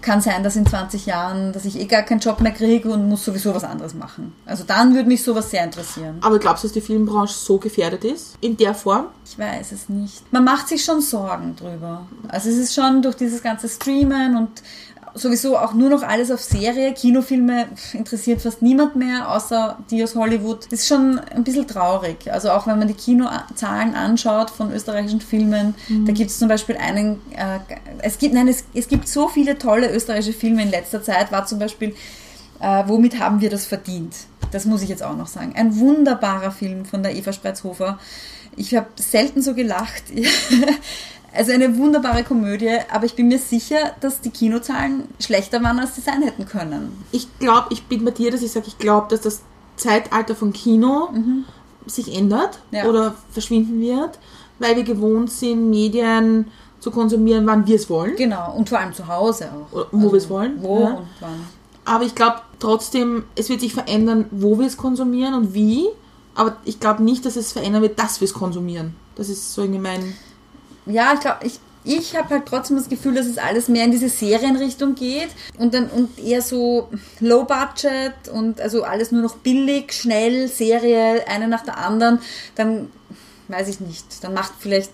Kann 0.00 0.20
sein, 0.20 0.44
dass 0.44 0.54
in 0.54 0.64
20 0.64 1.06
Jahren, 1.06 1.52
dass 1.52 1.64
ich 1.64 1.80
eh 1.80 1.86
gar 1.86 2.02
keinen 2.02 2.20
Job 2.20 2.40
mehr 2.40 2.52
kriege 2.52 2.88
und 2.90 3.08
muss 3.08 3.24
sowieso 3.24 3.52
was 3.52 3.64
anderes 3.64 3.94
machen. 3.94 4.32
Also 4.46 4.62
dann 4.64 4.94
würde 4.94 5.08
mich 5.08 5.24
sowas 5.24 5.50
sehr 5.50 5.64
interessieren. 5.64 6.18
Aber 6.20 6.38
glaubst 6.38 6.62
du, 6.62 6.68
dass 6.68 6.74
die 6.74 6.80
Filmbranche 6.80 7.34
so 7.34 7.58
gefährdet 7.58 8.04
ist? 8.04 8.36
In 8.40 8.56
der 8.56 8.74
Form? 8.74 9.06
Ich 9.24 9.36
weiß 9.36 9.72
es 9.72 9.88
nicht. 9.88 10.32
Man 10.32 10.44
macht 10.44 10.68
sich 10.68 10.84
schon 10.84 11.00
Sorgen 11.00 11.56
drüber. 11.56 12.06
Also 12.28 12.48
es 12.48 12.56
ist 12.56 12.74
schon 12.74 13.02
durch 13.02 13.16
dieses 13.16 13.42
ganze 13.42 13.68
Streamen 13.68 14.36
und 14.36 14.62
sowieso 15.14 15.56
auch 15.56 15.74
nur 15.74 15.90
noch 15.90 16.02
alles 16.02 16.30
auf 16.30 16.42
Serie. 16.42 16.92
Kinofilme 16.94 17.66
interessiert 17.92 18.42
fast 18.42 18.62
niemand 18.62 18.96
mehr, 18.96 19.30
außer 19.30 19.78
die 19.90 20.02
aus 20.02 20.14
Hollywood. 20.14 20.66
Das 20.70 20.80
ist 20.80 20.88
schon 20.88 21.18
ein 21.18 21.44
bisschen 21.44 21.66
traurig. 21.66 22.32
Also 22.32 22.50
auch 22.50 22.66
wenn 22.66 22.78
man 22.78 22.88
die 22.88 22.94
Kinozahlen 22.94 23.94
anschaut 23.94 24.50
von 24.50 24.72
österreichischen 24.72 25.20
Filmen, 25.20 25.74
da 26.06 26.12
gibt 26.12 26.30
es 26.30 26.38
zum 26.38 26.48
Beispiel 26.48 26.76
einen, 26.76 27.20
äh, 27.36 27.58
es 28.02 28.18
gibt, 28.18 28.34
nein, 28.34 28.48
es, 28.48 28.64
es 28.74 28.88
gibt 28.88 29.08
so 29.08 29.28
viele 29.28 29.58
tolle 29.58 29.92
österreichische 29.92 30.32
Filme 30.32 30.62
in 30.62 30.70
letzter 30.70 31.02
Zeit, 31.02 31.32
war 31.32 31.46
zum 31.46 31.58
Beispiel 31.58 31.94
äh, 32.60 32.84
womit 32.86 33.20
haben 33.20 33.40
wir 33.40 33.50
das 33.50 33.66
verdient? 33.66 34.14
Das 34.50 34.64
muss 34.64 34.82
ich 34.82 34.88
jetzt 34.88 35.02
auch 35.02 35.16
noch 35.16 35.26
sagen. 35.26 35.52
Ein 35.56 35.78
wunderbarer 35.78 36.50
Film 36.50 36.84
von 36.84 37.02
der 37.02 37.14
Eva 37.14 37.32
Spreizhofer. 37.32 37.98
Ich 38.56 38.74
habe 38.74 38.88
selten 38.96 39.42
so 39.42 39.54
gelacht. 39.54 40.04
Also 41.32 41.52
eine 41.52 41.76
wunderbare 41.76 42.24
Komödie, 42.24 42.78
aber 42.92 43.04
ich 43.04 43.14
bin 43.14 43.28
mir 43.28 43.38
sicher, 43.38 43.76
dass 44.00 44.20
die 44.20 44.30
Kinozahlen 44.30 45.04
schlechter 45.20 45.62
waren, 45.62 45.78
als 45.78 45.94
sie 45.94 46.00
sein 46.00 46.22
hätten 46.22 46.46
können. 46.46 47.04
Ich 47.12 47.28
glaube, 47.38 47.66
ich 47.70 47.84
bin 47.84 48.04
bei 48.04 48.10
dir, 48.12 48.30
dass 48.30 48.42
ich 48.42 48.50
sage, 48.50 48.66
ich 48.66 48.78
glaube, 48.78 49.08
dass 49.10 49.20
das 49.20 49.42
Zeitalter 49.76 50.34
von 50.34 50.52
Kino 50.52 51.10
sich 51.86 52.16
ändert 52.16 52.58
Ja. 52.70 52.86
oder 52.86 53.14
verschwinden 53.30 53.80
wird, 53.80 54.18
weil 54.58 54.76
wir 54.76 54.82
gewohnt 54.84 55.30
sind, 55.30 55.70
Medien 55.70 56.48
zu 56.80 56.90
konsumieren, 56.90 57.46
wann 57.46 57.66
wir 57.66 57.76
es 57.76 57.90
wollen. 57.90 58.16
Genau, 58.16 58.54
und 58.54 58.68
vor 58.68 58.78
allem 58.78 58.92
zu 58.94 59.06
Hause 59.06 59.48
auch. 59.52 59.72
Oder 59.72 59.86
wo 59.92 60.10
wir 60.12 60.18
es 60.18 60.28
wollen, 60.30 60.62
Wo 60.62 60.80
ja. 60.80 60.90
und 60.94 61.06
wann. 61.20 61.46
Aber 61.84 62.04
ich 62.04 62.14
glaube 62.14 62.36
trotzdem, 62.58 63.24
es 63.34 63.48
wird 63.48 63.60
sich 63.60 63.74
verändern, 63.74 64.26
wo 64.30 64.58
wir 64.58 64.66
es 64.66 64.76
konsumieren 64.76 65.34
und 65.34 65.54
wie. 65.54 65.86
Aber 66.34 66.56
ich 66.64 66.78
glaube 66.80 67.02
nicht, 67.02 67.24
dass 67.26 67.36
es 67.36 67.52
verändern 67.52 67.82
wird, 67.82 67.98
dass 67.98 68.20
wir 68.20 68.26
es 68.26 68.34
konsumieren. 68.34 68.94
Das 69.16 69.28
ist 69.28 69.52
so 69.54 69.62
irgendwie 69.62 69.80
mein. 69.80 70.14
Ja, 70.88 71.12
ich 71.14 71.20
glaube, 71.20 71.38
ich, 71.44 71.60
ich 71.84 72.16
habe 72.16 72.30
halt 72.30 72.46
trotzdem 72.46 72.76
das 72.76 72.88
Gefühl, 72.88 73.14
dass 73.14 73.26
es 73.26 73.38
alles 73.38 73.68
mehr 73.68 73.84
in 73.84 73.90
diese 73.90 74.08
Serienrichtung 74.08 74.94
geht 74.94 75.28
und 75.58 75.74
dann 75.74 75.88
und 75.88 76.18
eher 76.18 76.42
so 76.42 76.88
Low 77.20 77.44
Budget 77.44 78.28
und 78.32 78.60
also 78.60 78.82
alles 78.82 79.12
nur 79.12 79.22
noch 79.22 79.36
billig, 79.36 79.92
schnell, 79.92 80.48
Serie, 80.48 81.26
eine 81.28 81.48
nach 81.48 81.64
der 81.64 81.78
anderen, 81.78 82.20
dann 82.56 82.90
weiß 83.48 83.68
ich 83.68 83.80
nicht, 83.80 84.22
dann 84.22 84.34
macht 84.34 84.52
vielleicht 84.58 84.92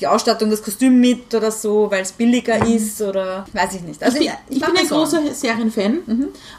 die 0.00 0.06
Ausstattung 0.06 0.50
das 0.50 0.62
Kostüm 0.62 1.00
mit 1.00 1.34
oder 1.34 1.50
so, 1.50 1.90
weil 1.90 2.02
es 2.02 2.12
billiger 2.12 2.64
ist 2.66 3.00
oder 3.00 3.46
weiß 3.52 3.74
ich 3.74 3.82
nicht. 3.82 4.02
Also 4.02 4.18
ich 4.18 4.26
bin, 4.26 4.36
ich 4.50 4.60
mach 4.60 4.68
bin 4.68 4.78
ein 4.78 4.88
großer 4.88 5.22
Serienfan 5.32 5.98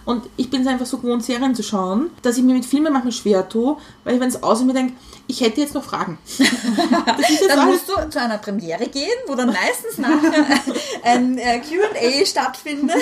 und 0.05 0.23
ich 0.37 0.49
bin 0.49 0.61
es 0.61 0.67
einfach 0.67 0.85
so 0.85 0.97
gewohnt, 0.97 1.23
Serien 1.23 1.53
zu 1.53 1.63
schauen, 1.63 2.09
dass 2.21 2.37
ich 2.37 2.43
mir 2.43 2.53
mit 2.53 2.65
Filmen 2.65 2.91
manchmal 2.91 3.11
schwer 3.11 3.47
tue, 3.47 3.77
weil 4.07 4.15
ich, 4.15 4.21
wenn 4.21 4.29
es 4.29 4.41
aus 4.41 4.63
mir 4.63 4.73
denke, 4.73 4.93
ich 5.29 5.41
hätte 5.41 5.59
jetzt 5.59 5.73
noch 5.73 5.83
Fragen. 5.83 6.17
ist 6.27 6.39
jetzt 6.39 7.49
Dann 7.49 7.67
musst 7.67 7.89
du 7.89 8.09
zu 8.09 8.21
einer 8.21 8.37
Premiere 8.37 8.87
gehen, 8.87 9.09
wo 9.27 9.35
dann 9.35 9.47
meistens 9.49 9.97
nachher 9.97 10.45
ein 11.03 11.37
äh, 11.37 11.59
Q&A 11.59 12.25
stattfindet 12.25 12.95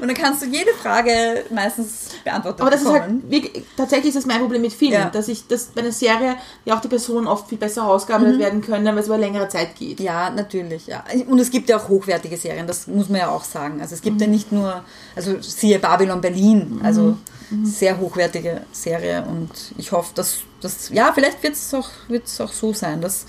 und 0.00 0.08
dann 0.08 0.14
kannst 0.16 0.40
du 0.42 0.46
jede 0.46 0.72
Frage 0.72 1.44
meistens 1.50 2.08
beantwortet 2.24 2.62
aber 2.62 2.70
das 2.70 2.80
ist 2.80 2.90
bekommen. 2.90 3.22
halt, 3.22 3.30
wirklich, 3.30 3.64
tatsächlich 3.76 4.08
ist 4.08 4.16
das 4.16 4.26
mein 4.26 4.40
Problem 4.40 4.62
mit 4.62 4.72
Filmen, 4.72 4.94
Ja. 4.94 5.10
dass 5.10 5.28
ich, 5.28 5.46
dass 5.46 5.66
bei 5.66 5.82
einer 5.82 5.92
Serie 5.92 6.36
ja 6.64 6.74
auch 6.74 6.80
die 6.80 6.88
Personen 6.88 7.26
oft 7.26 7.48
viel 7.50 7.58
besser 7.58 7.84
ausgearbeitet 7.86 8.38
werden 8.38 8.62
können, 8.62 8.86
weil 8.86 8.98
es 8.98 9.06
über 9.06 9.18
längere 9.18 9.48
Zeit 9.48 9.76
geht. 9.76 10.00
Ja, 10.00 10.30
natürlich, 10.30 10.86
ja. 10.86 11.04
Und 11.28 11.38
es 11.38 11.50
gibt 11.50 11.68
ja 11.68 11.76
auch 11.76 11.88
hochwertige 11.90 12.38
Serien, 12.38 12.66
das 12.66 12.86
muss 12.86 13.10
man 13.10 13.20
ja 13.20 13.28
auch 13.28 13.44
sagen. 13.44 13.82
Also 13.82 13.94
es 13.94 14.00
gibt 14.00 14.22
ja 14.22 14.26
nicht 14.26 14.52
nur, 14.52 14.82
also 15.14 15.38
siehe 15.42 15.78
Babylon 15.78 16.22
Berlin, 16.22 16.80
also 16.82 17.18
sehr 17.64 17.98
hochwertige 17.98 18.62
Serie 18.72 19.24
und 19.28 19.50
ich 19.76 19.92
hoffe, 19.92 20.12
dass 20.14 20.21
das, 20.60 20.90
ja, 20.90 21.12
vielleicht 21.12 21.42
wird 21.42 21.54
es 21.54 21.72
auch, 21.74 21.90
wird's 22.08 22.40
auch 22.40 22.52
so 22.52 22.72
sein, 22.72 23.00
dass 23.00 23.26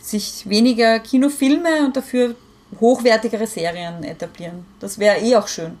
sich 0.00 0.48
weniger 0.48 1.00
Kinofilme 1.00 1.84
und 1.84 1.96
dafür 1.96 2.34
hochwertigere 2.80 3.46
Serien 3.46 4.04
etablieren. 4.04 4.64
Das 4.80 4.98
wäre 4.98 5.18
eh 5.18 5.36
auch 5.36 5.48
schön. 5.48 5.78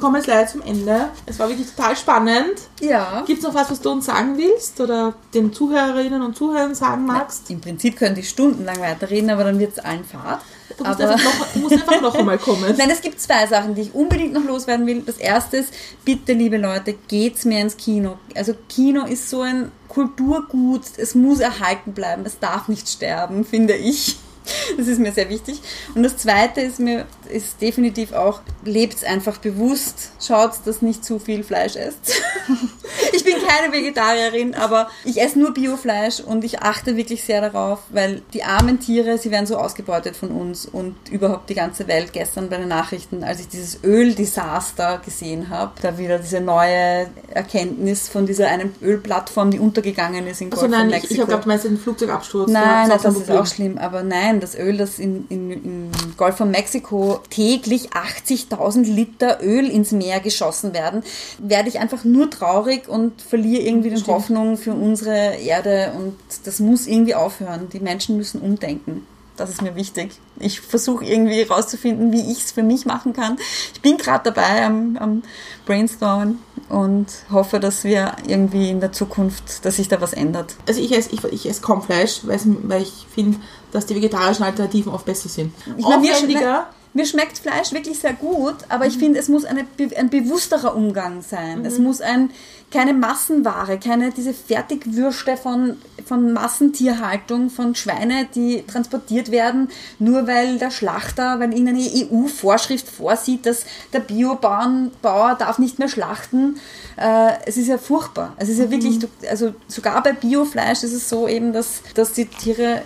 Kommen 0.00 0.16
jetzt 0.16 0.26
leider 0.26 0.46
zum 0.48 0.62
Ende. 0.62 1.08
Es 1.26 1.38
war 1.38 1.48
wirklich 1.48 1.68
total 1.74 1.96
spannend. 1.96 2.54
Ja. 2.80 3.22
Gibt 3.26 3.38
es 3.40 3.44
noch 3.44 3.54
was, 3.54 3.70
was 3.70 3.80
du 3.80 3.90
uns 3.90 4.06
sagen 4.06 4.36
willst 4.36 4.80
oder 4.80 5.14
den 5.34 5.52
Zuhörerinnen 5.52 6.22
und 6.22 6.36
Zuhörern 6.36 6.74
sagen 6.74 7.06
magst? 7.06 7.50
Im 7.50 7.60
Prinzip 7.60 7.96
könnte 7.96 8.20
ich 8.20 8.28
stundenlang 8.28 8.80
weiterreden, 8.80 9.30
aber 9.30 9.44
dann 9.44 9.58
wird 9.58 9.72
es 9.72 9.78
allen 9.78 10.04
fad. 10.04 10.40
Du 10.76 10.84
musst, 10.84 11.00
Aber- 11.00 11.10
einfach 11.12 11.38
noch, 11.38 11.54
musst 11.62 11.72
einfach 11.74 12.00
noch 12.00 12.14
einmal 12.14 12.38
kommen. 12.38 12.74
Nein, 12.78 12.90
es 12.90 13.00
gibt 13.00 13.20
zwei 13.20 13.46
Sachen, 13.46 13.74
die 13.74 13.82
ich 13.82 13.94
unbedingt 13.94 14.32
noch 14.32 14.44
loswerden 14.44 14.86
will. 14.86 15.02
Das 15.04 15.16
erste 15.18 15.58
ist, 15.58 15.72
bitte, 16.04 16.32
liebe 16.32 16.56
Leute, 16.56 16.94
geht's 17.08 17.44
mehr 17.44 17.60
ins 17.60 17.76
Kino. 17.76 18.16
Also 18.34 18.54
Kino 18.68 19.04
ist 19.04 19.28
so 19.28 19.42
ein 19.42 19.70
Kulturgut, 19.88 20.82
es 20.96 21.14
muss 21.14 21.40
erhalten 21.40 21.92
bleiben, 21.92 22.22
es 22.24 22.38
darf 22.38 22.68
nicht 22.68 22.88
sterben, 22.88 23.44
finde 23.44 23.74
ich. 23.74 24.16
Das 24.76 24.86
ist 24.86 24.98
mir 24.98 25.12
sehr 25.12 25.28
wichtig. 25.28 25.60
Und 25.94 26.02
das 26.02 26.16
zweite 26.16 26.60
ist 26.60 26.80
mir, 26.80 27.06
ist 27.28 27.60
definitiv 27.60 28.12
auch, 28.12 28.40
lebt's 28.64 29.04
einfach 29.04 29.38
bewusst, 29.38 30.12
schaut, 30.20 30.52
dass 30.64 30.82
nicht 30.82 31.04
zu 31.04 31.18
viel 31.18 31.42
Fleisch 31.42 31.76
esst. 31.76 32.14
Ich 33.12 33.24
bin 33.24 33.34
keine 33.46 33.72
Vegetarierin, 33.72 34.54
aber 34.54 34.88
ich 35.04 35.20
esse 35.20 35.38
nur 35.38 35.52
Biofleisch 35.52 36.20
und 36.20 36.44
ich 36.44 36.60
achte 36.60 36.96
wirklich 36.96 37.24
sehr 37.24 37.40
darauf, 37.40 37.80
weil 37.90 38.22
die 38.32 38.44
armen 38.44 38.80
Tiere, 38.80 39.18
sie 39.18 39.30
werden 39.30 39.46
so 39.46 39.56
ausgebeutet 39.56 40.16
von 40.16 40.30
uns 40.30 40.66
und 40.66 40.96
überhaupt 41.10 41.50
die 41.50 41.54
ganze 41.54 41.86
Welt. 41.88 42.12
Gestern 42.12 42.48
bei 42.48 42.56
den 42.56 42.68
Nachrichten, 42.68 43.24
als 43.24 43.40
ich 43.40 43.48
dieses 43.48 43.82
Öldesaster 43.84 45.00
gesehen 45.04 45.50
habe, 45.50 45.72
da 45.82 45.98
wieder 45.98 46.18
diese 46.18 46.40
neue 46.40 47.08
Erkenntnis 47.28 48.08
von 48.08 48.26
dieser 48.26 48.48
einen 48.48 48.74
Ölplattform, 48.80 49.50
die 49.50 49.58
untergegangen 49.58 50.26
ist 50.26 50.40
in 50.40 50.50
Golf 50.50 50.62
Also 50.62 50.74
von 50.74 50.80
nein, 50.80 50.88
ich, 50.88 50.94
Mexiko. 50.94 51.14
ich 51.14 51.20
habe 51.20 51.30
gedacht, 51.30 51.44
du 51.44 51.48
meinst 51.48 51.64
den 51.64 51.78
Flugzeugabsturz. 51.78 52.50
Nein, 52.50 52.88
nein, 52.88 53.00
das 53.02 53.16
ist 53.16 53.30
auch 53.30 53.46
schlimm. 53.46 53.78
Aber 53.78 54.02
nein, 54.02 54.40
das 54.40 54.56
Öl, 54.56 54.76
das 54.76 54.98
in, 54.98 55.26
in, 55.28 55.50
im 55.50 55.90
Golf 56.16 56.36
von 56.36 56.50
Mexiko 56.50 57.20
täglich 57.30 57.90
80.000 57.90 58.82
Liter 58.84 59.38
Öl 59.42 59.68
ins 59.68 59.92
Meer 59.92 60.20
geschossen 60.20 60.72
werden, 60.74 61.02
werde 61.38 61.68
ich 61.68 61.78
einfach 61.78 62.04
nur 62.04 62.30
traurig 62.30 62.79
und 62.88 63.20
verliere 63.22 63.62
irgendwie 63.62 63.90
die 63.90 63.96
Stimmt. 63.96 64.16
Hoffnung 64.16 64.56
für 64.56 64.72
unsere 64.72 65.36
Erde. 65.36 65.92
Und 65.96 66.16
das 66.44 66.60
muss 66.60 66.86
irgendwie 66.86 67.14
aufhören. 67.14 67.68
Die 67.72 67.80
Menschen 67.80 68.16
müssen 68.16 68.40
umdenken. 68.40 69.06
Das 69.36 69.48
ist 69.48 69.62
mir 69.62 69.74
wichtig. 69.74 70.12
Ich 70.38 70.60
versuche 70.60 71.02
irgendwie 71.02 71.42
herauszufinden, 71.42 72.12
wie 72.12 72.30
ich 72.30 72.44
es 72.44 72.52
für 72.52 72.62
mich 72.62 72.84
machen 72.84 73.14
kann. 73.14 73.38
Ich 73.72 73.80
bin 73.80 73.96
gerade 73.96 74.30
dabei 74.30 74.66
am, 74.66 74.98
am 74.98 75.22
Brainstormen 75.64 76.40
und 76.68 77.06
hoffe, 77.30 77.58
dass 77.58 77.82
wir 77.84 78.16
irgendwie 78.26 78.68
in 78.68 78.80
der 78.80 78.92
Zukunft, 78.92 79.64
dass 79.64 79.76
sich 79.76 79.88
da 79.88 80.00
was 80.02 80.12
ändert. 80.12 80.56
Also 80.68 80.82
ich 80.82 80.92
esse, 80.92 81.10
ich, 81.12 81.24
ich 81.24 81.48
esse 81.48 81.62
kaum 81.62 81.80
Fleisch, 81.80 82.20
weil, 82.24 82.82
ich 82.82 83.06
finde, 83.14 83.38
dass 83.72 83.86
die 83.86 83.94
vegetarischen 83.94 84.44
Alternativen 84.44 84.92
oft 84.92 85.06
besser 85.06 85.30
sind. 85.30 85.54
Ich 85.78 85.84
meine, 85.86 86.02
mir, 86.02 86.12
Aufwendiger. 86.12 86.68
Mir 86.92 87.06
schmeckt 87.06 87.38
Fleisch 87.38 87.72
wirklich 87.72 87.98
sehr 88.00 88.14
gut, 88.14 88.56
aber 88.68 88.86
ich 88.86 88.98
finde, 88.98 89.18
es 89.20 89.28
muss 89.28 89.44
eine, 89.44 89.64
ein 89.96 90.10
bewussterer 90.10 90.74
Umgang 90.74 91.22
sein. 91.22 91.64
Es 91.64 91.78
muss 91.78 92.00
ein, 92.00 92.30
keine 92.72 92.92
Massenware, 92.94 93.78
keine 93.78 94.10
diese 94.10 94.32
Fertigwürste 94.34 95.36
von, 95.36 95.76
von 96.04 96.32
Massentierhaltung, 96.32 97.50
von 97.50 97.74
Schweine, 97.76 98.26
die 98.34 98.64
transportiert 98.66 99.30
werden, 99.30 99.68
nur 100.00 100.26
weil 100.26 100.58
der 100.58 100.70
Schlachter, 100.72 101.38
weil 101.38 101.54
ihnen 101.56 101.68
eine 101.76 101.80
EU-Vorschrift 101.80 102.88
vorsieht, 102.88 103.46
dass 103.46 103.64
der 103.92 104.00
Biobauer 104.00 105.36
darf 105.38 105.58
nicht 105.58 105.78
mehr 105.78 105.88
schlachten. 105.88 106.58
Äh, 106.96 107.32
es 107.46 107.56
ist 107.56 107.68
ja 107.68 107.78
furchtbar. 107.78 108.34
Es 108.36 108.48
ist 108.48 108.58
ja 108.58 108.70
wirklich, 108.70 108.98
du- 108.98 109.08
also 109.28 109.54
sogar 109.68 110.02
bei 110.02 110.12
Biofleisch 110.12 110.82
ist 110.82 110.92
es 110.92 111.08
so 111.08 111.28
eben, 111.28 111.52
dass, 111.52 111.82
dass 111.94 112.12
die 112.12 112.26
Tiere 112.26 112.82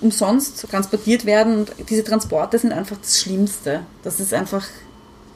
umsonst 0.00 0.68
transportiert 0.70 1.26
werden 1.26 1.58
und 1.58 1.72
diese 1.90 2.04
Transporte 2.04 2.58
sind 2.58 2.72
einfach 2.72 2.96
das 2.98 3.20
Schlimmste. 3.20 3.47
Das 4.02 4.20
ist 4.20 4.34
einfach, 4.34 4.66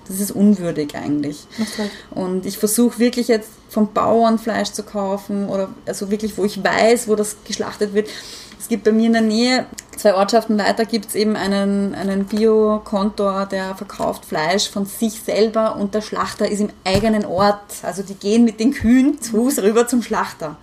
das 0.09 0.21
ist 0.21 0.31
unwürdig 0.33 0.95
eigentlich. 0.95 1.47
Recht. 1.59 1.91
Und 2.11 2.47
ich 2.47 2.59
versuche 2.59 2.99
wirklich 2.99 3.29
jetzt 3.29 3.49
vom 3.69 3.93
Bauern 3.93 4.39
Fleisch 4.39 4.71
zu 4.71 4.83
kaufen 4.83 5.49
oder 5.49 5.69
also 5.87 6.11
wirklich, 6.11 6.37
wo 6.37 6.45
ich 6.45 6.63
weiß, 6.63 7.09
wo 7.09 7.17
das 7.17 7.37
geschlachtet 7.45 7.95
wird. 7.95 8.09
Es 8.63 8.69
gibt 8.69 8.85
bei 8.85 8.93
mir 8.93 9.07
in 9.07 9.13
der 9.13 9.23
Nähe, 9.23 9.67
zwei 9.97 10.15
Ortschaften 10.15 10.57
weiter, 10.57 10.85
gibt 10.85 11.09
es 11.09 11.15
eben 11.17 11.35
einen, 11.35 11.97
einen 11.97 12.27
Bio-Kontor, 12.27 13.47
der 13.47 13.75
verkauft 13.75 14.25
Fleisch 14.25 14.71
von 14.71 14.87
sich 14.87 15.21
selber 15.21 15.75
und 15.75 15.95
der 15.95 16.01
Schlachter 16.01 16.49
ist 16.49 16.61
im 16.61 16.69
eigenen 16.85 17.25
Ort. 17.25 17.59
Also 17.83 18.05
die 18.05 18.15
gehen 18.15 18.45
mit 18.45 18.61
den 18.61 18.73
Kühen 18.73 19.21
zu 19.21 19.33
Fuß 19.33 19.59
rüber 19.65 19.89
zum 19.89 20.01
Schlachter. 20.01 20.59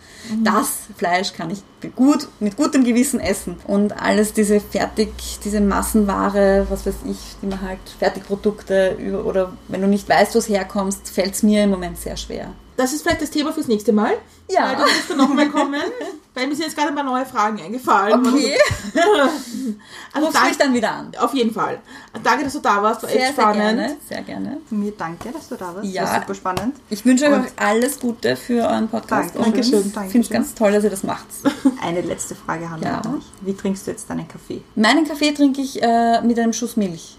Das 0.46 0.84
Fleisch 0.96 1.34
kann 1.34 1.52
ich 1.52 1.62
gut, 1.98 2.30
mit 2.40 2.56
gutem 2.56 2.86
Gewissen 2.86 3.20
essen. 3.20 3.58
Und 3.68 4.02
alles 4.02 4.32
diese 4.32 4.62
Fertig, 4.62 5.12
diese 5.44 5.60
Massenware, 5.60 6.68
was 6.70 6.86
weiß 6.86 6.96
ich, 7.06 7.18
die 7.42 7.48
man 7.48 7.62
halt, 7.62 7.80
Fertigprodukte 8.00 8.96
über, 8.98 9.26
oder 9.26 9.52
wenn 9.68 9.82
du 9.82 9.88
nicht 9.90 10.08
weißt, 10.08 10.36
wo 10.36 10.40
es 10.40 10.48
herkommst, 10.48 11.10
fällt 11.10 11.34
es 11.34 11.44
mir 11.44 11.66
im 11.66 11.72
Moment 11.72 11.98
sehr 11.98 12.16
schwer. 12.16 12.54
Das 12.80 12.94
ist 12.94 13.02
vielleicht 13.02 13.22
das 13.22 13.30
Thema 13.30 13.52
fürs 13.52 13.68
nächste 13.68 13.92
Mal. 13.92 14.14
Ja. 14.50 14.70
Weil 14.70 14.76
du 14.78 14.82
wirst 14.84 15.10
dann 15.10 15.18
nochmal 15.18 15.50
kommen. 15.50 15.82
Weil 16.34 16.48
mir 16.48 16.56
sind 16.56 16.64
jetzt 16.66 16.76
gerade 16.78 16.90
ein 16.90 16.96
paar 16.96 17.04
neue 17.04 17.26
Fragen 17.26 17.60
eingefallen. 17.60 18.26
Okay, 18.26 18.56
Also 20.14 20.28
rufst 20.28 20.42
mich 20.44 20.58
danke, 20.58 20.58
dann 20.60 20.74
wieder 20.74 20.92
an. 20.92 21.12
auf 21.20 21.34
jeden 21.34 21.54
Fall. 21.54 21.80
Danke, 22.24 22.46
dass 22.46 22.54
du 22.54 22.60
da 22.60 22.82
warst. 22.82 23.04
War 23.04 23.10
Sehr, 23.10 23.20
echt 23.28 23.36
sehr 23.36 23.44
spannend. 23.44 23.62
gerne, 23.78 23.98
sehr 24.08 24.22
gerne. 24.22 24.58
Von 24.70 24.80
mir 24.80 24.94
danke, 24.98 25.32
dass 25.32 25.50
du 25.50 25.56
da 25.56 25.76
warst. 25.76 25.86
Ja. 25.88 26.04
War 26.04 26.22
super 26.22 26.36
spannend. 26.36 26.76
Ich 26.90 27.06
wünsche 27.06 27.26
euch 27.26 27.52
alles 27.58 28.00
Gute 28.00 28.36
für 28.38 28.62
euren 28.64 28.88
Podcast. 28.88 29.36
Dankeschön. 29.36 29.80
Und 29.80 29.88
Ich 29.88 29.94
Dankeschön. 29.94 30.12
finde 30.12 30.28
es 30.28 30.30
ganz 30.34 30.54
toll, 30.56 30.72
dass 30.72 30.84
ihr 30.86 30.90
das 30.92 31.04
macht. 31.04 31.26
Eine 31.84 32.02
letzte 32.02 32.36
Frage 32.36 32.70
haben 32.70 32.82
Ja. 32.82 33.02
wir 33.04 33.12
noch. 33.12 33.22
Wie 33.42 33.54
trinkst 33.56 33.88
du 33.88 33.92
jetzt 33.92 34.10
deinen 34.10 34.28
Kaffee? 34.28 34.62
Meinen 34.76 35.06
Kaffee 35.06 35.32
trinke 35.34 35.60
ich 35.62 35.82
äh, 35.82 36.22
mit 36.22 36.40
einem 36.40 36.54
Schuss 36.54 36.78
Milch. 36.78 37.18